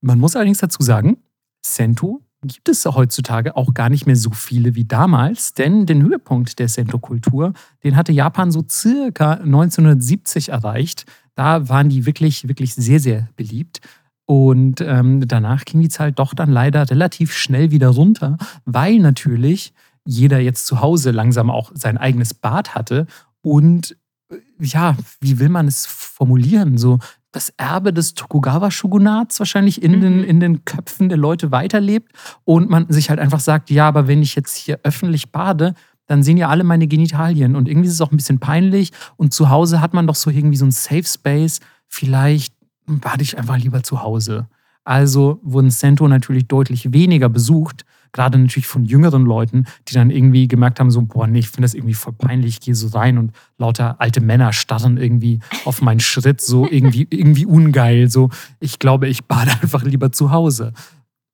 [0.00, 1.18] man muss allerdings dazu sagen,
[1.62, 6.58] Sento gibt es heutzutage auch gar nicht mehr so viele wie damals, denn den Höhepunkt
[6.58, 11.06] der Sento-Kultur, den hatte Japan so circa 1970 erreicht.
[11.34, 13.80] Da waren die wirklich, wirklich sehr, sehr beliebt.
[14.26, 19.72] Und ähm, danach ging die Zahl doch dann leider relativ schnell wieder runter, weil natürlich
[20.04, 23.06] jeder jetzt zu Hause langsam auch sein eigenes Bad hatte.
[23.42, 23.96] Und
[24.30, 26.76] äh, ja, wie will man es formulieren?
[26.76, 26.98] So
[27.36, 30.00] das Erbe des Tokugawa-Shogunats wahrscheinlich in, mhm.
[30.00, 32.12] den, in den Köpfen der Leute weiterlebt
[32.44, 35.74] und man sich halt einfach sagt, ja, aber wenn ich jetzt hier öffentlich bade,
[36.06, 39.34] dann sehen ja alle meine Genitalien und irgendwie ist es auch ein bisschen peinlich und
[39.34, 42.54] zu Hause hat man doch so irgendwie so ein Safe Space, vielleicht
[42.86, 44.48] bade ich einfach lieber zu Hause.
[44.84, 50.48] Also wurden Sento natürlich deutlich weniger besucht gerade natürlich von jüngeren Leuten, die dann irgendwie
[50.48, 53.18] gemerkt haben, so, boah, nee, ich finde das irgendwie voll peinlich, ich gehe so rein
[53.18, 58.10] und lauter alte Männer starren irgendwie auf meinen Schritt, so irgendwie, irgendwie ungeil.
[58.10, 58.30] So,
[58.60, 60.72] ich glaube, ich bade einfach lieber zu Hause.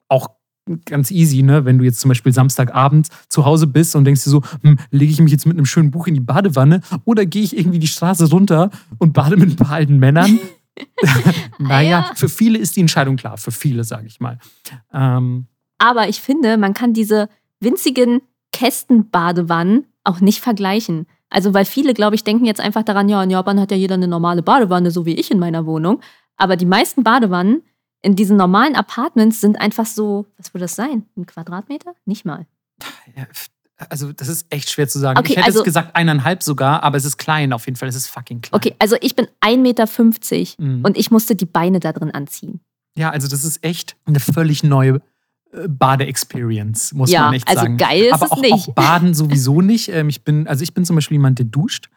[0.09, 0.29] Auch
[0.85, 1.64] ganz easy, ne?
[1.64, 5.12] Wenn du jetzt zum Beispiel Samstagabend zu Hause bist und denkst dir so, hm, lege
[5.12, 7.89] ich mich jetzt mit einem schönen Buch in die Badewanne oder gehe ich irgendwie die
[7.89, 10.39] Straße runter und bade mit ein paar alten Männern?
[11.59, 12.14] naja, ja.
[12.14, 14.39] für viele ist die Entscheidung klar, für viele, sage ich mal.
[14.93, 15.47] Ähm,
[15.83, 17.28] aber ich finde, man kann diese
[17.59, 18.22] winzigen
[18.53, 21.07] Kästenbadewannen auch nicht vergleichen.
[21.28, 23.95] Also, weil viele, glaube ich, denken jetzt einfach daran, ja, in Japan hat ja jeder
[23.95, 26.01] eine normale Badewanne, so wie ich in meiner Wohnung.
[26.37, 27.62] Aber die meisten Badewannen
[28.01, 31.05] in diesen normalen Apartments sind einfach so, was würde das sein?
[31.16, 31.95] Ein Quadratmeter?
[32.05, 32.47] Nicht mal.
[33.89, 35.18] also, das ist echt schwer zu sagen.
[35.18, 37.89] Okay, ich hätte also, es gesagt eineinhalb sogar, aber es ist klein auf jeden Fall.
[37.89, 38.57] Es ist fucking klein.
[38.57, 39.89] Okay, also ich bin 1,50 Meter
[40.59, 40.85] mhm.
[40.85, 42.61] und ich musste die Beine da drin anziehen.
[42.95, 45.01] Ja, also das ist echt eine völlig neue
[45.53, 47.74] Bade-Experience, muss ja, man echt also sagen.
[47.74, 48.53] Also geil ist Aber es auch, nicht.
[48.53, 49.88] auch Baden sowieso nicht.
[49.88, 51.88] Ähm, ich bin, also ich bin zum Beispiel jemand, der duscht.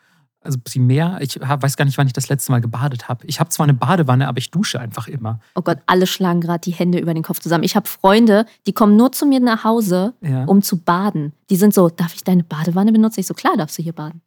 [0.41, 3.25] Also primär, ich weiß gar nicht, wann ich das letzte Mal gebadet habe.
[3.25, 5.39] Ich habe zwar eine Badewanne, aber ich dusche einfach immer.
[5.55, 7.63] Oh Gott, alle schlagen gerade die Hände über den Kopf zusammen.
[7.63, 10.45] Ich habe Freunde, die kommen nur zu mir nach Hause, ja.
[10.45, 11.33] um zu baden.
[11.49, 13.21] Die sind so, darf ich deine Badewanne benutzen?
[13.21, 14.21] Ich so, klar darfst du hier baden.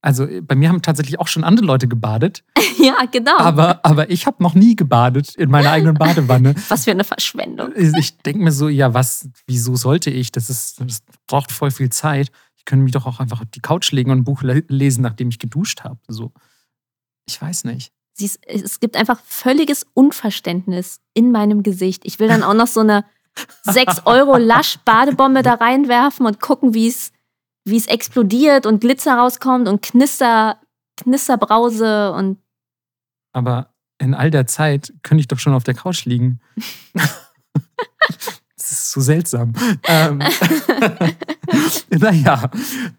[0.00, 2.44] Also äh, bei mir haben tatsächlich auch schon andere Leute gebadet.
[2.78, 3.36] ja, genau.
[3.38, 6.54] Aber, aber ich habe noch nie gebadet in meiner eigenen Badewanne.
[6.68, 7.72] was für eine Verschwendung.
[7.74, 10.32] Ich denke mir so, ja, was, wieso sollte ich?
[10.32, 12.30] Das, ist, das braucht voll viel Zeit.
[12.56, 15.30] Ich könnte mich doch auch einfach auf die Couch legen und ein Buch lesen, nachdem
[15.30, 15.98] ich geduscht habe.
[16.08, 16.32] So.
[17.26, 17.92] Ich weiß nicht.
[18.14, 22.02] Siehst, es gibt einfach völliges Unverständnis in meinem Gesicht.
[22.04, 23.04] Ich will dann auch noch so eine
[23.62, 27.12] 6 Euro Lasch-Badebombe da reinwerfen und gucken, wie es
[27.68, 30.60] wie es explodiert und Glitzer rauskommt und Knister,
[30.96, 32.38] Knisterbrause und.
[33.32, 36.40] Aber in all der Zeit könnte ich doch schon auf der Couch liegen.
[36.94, 39.52] das ist so seltsam.
[39.84, 40.18] ähm,
[41.90, 42.50] naja,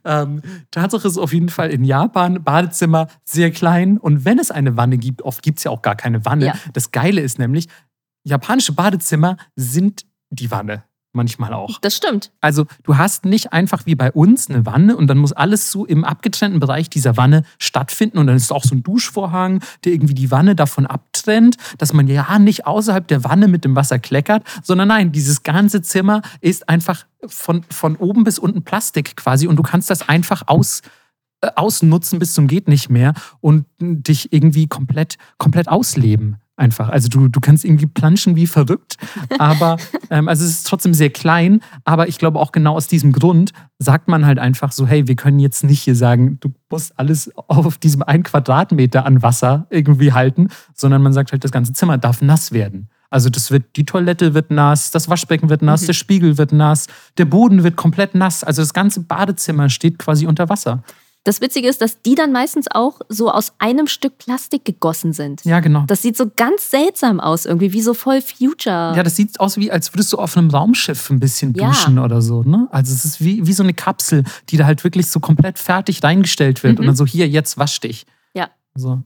[0.03, 0.41] ähm,
[0.71, 4.97] Tatsache ist auf jeden Fall in Japan Badezimmer sehr klein und wenn es eine Wanne
[4.97, 6.47] gibt, oft gibt es ja auch gar keine Wanne.
[6.47, 6.53] Ja.
[6.73, 7.67] Das Geile ist nämlich,
[8.23, 10.83] japanische Badezimmer sind die Wanne
[11.19, 11.79] manchmal auch.
[11.81, 12.31] Das stimmt.
[12.39, 15.85] Also du hast nicht einfach wie bei uns eine Wanne und dann muss alles so
[15.85, 20.13] im abgetrennten Bereich dieser Wanne stattfinden und dann ist auch so ein Duschvorhang, der irgendwie
[20.13, 24.43] die Wanne davon abtrennt, dass man ja nicht außerhalb der Wanne mit dem Wasser kleckert,
[24.63, 29.57] sondern nein, dieses ganze Zimmer ist einfach von, von oben bis unten Plastik quasi und
[29.57, 30.81] du kannst das einfach aus
[31.41, 36.89] äh, ausnutzen bis zum geht nicht mehr und dich irgendwie komplett komplett ausleben einfach.
[36.89, 38.97] Also du, du kannst irgendwie planschen wie verrückt,
[39.37, 39.77] aber
[40.09, 43.51] ähm, also es ist trotzdem sehr klein, aber ich glaube auch genau aus diesem Grund
[43.79, 47.31] sagt man halt einfach so, hey, wir können jetzt nicht hier sagen, du musst alles
[47.35, 51.97] auf diesem einen Quadratmeter an Wasser irgendwie halten, sondern man sagt halt, das ganze Zimmer
[51.97, 52.89] darf nass werden.
[53.09, 55.87] Also das wird, die Toilette wird nass, das Waschbecken wird nass, mhm.
[55.87, 56.87] der Spiegel wird nass,
[57.17, 58.43] der Boden wird komplett nass.
[58.43, 60.83] Also das ganze Badezimmer steht quasi unter Wasser.
[61.25, 65.43] Das Witzige ist, dass die dann meistens auch so aus einem Stück Plastik gegossen sind.
[65.43, 65.83] Ja, genau.
[65.85, 68.93] Das sieht so ganz seltsam aus, irgendwie, wie so voll Future.
[68.95, 72.03] Ja, das sieht aus wie, als würdest du auf einem Raumschiff ein bisschen duschen ja.
[72.03, 72.43] oder so.
[72.43, 72.69] Ne?
[72.71, 76.01] Also es ist wie, wie so eine Kapsel, die da halt wirklich so komplett fertig
[76.03, 76.75] reingestellt wird.
[76.75, 76.79] Mhm.
[76.79, 78.05] Und dann so, hier, jetzt wasch dich.
[78.33, 78.49] Ja.
[78.73, 79.03] Also,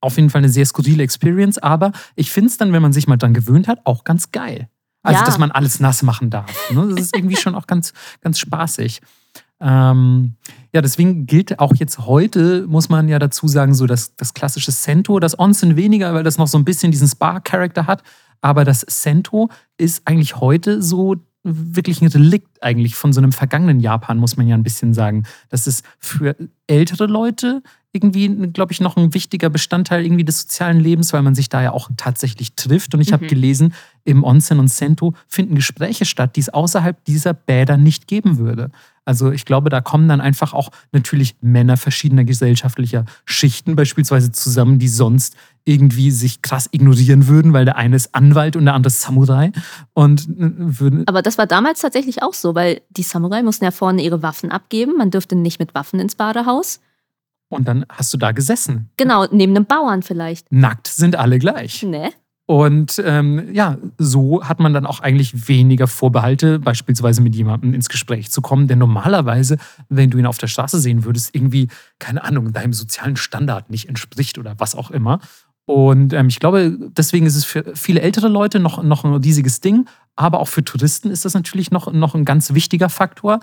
[0.00, 3.06] auf jeden Fall eine sehr skurrile Experience, aber ich finde es dann, wenn man sich
[3.06, 4.68] mal dran gewöhnt hat, auch ganz geil.
[5.02, 5.26] Also, ja.
[5.26, 6.70] dass man alles nass machen darf.
[6.70, 6.88] Ne?
[6.90, 7.92] Das ist irgendwie schon auch ganz,
[8.22, 9.00] ganz spaßig.
[9.64, 10.34] Ähm,
[10.74, 14.70] ja, deswegen gilt auch jetzt heute, muss man ja dazu sagen, so das, das klassische
[14.70, 18.02] Sento, das Onsen weniger, weil das noch so ein bisschen diesen Spa-Charakter hat.
[18.42, 19.48] Aber das Sento
[19.78, 24.46] ist eigentlich heute so wirklich ein Relikt eigentlich von so einem vergangenen Japan, muss man
[24.46, 25.24] ja ein bisschen sagen.
[25.48, 26.36] Das ist für
[26.66, 27.62] ältere Leute
[27.94, 31.62] irgendwie, glaube ich, noch ein wichtiger Bestandteil irgendwie des sozialen Lebens, weil man sich da
[31.62, 32.92] ja auch tatsächlich trifft.
[32.92, 33.14] Und ich mhm.
[33.14, 33.72] habe gelesen,
[34.02, 38.70] im Onsen und Sento finden Gespräche statt, die es außerhalb dieser Bäder nicht geben würde.
[39.04, 44.78] Also ich glaube, da kommen dann einfach auch natürlich Männer verschiedener gesellschaftlicher Schichten beispielsweise zusammen,
[44.78, 48.88] die sonst irgendwie sich krass ignorieren würden, weil der eine ist Anwalt und der andere
[48.88, 49.52] ist Samurai.
[49.92, 53.70] Und äh, würden Aber das war damals tatsächlich auch so, weil die Samurai mussten ja
[53.70, 54.96] vorne ihre Waffen abgeben.
[54.96, 56.80] Man dürfte nicht mit Waffen ins Badehaus.
[57.48, 58.90] Und dann hast du da gesessen.
[58.96, 60.50] Genau, neben einem Bauern vielleicht.
[60.50, 61.82] Nackt sind alle gleich.
[61.82, 62.10] Ne?
[62.46, 67.88] Und ähm, ja, so hat man dann auch eigentlich weniger Vorbehalte, beispielsweise mit jemandem ins
[67.88, 68.68] Gespräch zu kommen.
[68.68, 69.56] Denn normalerweise,
[69.88, 71.68] wenn du ihn auf der Straße sehen würdest, irgendwie,
[71.98, 75.20] keine Ahnung, deinem sozialen Standard nicht entspricht oder was auch immer.
[75.66, 79.60] Und ähm, ich glaube, deswegen ist es für viele ältere Leute noch, noch ein riesiges
[79.60, 79.86] Ding.
[80.14, 83.40] Aber auch für Touristen ist das natürlich noch, noch ein ganz wichtiger Faktor.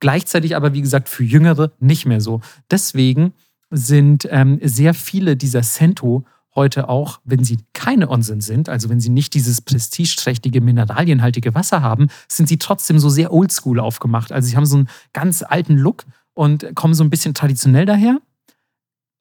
[0.00, 2.40] Gleichzeitig aber, wie gesagt, für Jüngere nicht mehr so.
[2.70, 3.32] Deswegen
[3.70, 6.24] sind ähm, sehr viele dieser Sento
[6.54, 11.80] heute auch, wenn sie keine Onsen sind, also wenn sie nicht dieses prestigeträchtige, mineralienhaltige Wasser
[11.80, 14.32] haben, sind sie trotzdem so sehr oldschool aufgemacht.
[14.32, 18.18] Also sie haben so einen ganz alten Look und kommen so ein bisschen traditionell daher.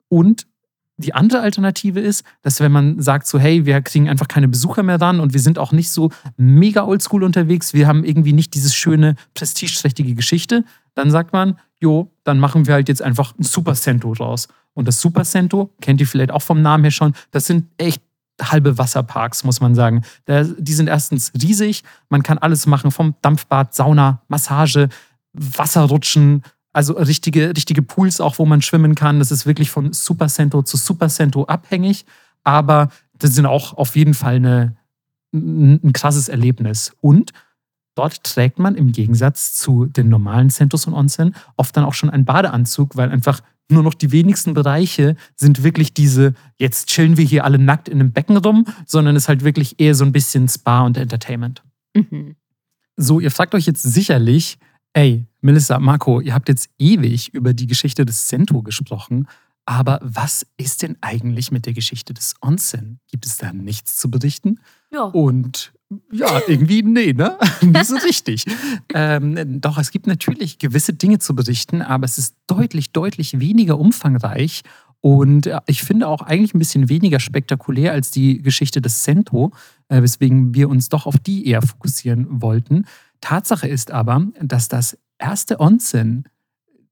[0.08, 0.48] Und
[1.00, 4.84] die andere Alternative ist, dass wenn man sagt so, hey, wir kriegen einfach keine Besucher
[4.84, 8.54] mehr ran und wir sind auch nicht so mega oldschool unterwegs, wir haben irgendwie nicht
[8.54, 13.44] dieses schöne, prestigeträchtige Geschichte, dann sagt man, jo, dann machen wir halt jetzt einfach ein
[13.44, 14.50] Super Cento draus.
[14.74, 18.02] Und das Super Cento, kennt ihr vielleicht auch vom Namen her schon, das sind echt
[18.42, 20.04] halbe Wasserparks, muss man sagen.
[20.28, 24.90] Die sind erstens riesig, man kann alles machen, vom Dampfbad, Sauna, Massage,
[25.34, 26.44] Wasserrutschen,
[26.80, 29.20] also richtige, richtige Pools auch, wo man schwimmen kann.
[29.20, 32.06] Das ist wirklich von Super Cento zu Super Cento abhängig,
[32.46, 34.78] aber das sind auch auf jeden Fall eine,
[35.34, 36.94] ein krasses Erlebnis.
[37.02, 37.34] Und
[37.96, 42.10] dort trägt man im Gegensatz zu den normalen Centos und Onsen oft dann auch schon
[42.10, 47.26] einen Badeanzug, weil einfach nur noch die wenigsten Bereiche sind wirklich diese, jetzt chillen wir
[47.26, 50.14] hier alle nackt in einem Becken rum, sondern es ist halt wirklich eher so ein
[50.14, 51.62] bisschen Spa und Entertainment.
[51.94, 52.38] Mhm.
[52.96, 54.60] So, ihr fragt euch jetzt sicherlich,
[54.94, 59.28] ey, Melissa, Marco, ihr habt jetzt ewig über die Geschichte des Cento gesprochen,
[59.66, 63.00] aber was ist denn eigentlich mit der Geschichte des Onsen?
[63.12, 64.60] Gibt es da nichts zu berichten?
[64.92, 65.04] Ja.
[65.04, 65.74] Und
[66.12, 67.38] ja, irgendwie nee, ne?
[67.62, 68.46] Nicht so richtig.
[68.94, 73.80] ähm, doch, es gibt natürlich gewisse Dinge zu berichten, aber es ist deutlich, deutlich weniger
[73.80, 74.64] umfangreich
[75.02, 79.52] und äh, ich finde auch eigentlich ein bisschen weniger spektakulär als die Geschichte des Cento,
[79.88, 82.86] äh, weswegen wir uns doch auf die eher fokussieren wollten.
[83.22, 86.28] Tatsache ist aber, dass das erste Onsen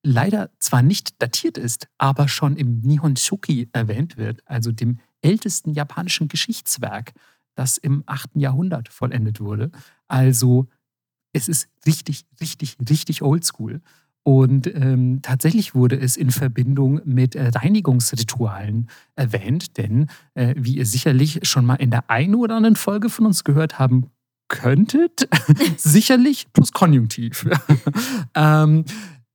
[0.03, 5.71] leider zwar nicht datiert ist, aber schon im Nihon Shoki erwähnt wird, also dem ältesten
[5.73, 7.13] japanischen Geschichtswerk
[7.57, 8.35] das im 8.
[8.35, 9.71] Jahrhundert vollendet wurde.
[10.07, 10.67] Also
[11.33, 13.81] es ist richtig, richtig, richtig oldschool.
[14.23, 20.85] Und ähm, tatsächlich wurde es in Verbindung mit äh, Reinigungsritualen erwähnt, denn äh, wie ihr
[20.85, 24.11] sicherlich schon mal in der einen oder anderen Folge von uns gehört haben
[24.47, 25.27] könntet,
[25.77, 27.47] sicherlich plus Konjunktiv,
[28.35, 28.85] ähm,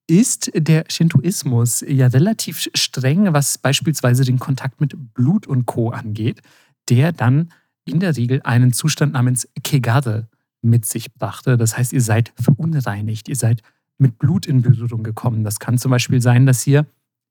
[0.07, 5.91] ist der Shintoismus ja relativ streng, was beispielsweise den Kontakt mit Blut und Co.
[5.91, 6.43] angeht,
[6.89, 7.53] der dann
[7.85, 10.29] in der Regel einen Zustand namens Kegare
[10.61, 11.57] mit sich brachte.
[11.57, 13.63] Das heißt, ihr seid verunreinigt, ihr seid
[13.99, 15.45] mit Blut in Berührung gekommen.
[15.45, 16.87] Das kann zum Beispiel sein, dass ihr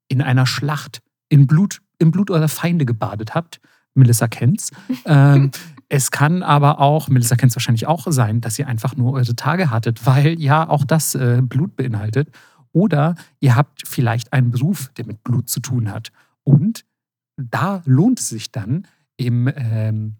[0.08, 3.60] in einer Schlacht in Blut, im Blut eurer Feinde gebadet habt.
[3.94, 4.70] Melissa kennt's.
[5.04, 5.50] ähm,
[5.94, 9.36] es kann aber auch, Melissa kennt es wahrscheinlich auch sein, dass ihr einfach nur eure
[9.36, 12.30] Tage hattet, weil ja auch das äh, Blut beinhaltet.
[12.72, 16.10] Oder ihr habt vielleicht einen Beruf, der mit Blut zu tun hat.
[16.44, 16.86] Und
[17.36, 18.86] da lohnt es sich dann,
[19.18, 20.16] im ähm,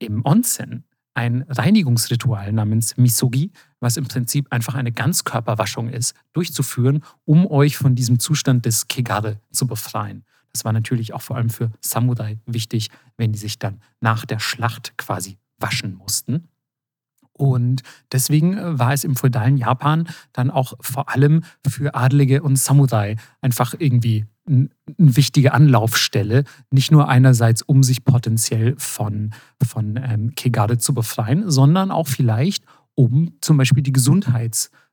[0.00, 0.82] im Onsen
[1.14, 7.94] ein Reinigungsritual namens Misogi, was im Prinzip einfach eine Ganzkörperwaschung ist, durchzuführen, um euch von
[7.94, 10.24] diesem Zustand des Kegare zu befreien.
[10.52, 14.38] Das war natürlich auch vor allem für Samurai wichtig, wenn die sich dann nach der
[14.38, 16.48] Schlacht quasi waschen mussten.
[17.32, 22.56] Und deswegen äh, war es im feudalen Japan dann auch vor allem für Adlige und
[22.56, 24.68] Samurai einfach irgendwie eine
[24.98, 29.32] wichtige Anlaufstelle, nicht nur einerseits, um sich potenziell von,
[29.64, 32.64] von ähm, Kegare zu befreien, sondern auch vielleicht,
[32.94, 33.92] um zum Beispiel die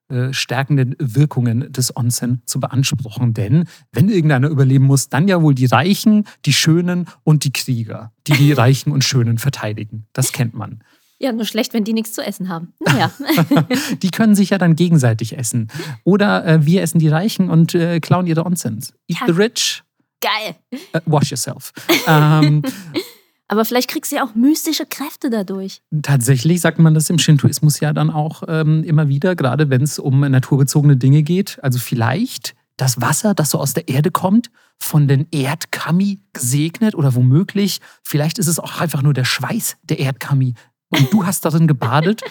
[0.09, 3.33] gesundheitsstärkenden Wirkungen des Onsen zu beanspruchen.
[3.33, 8.11] Denn wenn irgendeiner überleben muss, dann ja wohl die Reichen, die Schönen und die Krieger,
[8.27, 10.07] die die Reichen und Schönen verteidigen.
[10.13, 10.83] Das kennt man.
[11.21, 12.73] Ja, nur schlecht, wenn die nichts zu essen haben.
[12.79, 13.11] Naja.
[14.01, 15.67] die können sich ja dann gegenseitig essen.
[16.05, 18.93] Oder äh, wir essen die Reichen und äh, klauen ihre Onsens.
[19.07, 19.27] Eat ja.
[19.27, 19.83] the rich.
[20.21, 20.55] Geil.
[20.95, 21.73] Uh, wash yourself.
[22.07, 22.61] ähm,
[23.49, 25.81] Aber vielleicht kriegst du ja auch mystische Kräfte dadurch.
[26.03, 29.97] Tatsächlich sagt man das im Shintoismus ja dann auch ähm, immer wieder, gerade wenn es
[29.97, 31.57] um naturbezogene Dinge geht.
[31.63, 37.15] Also vielleicht das Wasser, das so aus der Erde kommt, von den Erdkami gesegnet oder
[37.15, 40.53] womöglich, vielleicht ist es auch einfach nur der Schweiß der Erdkami
[40.89, 42.21] und du hast darin gebadet.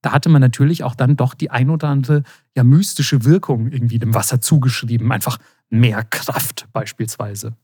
[0.00, 2.22] Da hatte man natürlich auch dann doch die ein oder andere
[2.56, 5.12] ja, mystische Wirkung irgendwie dem Wasser zugeschrieben.
[5.12, 5.38] Einfach
[5.68, 7.54] mehr Kraft beispielsweise.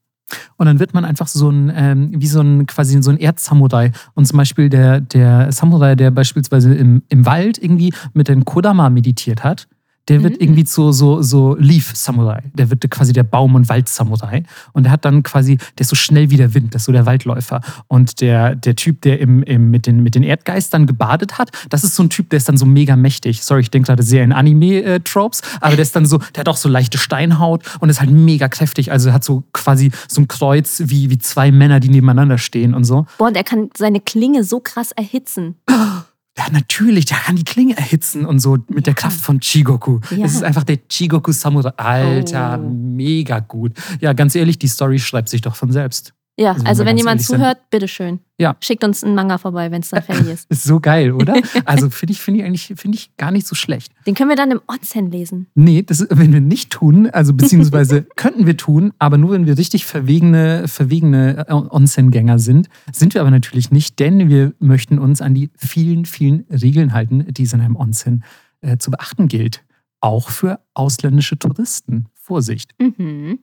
[0.56, 3.92] Und dann wird man einfach so ein, ähm, wie so ein, quasi so ein Erdsamurai.
[4.14, 8.90] Und zum Beispiel der, der Samurai, der beispielsweise im, im Wald irgendwie mit den Kodama
[8.90, 9.68] meditiert hat,
[10.08, 10.40] der wird mhm.
[10.40, 12.42] irgendwie zu so, so Leaf Samurai.
[12.54, 14.42] Der wird quasi der Baum- und Wald-Samurai.
[14.72, 16.92] Und der hat dann quasi, der ist so schnell wie der Wind, das ist so
[16.92, 17.60] der Waldläufer.
[17.88, 21.84] Und der, der Typ, der im, im, mit, den, mit den Erdgeistern gebadet hat, das
[21.84, 23.42] ist so ein Typ, der ist dann so mega mächtig.
[23.42, 26.56] Sorry, ich denke gerade sehr in Anime-Tropes, aber der ist dann so, der hat auch
[26.56, 28.90] so leichte Steinhaut und ist halt mega kräftig.
[28.90, 32.74] Also er hat so quasi so ein Kreuz wie, wie zwei Männer, die nebeneinander stehen
[32.74, 33.06] und so.
[33.18, 35.56] Boah, und er kann seine Klinge so krass erhitzen.
[36.38, 38.80] Ja, natürlich, der kann die Klinge erhitzen und so mit ja.
[38.80, 39.98] der Kraft von Chigoku.
[40.10, 40.24] Ja.
[40.24, 41.72] Es ist einfach der Chigoku Samurai.
[41.76, 42.68] Alter, oh.
[42.68, 43.72] mega gut.
[44.00, 46.14] Ja, ganz ehrlich, die Story schreibt sich doch von selbst.
[46.38, 47.70] Ja, also, also wenn jemand zuhört, sind.
[47.70, 48.20] bitteschön.
[48.38, 48.56] Ja.
[48.60, 50.46] Schickt uns einen Manga vorbei, wenn es dann fertig ist.
[50.50, 51.34] ist so geil, oder?
[51.64, 53.92] Also finde ich, find ich eigentlich find ich gar nicht so schlecht.
[54.06, 55.48] Den können wir dann im Onsen lesen.
[55.56, 59.58] Nee, das wenn wir nicht tun, also beziehungsweise könnten wir tun, aber nur wenn wir
[59.58, 62.68] richtig verwegene, verwegene äh, Onsen-Gänger sind.
[62.92, 67.26] Sind wir aber natürlich nicht, denn wir möchten uns an die vielen, vielen Regeln halten,
[67.32, 68.22] die es in einem Onsen
[68.60, 69.64] äh, zu beachten gilt.
[70.00, 72.06] Auch für ausländische Touristen.
[72.14, 72.74] Vorsicht.
[72.78, 73.40] Mhm.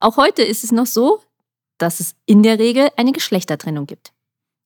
[0.00, 1.20] Auch heute ist es noch so,
[1.78, 4.12] dass es in der Regel eine Geschlechtertrennung gibt.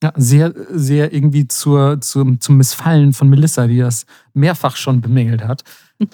[0.03, 5.45] Ja, sehr, sehr irgendwie zur, zum, zum Missfallen von Melissa, die das mehrfach schon bemängelt
[5.45, 5.63] hat.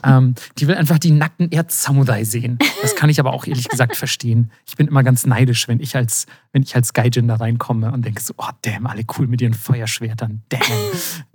[0.04, 2.58] Ähm, die will einfach die nackten Erd-Samurai sehen.
[2.82, 4.50] Das kann ich aber auch ehrlich gesagt verstehen.
[4.66, 8.04] Ich bin immer ganz neidisch, wenn ich als, wenn ich als Gaijin da reinkomme und
[8.04, 10.42] denke so, oh damn, alle cool mit ihren Feuerschwertern.
[10.48, 10.60] Damn.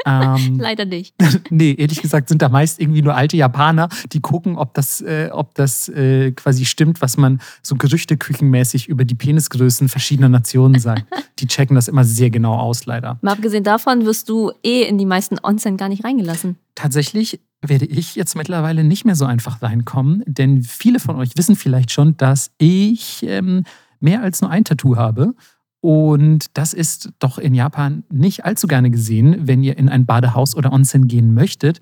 [0.05, 1.15] Ähm, Leider nicht.
[1.49, 5.30] nee, ehrlich gesagt sind da meist irgendwie nur alte Japaner, die gucken, ob das, äh,
[5.31, 11.05] ob das äh, quasi stimmt, was man so gerüchteküchenmäßig über die Penisgrößen verschiedener Nationen sagt.
[11.39, 13.17] Die checken das immer sehr genau aus, leider.
[13.21, 16.57] Mal abgesehen davon wirst du eh in die meisten Onsen gar nicht reingelassen.
[16.75, 17.39] Tatsächlich
[17.69, 21.91] werde ich jetzt mittlerweile nicht mehr so einfach reinkommen, denn viele von euch wissen vielleicht
[21.91, 23.64] schon, dass ich ähm,
[23.99, 25.34] mehr als nur ein Tattoo habe.
[25.81, 30.56] Und das ist doch in Japan nicht allzu gerne gesehen, wenn ihr in ein Badehaus
[30.56, 31.81] oder Onsen gehen möchtet.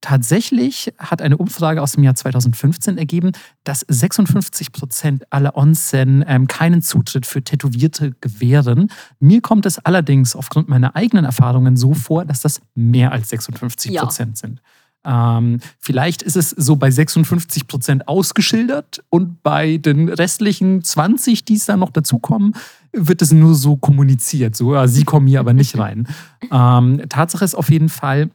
[0.00, 3.32] Tatsächlich hat eine Umfrage aus dem Jahr 2015 ergeben,
[3.64, 8.90] dass 56 Prozent aller Onsen ähm, keinen Zutritt für Tätowierte gewähren.
[9.18, 13.94] Mir kommt es allerdings aufgrund meiner eigenen Erfahrungen so vor, dass das mehr als 56
[13.94, 14.36] Prozent ja.
[14.36, 14.62] sind.
[15.04, 21.54] Ähm, vielleicht ist es so bei 56 Prozent ausgeschildert und bei den restlichen 20, die
[21.54, 22.54] es dann noch dazukommen,
[22.92, 24.56] wird es nur so kommuniziert.
[24.56, 26.06] So, ja, sie kommen hier aber nicht rein.
[26.52, 28.30] Ähm, Tatsache ist auf jeden Fall,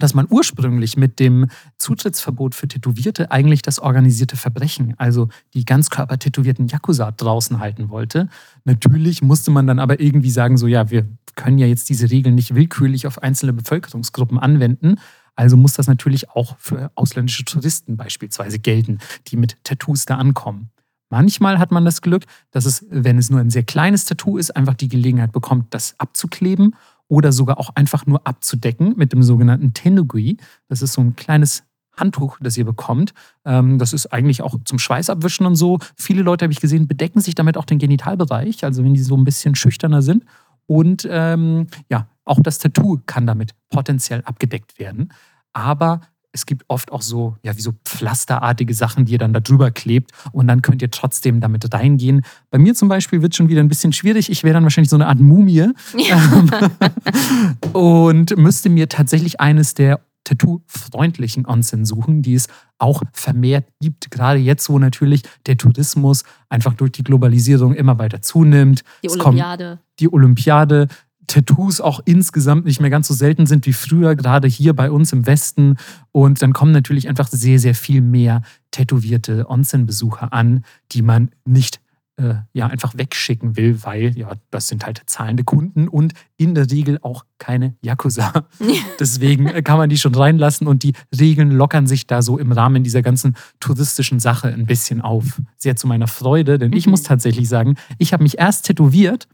[0.00, 1.46] dass man ursprünglich mit dem
[1.78, 8.28] Zutrittsverbot für Tätowierte eigentlich das organisierte Verbrechen, also die ganzkörpertätowierten Yakuza draußen halten wollte.
[8.64, 11.06] Natürlich musste man dann aber irgendwie sagen, so ja, wir
[11.36, 14.96] können ja jetzt diese Regeln nicht willkürlich auf einzelne Bevölkerungsgruppen anwenden.
[15.36, 18.98] Also muss das natürlich auch für ausländische Touristen beispielsweise gelten,
[19.28, 20.70] die mit Tattoos da ankommen.
[21.08, 24.56] Manchmal hat man das Glück, dass es, wenn es nur ein sehr kleines Tattoo ist,
[24.56, 26.74] einfach die Gelegenheit bekommt, das abzukleben
[27.06, 30.38] oder sogar auch einfach nur abzudecken mit dem sogenannten Tenugui.
[30.68, 31.62] Das ist so ein kleines
[31.96, 33.14] Handtuch, das ihr bekommt.
[33.44, 35.78] Ähm, das ist eigentlich auch zum Schweißabwischen und so.
[35.96, 39.16] Viele Leute, habe ich gesehen, bedecken sich damit auch den Genitalbereich, also wenn die so
[39.16, 40.24] ein bisschen schüchterner sind.
[40.66, 45.12] Und ähm, ja, auch das Tattoo kann damit potenziell abgedeckt werden.
[45.52, 49.40] Aber es gibt oft auch so, ja, wie so pflasterartige Sachen, die ihr dann da
[49.40, 52.22] drüber klebt und dann könnt ihr trotzdem damit reingehen.
[52.50, 54.30] Bei mir zum Beispiel wird es schon wieder ein bisschen schwierig.
[54.30, 56.44] Ich wäre dann wahrscheinlich so eine Art Mumie ja.
[57.72, 62.48] und müsste mir tatsächlich eines der Tattoo-freundlichen Onsen suchen, die es
[62.78, 64.10] auch vermehrt gibt.
[64.10, 68.82] Gerade jetzt, wo natürlich der Tourismus einfach durch die Globalisierung immer weiter zunimmt.
[69.02, 69.78] Die Olympiade.
[70.00, 70.88] die Olympiade.
[71.26, 75.12] Tattoos auch insgesamt nicht mehr ganz so selten sind wie früher, gerade hier bei uns
[75.12, 75.76] im Westen.
[76.12, 81.80] Und dann kommen natürlich einfach sehr, sehr viel mehr tätowierte Onsen-Besucher an, die man nicht
[82.18, 86.70] äh, ja, einfach wegschicken will, weil ja, das sind halt zahlende Kunden und in der
[86.70, 88.46] Regel auch keine Yakuza.
[89.00, 92.52] Deswegen äh, kann man die schon reinlassen und die Regeln lockern sich da so im
[92.52, 95.42] Rahmen dieser ganzen touristischen Sache ein bisschen auf.
[95.58, 97.06] Sehr zu meiner Freude, denn ich muss mhm.
[97.06, 99.28] tatsächlich sagen, ich habe mich erst tätowiert,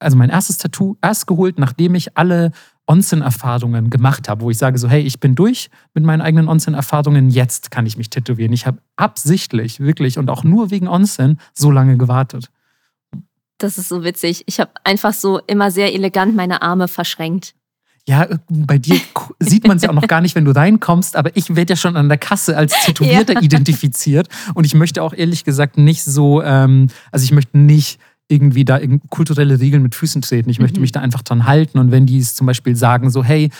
[0.00, 2.52] also mein erstes Tattoo erst geholt, nachdem ich alle
[2.86, 7.30] Onsen-Erfahrungen gemacht habe, wo ich sage so, hey, ich bin durch mit meinen eigenen Onsen-Erfahrungen,
[7.30, 8.52] jetzt kann ich mich tätowieren.
[8.52, 12.50] Ich habe absichtlich, wirklich und auch nur wegen Onsen so lange gewartet.
[13.58, 14.42] Das ist so witzig.
[14.46, 17.54] Ich habe einfach so immer sehr elegant meine Arme verschränkt.
[18.08, 18.98] Ja, bei dir
[19.38, 21.76] sieht man es ja auch noch gar nicht, wenn du reinkommst, aber ich werde ja
[21.76, 23.40] schon an der Kasse als Tätowierter ja.
[23.40, 24.28] identifiziert.
[24.54, 28.00] Und ich möchte auch ehrlich gesagt nicht so, ähm, also ich möchte nicht
[28.30, 28.78] irgendwie da
[29.08, 30.50] kulturelle Regeln mit Füßen treten.
[30.50, 30.82] Ich möchte mhm.
[30.82, 31.78] mich da einfach dran halten.
[31.78, 33.50] Und wenn die es zum Beispiel sagen, so, hey,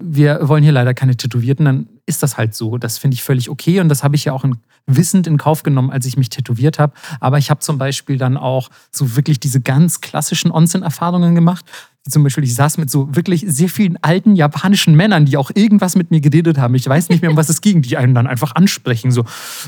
[0.00, 2.78] wir wollen hier leider keine Tätowierten, dann ist das halt so.
[2.78, 5.62] Das finde ich völlig okay und das habe ich ja auch in, wissend in Kauf
[5.62, 6.94] genommen, als ich mich tätowiert habe.
[7.20, 11.64] Aber ich habe zum Beispiel dann auch so wirklich diese ganz klassischen Onsen-Erfahrungen gemacht.
[12.08, 15.96] Zum Beispiel, ich saß mit so wirklich sehr vielen alten japanischen Männern, die auch irgendwas
[15.96, 16.74] mit mir geredet haben.
[16.74, 19.10] Ich weiß nicht mehr, um was es ging, die einen dann einfach ansprechen.
[19.10, 19.24] So,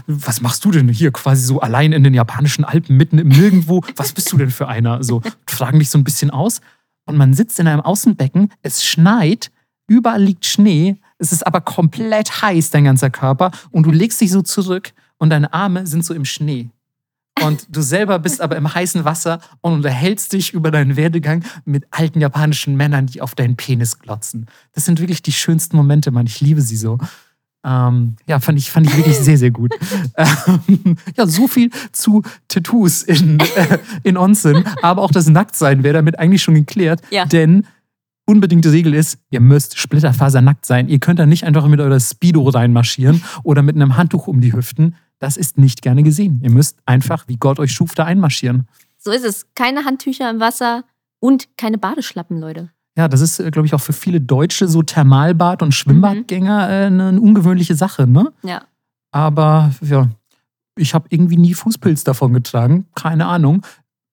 [0.07, 3.83] was machst du denn hier quasi so allein in den japanischen Alpen mitten im Nirgendwo?
[3.97, 5.05] Was bist du denn für einer?
[5.05, 6.63] So, fragen dich so ein bisschen aus.
[7.05, 9.51] Und man sitzt in einem Außenbecken, es schneit,
[9.87, 14.31] überall liegt Schnee, es ist aber komplett heiß, dein ganzer Körper, und du legst dich
[14.31, 16.71] so zurück und deine Arme sind so im Schnee.
[17.41, 21.85] Und du selber bist aber im heißen Wasser und unterhältst dich über deinen Werdegang mit
[21.91, 24.47] alten japanischen Männern, die auf deinen Penis glotzen.
[24.75, 26.27] Das sind wirklich die schönsten Momente, Mann.
[26.27, 26.99] Ich liebe sie so.
[27.65, 29.73] Ähm, ja, fand ich, fand ich wirklich sehr, sehr gut.
[30.17, 34.65] Ähm, ja, so viel zu Tattoos in, äh, in Onsen.
[34.83, 37.01] Aber auch das Nacktsein wäre damit eigentlich schon geklärt.
[37.11, 37.25] Ja.
[37.25, 37.67] Denn
[38.27, 40.89] unbedingte Regel ist, ihr müsst splitterfasernackt sein.
[40.89, 44.53] Ihr könnt da nicht einfach mit eurer Speedo reinmarschieren oder mit einem Handtuch um die
[44.53, 44.97] Hüften.
[45.19, 46.41] Das ist nicht gerne gesehen.
[46.43, 48.67] Ihr müsst einfach, wie Gott euch schuf, da einmarschieren.
[48.99, 49.47] So ist es.
[49.55, 50.85] Keine Handtücher im Wasser
[51.21, 52.71] und keine Badeschlappen, Leute.
[52.97, 56.73] Ja, das ist, äh, glaube ich, auch für viele Deutsche, so Thermalbad- und Schwimmbadgänger, mhm.
[56.73, 58.33] eine, eine ungewöhnliche Sache, ne?
[58.43, 58.63] Ja.
[59.13, 60.09] Aber ja,
[60.77, 62.87] ich habe irgendwie nie Fußpilz davon getragen.
[62.95, 63.63] Keine Ahnung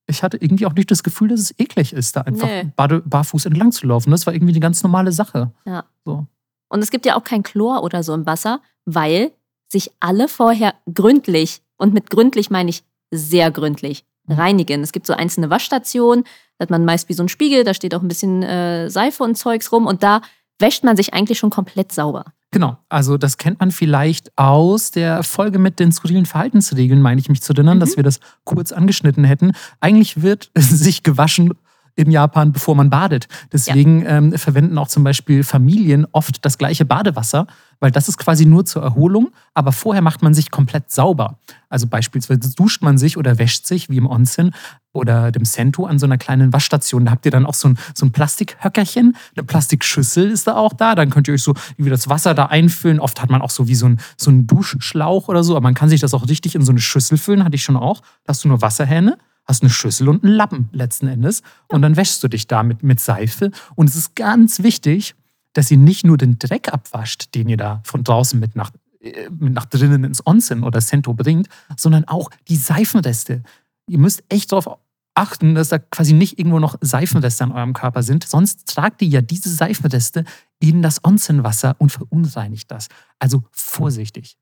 [0.09, 3.01] ich hatte irgendwie auch nicht das Gefühl, dass es eklig ist, da einfach nee.
[3.05, 4.11] barfuß entlang zu laufen.
[4.11, 5.51] Das war irgendwie eine ganz normale Sache.
[5.65, 5.85] Ja.
[6.03, 6.25] So.
[6.69, 9.31] Und es gibt ja auch kein Chlor oder so im Wasser, weil
[9.67, 14.35] sich alle vorher gründlich, und mit gründlich meine ich sehr gründlich, mhm.
[14.35, 14.81] reinigen.
[14.81, 16.25] Es gibt so einzelne Waschstationen,
[16.57, 19.23] da hat man meist wie so ein Spiegel, da steht auch ein bisschen äh, Seife
[19.23, 20.21] und Zeugs rum und da
[20.57, 22.25] wäscht man sich eigentlich schon komplett sauber.
[22.51, 27.29] Genau, also das kennt man vielleicht aus der Folge mit den skurrilen Verhaltensregeln, meine ich
[27.29, 27.81] mich zu erinnern, mhm.
[27.81, 29.51] dass wir das kurz angeschnitten hätten.
[29.79, 31.53] Eigentlich wird sich gewaschen
[31.99, 33.27] in Japan, bevor man badet.
[33.51, 34.17] Deswegen ja.
[34.17, 37.45] ähm, verwenden auch zum Beispiel Familien oft das gleiche Badewasser,
[37.81, 41.39] weil das ist quasi nur zur Erholung, aber vorher macht man sich komplett sauber.
[41.67, 44.51] Also beispielsweise duscht man sich oder wäscht sich, wie im Onsen
[44.93, 47.03] oder dem Sento, an so einer kleinen Waschstation.
[47.03, 50.71] Da habt ihr dann auch so ein, so ein Plastikhöckerchen, eine Plastikschüssel ist da auch
[50.71, 50.95] da.
[50.95, 53.01] Dann könnt ihr euch so wie das Wasser da einfüllen.
[53.01, 55.73] Oft hat man auch so wie so ein, so ein Duschschlauch oder so, aber man
[55.73, 57.99] kann sich das auch richtig in so eine Schüssel füllen, hatte ich schon auch.
[58.23, 59.17] Da hast du nur Wasserhähne
[59.49, 62.99] hast eine Schüssel und einen Lappen letzten Endes und dann wäschst du dich damit mit
[62.99, 63.51] Seife.
[63.75, 65.15] Und es ist ganz wichtig,
[65.53, 68.71] dass ihr nicht nur den Dreck abwascht, den ihr da von draußen mit nach,
[69.01, 73.41] äh, mit nach drinnen ins Onsen oder Sento bringt, sondern auch die Seifenreste.
[73.87, 74.77] Ihr müsst echt darauf
[75.15, 78.23] achten, dass da quasi nicht irgendwo noch Seifenreste an eurem Körper sind.
[78.25, 80.23] Sonst tragt ihr ja diese Seifenreste
[80.59, 82.87] in das Onsenwasser und verunreinigt das.
[83.17, 84.37] Also vorsichtig.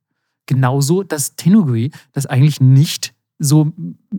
[0.46, 3.72] Genauso das Tenugui, das eigentlich nicht so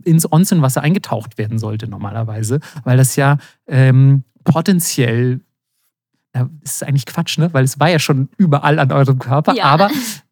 [0.03, 3.37] ins Onsenwasser eingetaucht werden sollte normalerweise, weil das ja
[3.67, 5.41] ähm, potenziell,
[6.31, 7.53] das ist eigentlich Quatsch, ne?
[7.53, 9.65] weil es war ja schon überall an eurem Körper, ja.
[9.65, 9.89] aber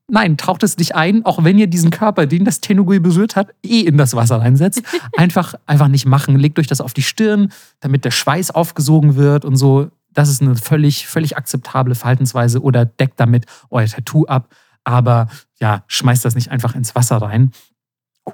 [0.09, 3.53] nein, taucht es nicht ein, auch wenn ihr diesen Körper, den das Tenugui berührt hat,
[3.63, 4.81] eh in das Wasser reinsetzt.
[5.17, 6.37] Einfach, einfach nicht machen.
[6.37, 9.89] Legt euch das auf die Stirn, damit der Schweiß aufgesogen wird und so.
[10.13, 14.49] Das ist eine völlig, völlig akzeptable Verhaltensweise oder deckt damit euer Tattoo ab.
[14.83, 15.27] Aber
[15.59, 17.51] ja, schmeißt das nicht einfach ins Wasser rein.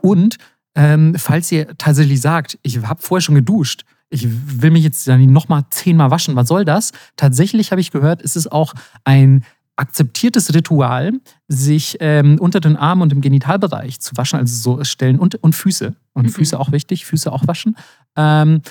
[0.01, 0.37] Und
[0.75, 5.25] ähm, falls ihr tatsächlich sagt, ich habe vorher schon geduscht, ich will mich jetzt dann
[5.31, 6.91] nochmal zehnmal waschen, was soll das?
[7.15, 9.43] Tatsächlich habe ich gehört, ist es auch ein
[9.75, 11.13] akzeptiertes Ritual,
[11.47, 15.53] sich ähm, unter den Armen und im Genitalbereich zu waschen, also so Stellen und, und
[15.53, 15.95] Füße.
[16.13, 16.29] Und mhm.
[16.29, 17.75] Füße auch wichtig, Füße auch waschen.
[18.15, 18.61] Ähm,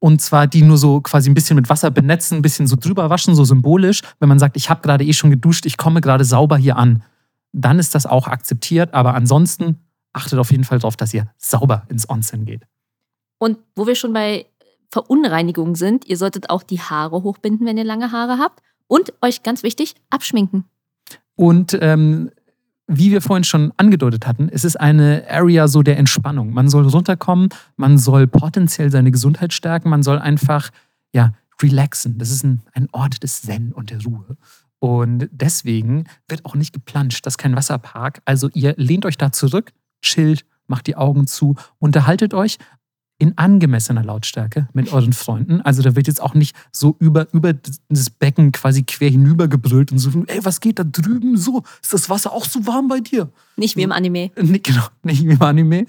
[0.00, 3.10] und zwar die nur so quasi ein bisschen mit Wasser benetzen, ein bisschen so drüber
[3.10, 4.02] waschen, so symbolisch.
[4.18, 7.02] Wenn man sagt, ich habe gerade eh schon geduscht, ich komme gerade sauber hier an,
[7.52, 8.94] dann ist das auch akzeptiert.
[8.94, 9.78] Aber ansonsten
[10.12, 12.62] achtet auf jeden Fall darauf, dass ihr sauber ins Onsen geht.
[13.38, 14.46] Und wo wir schon bei
[14.90, 18.60] Verunreinigung sind, ihr solltet auch die Haare hochbinden, wenn ihr lange Haare habt.
[18.86, 20.64] Und euch ganz wichtig, abschminken.
[21.36, 22.30] Und ähm,
[22.88, 26.52] wie wir vorhin schon angedeutet hatten, es ist eine Area so der Entspannung.
[26.52, 30.70] Man soll runterkommen, man soll potenziell seine Gesundheit stärken, man soll einfach
[31.12, 31.32] ja,
[31.62, 32.18] relaxen.
[32.18, 34.36] Das ist ein, ein Ort des Zen und der Ruhe.
[34.80, 37.24] Und deswegen wird auch nicht geplanscht.
[37.26, 38.22] Das ist kein Wasserpark.
[38.24, 39.70] Also ihr lehnt euch da zurück,
[40.00, 42.58] chillt, macht die Augen zu, unterhaltet euch
[43.20, 45.60] in angemessener Lautstärke mit euren Freunden.
[45.60, 49.98] Also da wird jetzt auch nicht so über, über das Becken quasi quer hinübergebrüllt und
[49.98, 51.62] so, ey, was geht da drüben so?
[51.82, 53.30] Ist das Wasser auch so warm bei dir?
[53.56, 54.30] Nicht wie im Anime.
[54.40, 55.84] Nicht, genau, nicht wie im Anime.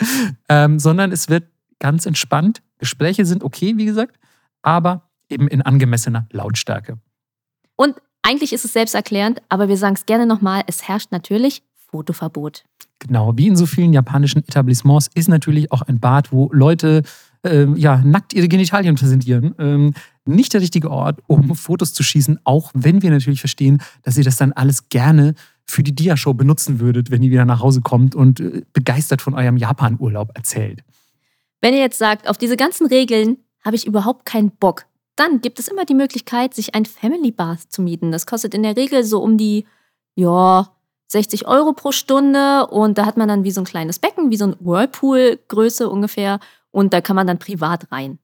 [0.49, 1.45] Ähm, sondern es wird
[1.79, 2.61] ganz entspannt.
[2.79, 4.19] Gespräche sind okay, wie gesagt,
[4.61, 6.97] aber eben in angemessener Lautstärke.
[7.77, 12.63] Und eigentlich ist es selbsterklärend, aber wir sagen es gerne nochmal, es herrscht natürlich Fotoverbot.
[12.99, 17.03] Genau, wie in so vielen japanischen Etablissements ist natürlich auch ein Bad, wo Leute
[17.43, 19.55] äh, ja, nackt ihre Genitalien präsentieren.
[19.57, 19.93] Ähm,
[20.25, 24.23] nicht der richtige Ort, um Fotos zu schießen, auch wenn wir natürlich verstehen, dass ihr
[24.23, 25.33] das dann alles gerne
[25.65, 29.33] für die Dia-Show benutzen würdet, wenn ihr wieder nach Hause kommt und äh, begeistert von
[29.33, 30.83] eurem Japan-Urlaub erzählt.
[31.61, 34.85] Wenn ihr jetzt sagt, auf diese ganzen Regeln habe ich überhaupt keinen Bock,
[35.15, 38.11] dann gibt es immer die Möglichkeit, sich ein Family Bath zu mieten.
[38.11, 39.65] Das kostet in der Regel so um die,
[40.15, 40.69] ja,
[41.11, 44.37] 60 Euro pro Stunde und da hat man dann wie so ein kleines Becken, wie
[44.37, 46.39] so ein Whirlpool-Größe ungefähr
[46.71, 48.17] und da kann man dann privat rein.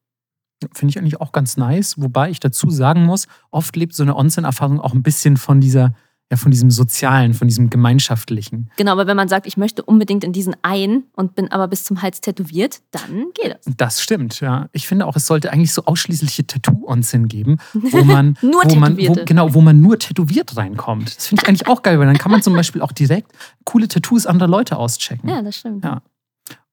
[0.74, 4.16] Finde ich eigentlich auch ganz nice, wobei ich dazu sagen muss, oft lebt so eine
[4.16, 5.94] Onsen-Erfahrung auch ein bisschen von dieser
[6.30, 8.70] ja, von diesem Sozialen, von diesem Gemeinschaftlichen.
[8.76, 11.86] Genau, aber wenn man sagt, ich möchte unbedingt in diesen ein und bin aber bis
[11.86, 13.74] zum Hals tätowiert, dann geht das.
[13.78, 14.68] Das stimmt, ja.
[14.74, 18.98] Ich finde auch, es sollte eigentlich so ausschließliche Tattoo-Onsen geben, wo man, nur wo man
[18.98, 21.16] wo, genau, wo man nur tätowiert reinkommt.
[21.16, 23.32] Das finde ich eigentlich auch geil, weil dann kann man zum Beispiel auch direkt
[23.64, 25.30] coole Tattoos anderer Leute auschecken.
[25.30, 25.86] Ja, das stimmt.
[25.86, 26.02] Ja.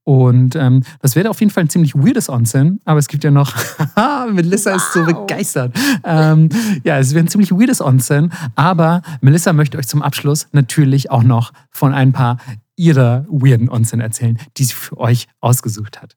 [0.04, 3.30] Und ähm, das wäre auf jeden Fall ein ziemlich weirdes Onsen, aber es gibt ja
[3.30, 3.54] noch,
[4.32, 4.76] Melissa wow.
[4.76, 5.74] ist so begeistert.
[6.04, 6.50] Ähm,
[6.84, 11.22] ja, es wäre ein ziemlich weirdes Onsen, aber Melissa möchte euch zum Abschluss natürlich auch
[11.22, 12.36] noch von ein paar
[12.76, 16.16] ihrer weirden Onsen erzählen, die sie für euch ausgesucht hat.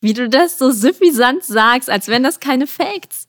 [0.00, 3.26] Wie du das so suffisant sagst, als wären das keine Facts.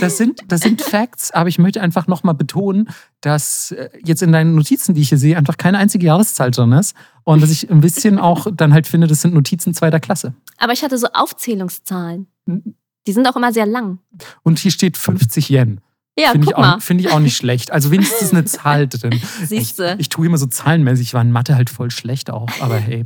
[0.00, 2.88] Das sind, das sind Facts, aber ich möchte einfach nochmal betonen,
[3.20, 6.72] dass äh, jetzt in deinen Notizen, die ich hier sehe, einfach keine einzige Jahreszahl drin
[6.72, 6.94] ist.
[7.24, 10.34] Und dass ich ein bisschen auch dann halt finde, das sind Notizen zweiter Klasse.
[10.58, 12.26] Aber ich hatte so Aufzählungszahlen.
[13.06, 13.98] Die sind auch immer sehr lang.
[14.42, 15.80] Und hier steht 50 Yen.
[16.18, 17.70] Ja, Finde ich, auch- finde ich auch nicht schlecht.
[17.70, 19.20] Also wenigstens eine Zahl drin.
[19.44, 19.92] Siehst du.
[19.94, 22.48] Ich, ich tue immer so zahlenmäßig, ich war in Mathe halt voll schlecht auch.
[22.60, 23.04] Aber hey.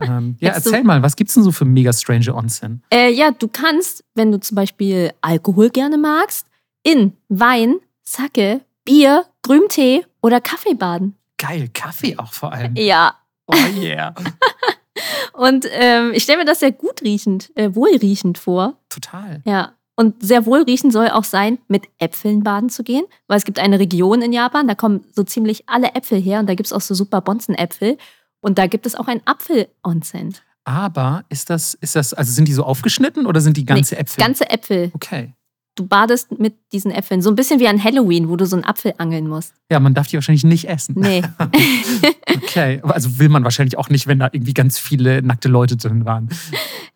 [0.00, 2.82] Ähm, ja, Hättest du- erzähl mal, was gibt's denn so für mega strange Onsen?
[2.92, 6.46] Äh, ja, du kannst, wenn du zum Beispiel Alkohol gerne magst,
[6.82, 11.14] in Wein, Sake, Bier, Grüntee oder Kaffee baden.
[11.36, 12.74] Geil, Kaffee auch vor allem.
[12.74, 13.14] Ja.
[13.46, 14.12] Oh yeah.
[15.32, 18.74] Und ähm, ich stelle mir das sehr gut riechend, äh, wohlriechend vor.
[18.88, 19.42] Total.
[19.44, 19.72] Ja.
[19.98, 23.80] Und sehr wohlriechend soll auch sein, mit Äpfeln baden zu gehen, weil es gibt eine
[23.80, 26.80] Region in Japan, da kommen so ziemlich alle Äpfel her und da gibt es auch
[26.80, 27.98] so super Bonzenäpfel.
[28.40, 30.36] Und da gibt es auch ein Apfel-Onsen.
[30.62, 34.22] Aber ist das, ist das, also sind die so aufgeschnitten oder sind die ganze Äpfel?
[34.22, 34.92] Ganze Äpfel.
[34.94, 35.34] Okay.
[35.74, 37.20] Du badest mit diesen Äpfeln.
[37.20, 39.52] So ein bisschen wie an Halloween, wo du so einen Apfel angeln musst.
[39.68, 40.94] Ja, man darf die wahrscheinlich nicht essen.
[40.96, 41.22] Nee.
[42.36, 42.80] Okay.
[42.84, 46.28] Also will man wahrscheinlich auch nicht, wenn da irgendwie ganz viele nackte Leute drin waren.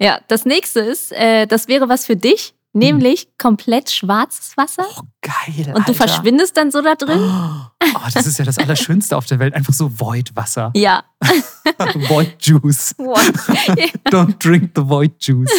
[0.01, 4.85] ja, das nächste ist, äh, das wäre was für dich, nämlich komplett schwarzes Wasser.
[4.89, 5.69] Oh, geil.
[5.69, 5.95] Und du Alter.
[5.95, 7.19] verschwindest dann so da drin.
[7.19, 9.55] Oh, das ist ja das Allerschönste auf der Welt.
[9.55, 10.73] Einfach so Void-Wasser.
[10.75, 11.05] Ja.
[12.09, 12.95] Void Juice.
[12.99, 13.19] What?
[14.11, 15.51] Don't drink the Void Juice.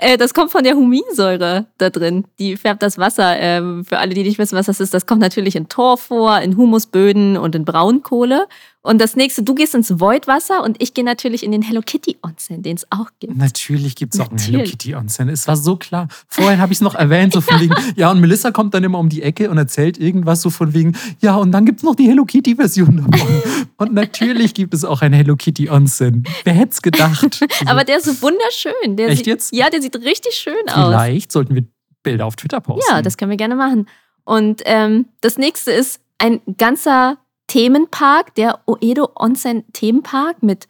[0.00, 2.24] Äh, das kommt von der Huminsäure da drin.
[2.38, 3.36] Die färbt das Wasser.
[3.36, 6.38] Ähm, für alle, die nicht wissen, was das ist, das kommt natürlich in Tor vor,
[6.40, 8.46] in Humusböden und in Braunkohle.
[8.82, 12.16] Und das nächste, du gehst ins Voidwasser und ich gehe natürlich in den Hello Kitty
[12.22, 13.36] Onsen, den es auch gibt.
[13.36, 14.62] Natürlich gibt es auch einen Hello.
[14.62, 15.28] Kitty Onsen.
[15.28, 16.06] Es war so klar.
[16.28, 18.98] Vorhin habe ich es noch erwähnt, so von wegen, ja, und Melissa kommt dann immer
[18.98, 21.96] um die Ecke und erzählt irgendwas so von wegen, ja, und dann gibt es noch
[21.96, 23.42] die Hello Kitty-Version davon.
[23.78, 26.24] Und natürlich gibt es auch einen Hello Kitty Onsen.
[26.44, 27.44] Wer hätte es gedacht?
[27.66, 28.96] Aber der ist so wunderschön.
[28.96, 29.52] Der Echt sieht, jetzt?
[29.52, 30.88] Ja, der sieht richtig schön aus.
[30.88, 31.64] vielleicht sollten wir
[32.04, 32.84] Bilder auf Twitter posten.
[32.90, 33.88] Ja, das können wir gerne machen.
[34.24, 37.18] Und ähm, das nächste ist ein ganzer
[37.48, 40.68] Themenpark, der Oedo Onsen Themenpark mit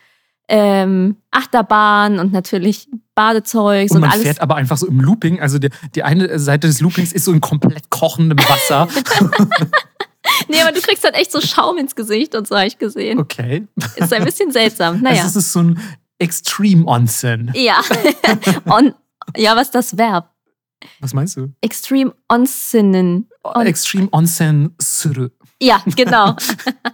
[0.49, 4.23] ähm, Achterbahn und natürlich Badezeugs Und und, man alles.
[4.23, 5.41] fährt aber einfach so im Looping.
[5.43, 8.89] Also die, die eine Seite des Loopings ist so in komplett kochendem Wasser.
[10.49, 13.19] Nee, aber du kriegst halt echt so Schaum ins Gesicht und so habe ich gesehen.
[13.19, 13.67] Okay.
[13.97, 15.01] Ist ein bisschen seltsam.
[15.03, 15.23] Naja.
[15.23, 15.81] Also es ist so ein
[16.19, 17.51] Extreme Onsen.
[17.55, 17.81] ja.
[18.67, 18.95] On,
[19.37, 20.29] ja, was ist das Verb?
[21.01, 21.53] Was meinst du?
[21.63, 23.29] Extreme Onsinnen.
[23.43, 25.29] On, Extreme Onsen Suru.
[25.61, 26.37] Ja, genau.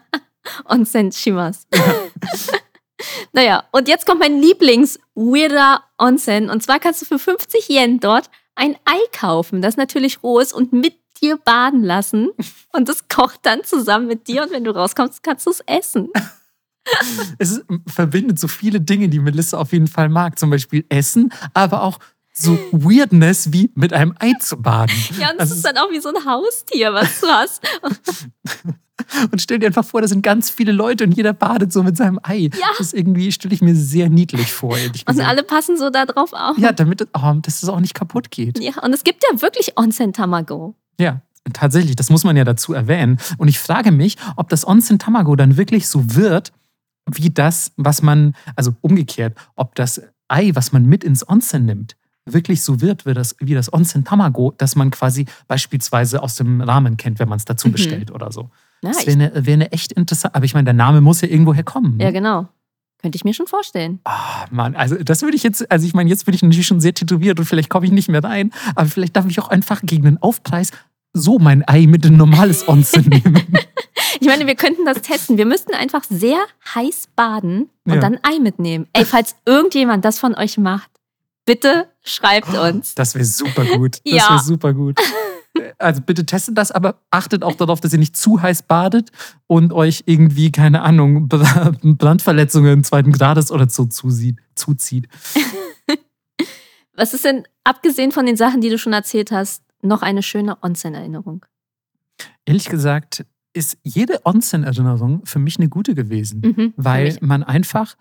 [0.67, 1.67] Onsen Shimas.
[3.33, 6.51] naja, und jetzt kommt mein Lieblings-weirder Onsen.
[6.51, 10.53] Und zwar kannst du für 50 Yen dort ein Ei kaufen, das natürlich roh ist
[10.53, 12.31] und mit dir baden lassen.
[12.73, 14.43] Und das kocht dann zusammen mit dir.
[14.43, 16.11] Und wenn du rauskommst, kannst du es essen.
[17.39, 20.39] Es verbindet so viele Dinge, die Melissa auf jeden Fall mag.
[20.39, 21.99] Zum Beispiel Essen, aber auch
[22.37, 24.95] so Weirdness wie mit einem Ei zu baden.
[25.19, 27.63] Ja, und es Also ist dann auch wie so ein Haustier, was du hast.
[29.31, 31.97] Und stell dir einfach vor, da sind ganz viele Leute und jeder badet so mit
[31.97, 32.49] seinem Ei.
[32.59, 32.67] Ja.
[32.79, 36.33] Das ist irgendwie, stelle ich mir sehr niedlich vor, Und alle passen so da drauf
[36.33, 36.57] auf.
[36.59, 38.61] ja, damit oh, dass es auch nicht kaputt geht.
[38.61, 40.75] Ja, und es gibt ja wirklich Onsen Tamago.
[40.99, 43.19] Ja, tatsächlich, das muss man ja dazu erwähnen.
[43.37, 46.53] Und ich frage mich, ob das Onsen Tamago dann wirklich so wird,
[47.11, 51.97] wie das, was man, also umgekehrt, ob das Ei, was man mit ins Onsen nimmt,
[52.27, 56.61] wirklich so wird wie das, wie das Onsen Tamago, das man quasi beispielsweise aus dem
[56.61, 57.73] Ramen kennt, wenn man es dazu Mhm.
[57.73, 58.51] bestellt oder so.
[58.83, 60.35] Ja, Das wäre eine, wär eine echt interessant.
[60.35, 61.99] Aber ich meine, der Name muss ja irgendwo herkommen.
[62.01, 62.49] ja, genau.
[63.03, 64.01] Könnte ich mir schon vorstellen.
[64.05, 66.81] Ah, Mann, also das würde ich jetzt, also ich meine, jetzt bin ich natürlich schon
[66.81, 69.83] sehr tätowiert und vielleicht komme ich nicht mehr rein, aber vielleicht darf ich auch einfach
[69.83, 70.71] gegen den Aufpreis
[71.13, 73.43] so mein Ei mit ein normales Onsen nehmen.
[74.21, 75.37] Ich meine, wir könnten das testen.
[75.37, 76.39] Wir müssten einfach sehr
[76.75, 78.01] heiß baden und Ja.
[78.01, 78.87] dann Ei mitnehmen.
[78.95, 80.91] Ey, falls irgendjemand das von euch macht,
[81.45, 82.95] bitte schreibt uns.
[82.95, 83.97] Das wäre super gut.
[84.05, 84.31] Das Ja.
[84.31, 84.99] wäre super gut.
[85.79, 89.11] Also bitte testet das, aber achtet auch darauf, dass ihr nicht zu heiß badet
[89.47, 95.07] und euch irgendwie, keine Ahnung, Bra- Brandverletzungen zweiten Grades oder so zusieht, zuzieht.
[96.97, 100.57] Was ist denn, abgesehen von den Sachen, die du schon erzählt hast, noch eine schöne
[100.63, 101.45] Onsen-Erinnerung?
[102.45, 106.41] Ehrlich gesagt ist jede Onsen-Erinnerung für mich eine gute gewesen.
[106.41, 107.95] Mhm, weil man einfach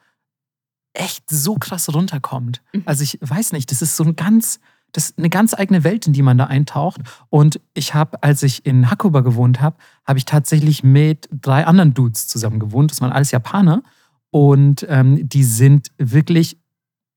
[0.93, 2.61] echt so krass runterkommt.
[2.73, 2.83] Mhm.
[2.85, 4.59] Also ich weiß nicht, das ist so ein ganz,
[4.91, 7.01] das ist eine ganz eigene Welt, in die man da eintaucht.
[7.29, 11.93] Und ich habe, als ich in Hakuba gewohnt habe, habe ich tatsächlich mit drei anderen
[11.93, 12.91] Dudes zusammen gewohnt.
[12.91, 13.83] Das waren alles Japaner.
[14.29, 16.57] Und ähm, die sind wirklich,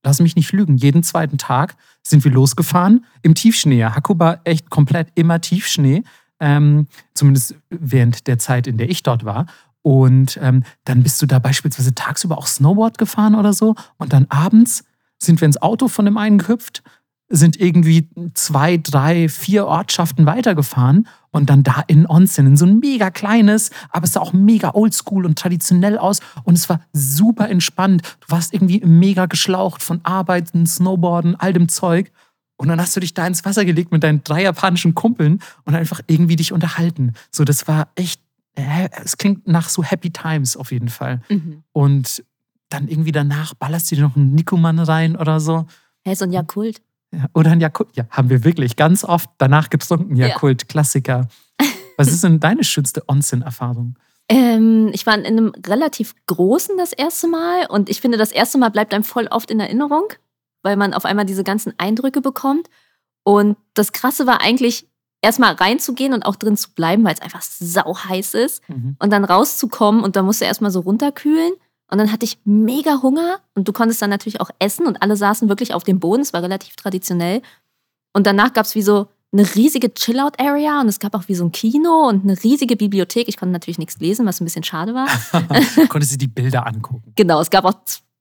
[0.03, 3.83] lass mich nicht lügen, jeden zweiten Tag sind wir losgefahren im Tiefschnee.
[3.85, 6.03] Hakuba echt komplett immer Tiefschnee.
[6.39, 9.47] Ähm, zumindest während der Zeit, in der ich dort war.
[9.87, 13.73] Und ähm, dann bist du da beispielsweise tagsüber auch Snowboard gefahren oder so.
[13.95, 14.83] Und dann abends
[15.17, 16.83] sind wir ins Auto von dem einen gehüpft,
[17.29, 22.79] sind irgendwie zwei, drei, vier Ortschaften weitergefahren und dann da in Onsen, in so ein
[22.79, 27.47] mega kleines, aber es sah auch mega oldschool und traditionell aus und es war super
[27.47, 28.01] entspannt.
[28.19, 32.11] Du warst irgendwie mega geschlaucht von Arbeiten, Snowboarden, all dem Zeug.
[32.57, 35.75] Und dann hast du dich da ins Wasser gelegt mit deinen drei japanischen Kumpeln und
[35.75, 37.13] einfach irgendwie dich unterhalten.
[37.31, 38.19] So, das war echt,
[39.03, 41.21] es klingt nach so Happy Times auf jeden Fall.
[41.29, 41.63] Mhm.
[41.73, 42.23] Und
[42.69, 45.65] dann irgendwie danach ballerst du dir noch einen Nikoman rein oder so.
[46.03, 46.81] Hey, so ein Jakult.
[47.11, 47.95] Ja, oder ein Jakult.
[47.95, 50.15] Ja, haben wir wirklich ganz oft danach getrunken.
[50.15, 50.27] Ja.
[50.27, 51.27] Jakult, Klassiker.
[51.97, 53.95] Was ist denn deine schönste Onsen-Erfahrung?
[54.29, 58.57] Ähm, ich war in einem relativ großen das erste Mal und ich finde, das erste
[58.57, 60.09] Mal bleibt einem voll oft in Erinnerung,
[60.63, 62.67] weil man auf einmal diese ganzen Eindrücke bekommt.
[63.23, 64.85] Und das Krasse war eigentlich,
[65.21, 68.67] erstmal reinzugehen und auch drin zu bleiben, weil es einfach sau heiß ist.
[68.69, 68.95] Mhm.
[68.99, 71.53] Und dann rauszukommen und da musste erstmal so runterkühlen.
[71.89, 75.15] Und dann hatte ich mega Hunger und du konntest dann natürlich auch essen und alle
[75.15, 76.21] saßen wirklich auf dem Boden.
[76.21, 77.41] Es war relativ traditionell.
[78.13, 81.45] Und danach gab es wie so eine riesige Chill-Out-Area und es gab auch wie so
[81.45, 83.27] ein Kino und eine riesige Bibliothek.
[83.27, 85.07] Ich konnte natürlich nichts lesen, was ein bisschen schade war.
[85.89, 87.13] Konntest du die Bilder angucken?
[87.15, 87.75] Genau, es gab auch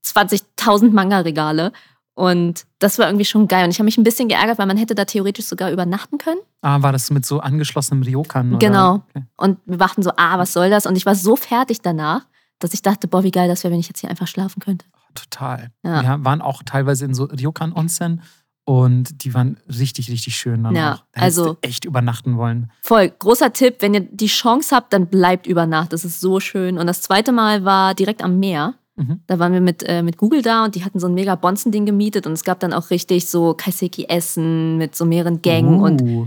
[0.04, 1.72] 20.000 Manga-Regale.
[2.16, 3.64] Und das war irgendwie schon geil.
[3.64, 6.40] Und ich habe mich ein bisschen geärgert, weil man hätte da theoretisch sogar übernachten können.
[6.62, 8.54] Ah, war das mit so angeschlossenem Ryokan?
[8.54, 8.58] Oder?
[8.58, 8.94] Genau.
[9.10, 9.24] Okay.
[9.36, 10.86] Und wir dachten so, ah, was soll das?
[10.86, 12.22] Und ich war so fertig danach,
[12.58, 14.86] dass ich dachte, boah, wie geil das wäre, wenn ich jetzt hier einfach schlafen könnte.
[15.14, 15.70] Total.
[15.84, 16.02] Ja.
[16.02, 18.22] Wir waren auch teilweise in so Ryokan-Onsen
[18.64, 20.64] und die waren richtig, richtig schön.
[20.64, 21.00] Dann Ja.
[21.12, 22.72] Da also- echt übernachten wollen.
[22.82, 25.92] Voll, großer Tipp, wenn ihr die Chance habt, dann bleibt über Nacht.
[25.92, 26.78] Das ist so schön.
[26.78, 28.72] Und das zweite Mal war direkt am Meer.
[28.96, 29.20] Mhm.
[29.26, 31.84] Da waren wir mit, äh, mit Google da und die hatten so ein mega Bonzen-Ding
[31.86, 36.26] gemietet und es gab dann auch richtig so Kaiseki-Essen mit so mehreren Gängen und Uh.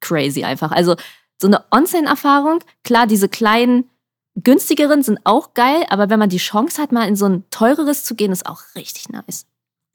[0.00, 0.72] crazy einfach.
[0.72, 0.96] Also
[1.40, 3.90] so eine Onsen-Erfahrung, klar, diese kleinen,
[4.36, 8.04] günstigeren sind auch geil, aber wenn man die Chance hat, mal in so ein teureres
[8.04, 9.46] zu gehen, ist auch richtig nice.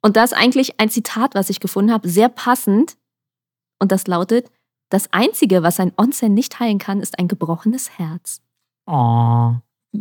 [0.01, 2.97] Und da ist eigentlich ein Zitat, was ich gefunden habe, sehr passend.
[3.79, 4.49] Und das lautet,
[4.89, 8.41] das Einzige, was ein Onsen nicht heilen kann, ist ein gebrochenes Herz.
[8.87, 9.53] Oh,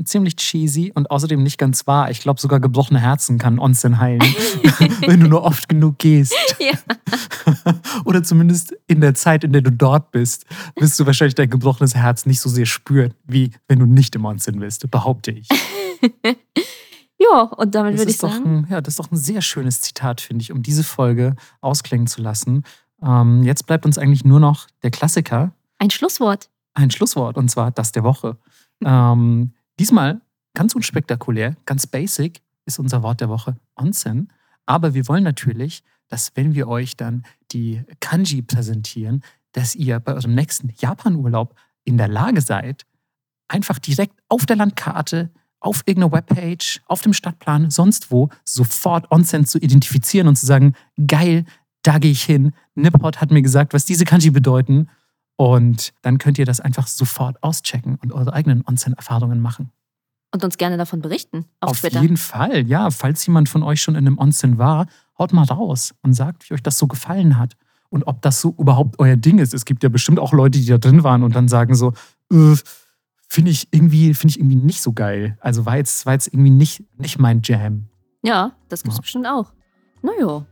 [0.05, 2.11] ziemlich cheesy und außerdem nicht ganz wahr.
[2.11, 4.21] Ich glaube, sogar gebrochene Herzen kann Onsen heilen,
[5.07, 6.35] wenn du nur oft genug gehst.
[6.61, 6.73] Ja.
[8.05, 10.45] Oder zumindest in der Zeit, in der du dort bist,
[10.77, 14.25] wirst du wahrscheinlich dein gebrochenes Herz nicht so sehr spüren, wie wenn du nicht im
[14.27, 15.49] Onsen bist, behaupte ich.
[17.19, 19.81] Ja, und damit Das würde ich sagen, ein, ja, das ist doch ein sehr schönes
[19.81, 22.65] Zitat, finde ich, um diese Folge ausklingen zu lassen.
[23.03, 26.51] Ähm, jetzt bleibt uns eigentlich nur noch der Klassiker, ein Schlusswort.
[26.75, 28.37] ein Schlusswort, und zwar das der Woche.
[28.85, 30.21] Ähm, diesmal
[30.55, 34.31] ganz unspektakulär, ganz basic ist unser Wort der Woche Onsen.
[34.67, 40.15] Aber wir wollen natürlich, dass wenn wir euch dann die Kanji präsentieren, dass ihr bei
[40.15, 42.85] eurem nächsten Japan-Urlaub in der Lage seid,
[43.49, 45.31] einfach direkt auf der Landkarte,
[45.61, 50.75] auf irgendeiner Webpage, auf dem Stadtplan, sonst wo, sofort Onsen zu identifizieren und zu sagen,
[51.07, 51.47] geil,
[51.83, 52.53] da gehe ich hin.
[52.75, 54.91] Nippot hat mir gesagt, was diese Kanji bedeuten.
[55.41, 59.73] Und dann könnt ihr das einfach sofort auschecken und eure eigenen Onsen-Erfahrungen machen.
[60.35, 62.03] Und uns gerne davon berichten auf, Auf Twitter.
[62.03, 62.91] jeden Fall, ja.
[62.91, 64.87] Falls jemand von euch schon in einem Onsen war,
[65.19, 67.57] haut mal raus und sagt, wie euch das so gefallen hat.
[67.89, 69.55] Und ob das so überhaupt euer Ding ist.
[69.55, 71.95] Es gibt ja bestimmt auch Leute, die da drin waren und dann sagen so,
[72.31, 72.55] äh,
[73.27, 75.39] finde ich, irgendwie, find ich irgendwie nicht so geil.
[75.41, 77.87] Also war jetzt, war jetzt irgendwie nicht, nicht mein Jam.
[78.23, 79.01] Ja, das gibt's Ja.
[79.01, 79.55] bestimmt auch.
[80.03, 80.45] Naja.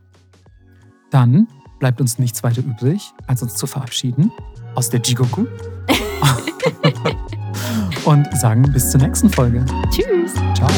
[1.11, 1.47] Dann
[1.77, 4.31] bleibt uns nichts weiter übrig, als uns zu verabschieden
[4.75, 5.45] aus der Jigoku.
[8.05, 9.65] und sagen bis zur nächsten Folge.
[9.91, 10.33] Tschüss.
[10.55, 10.69] Ciao.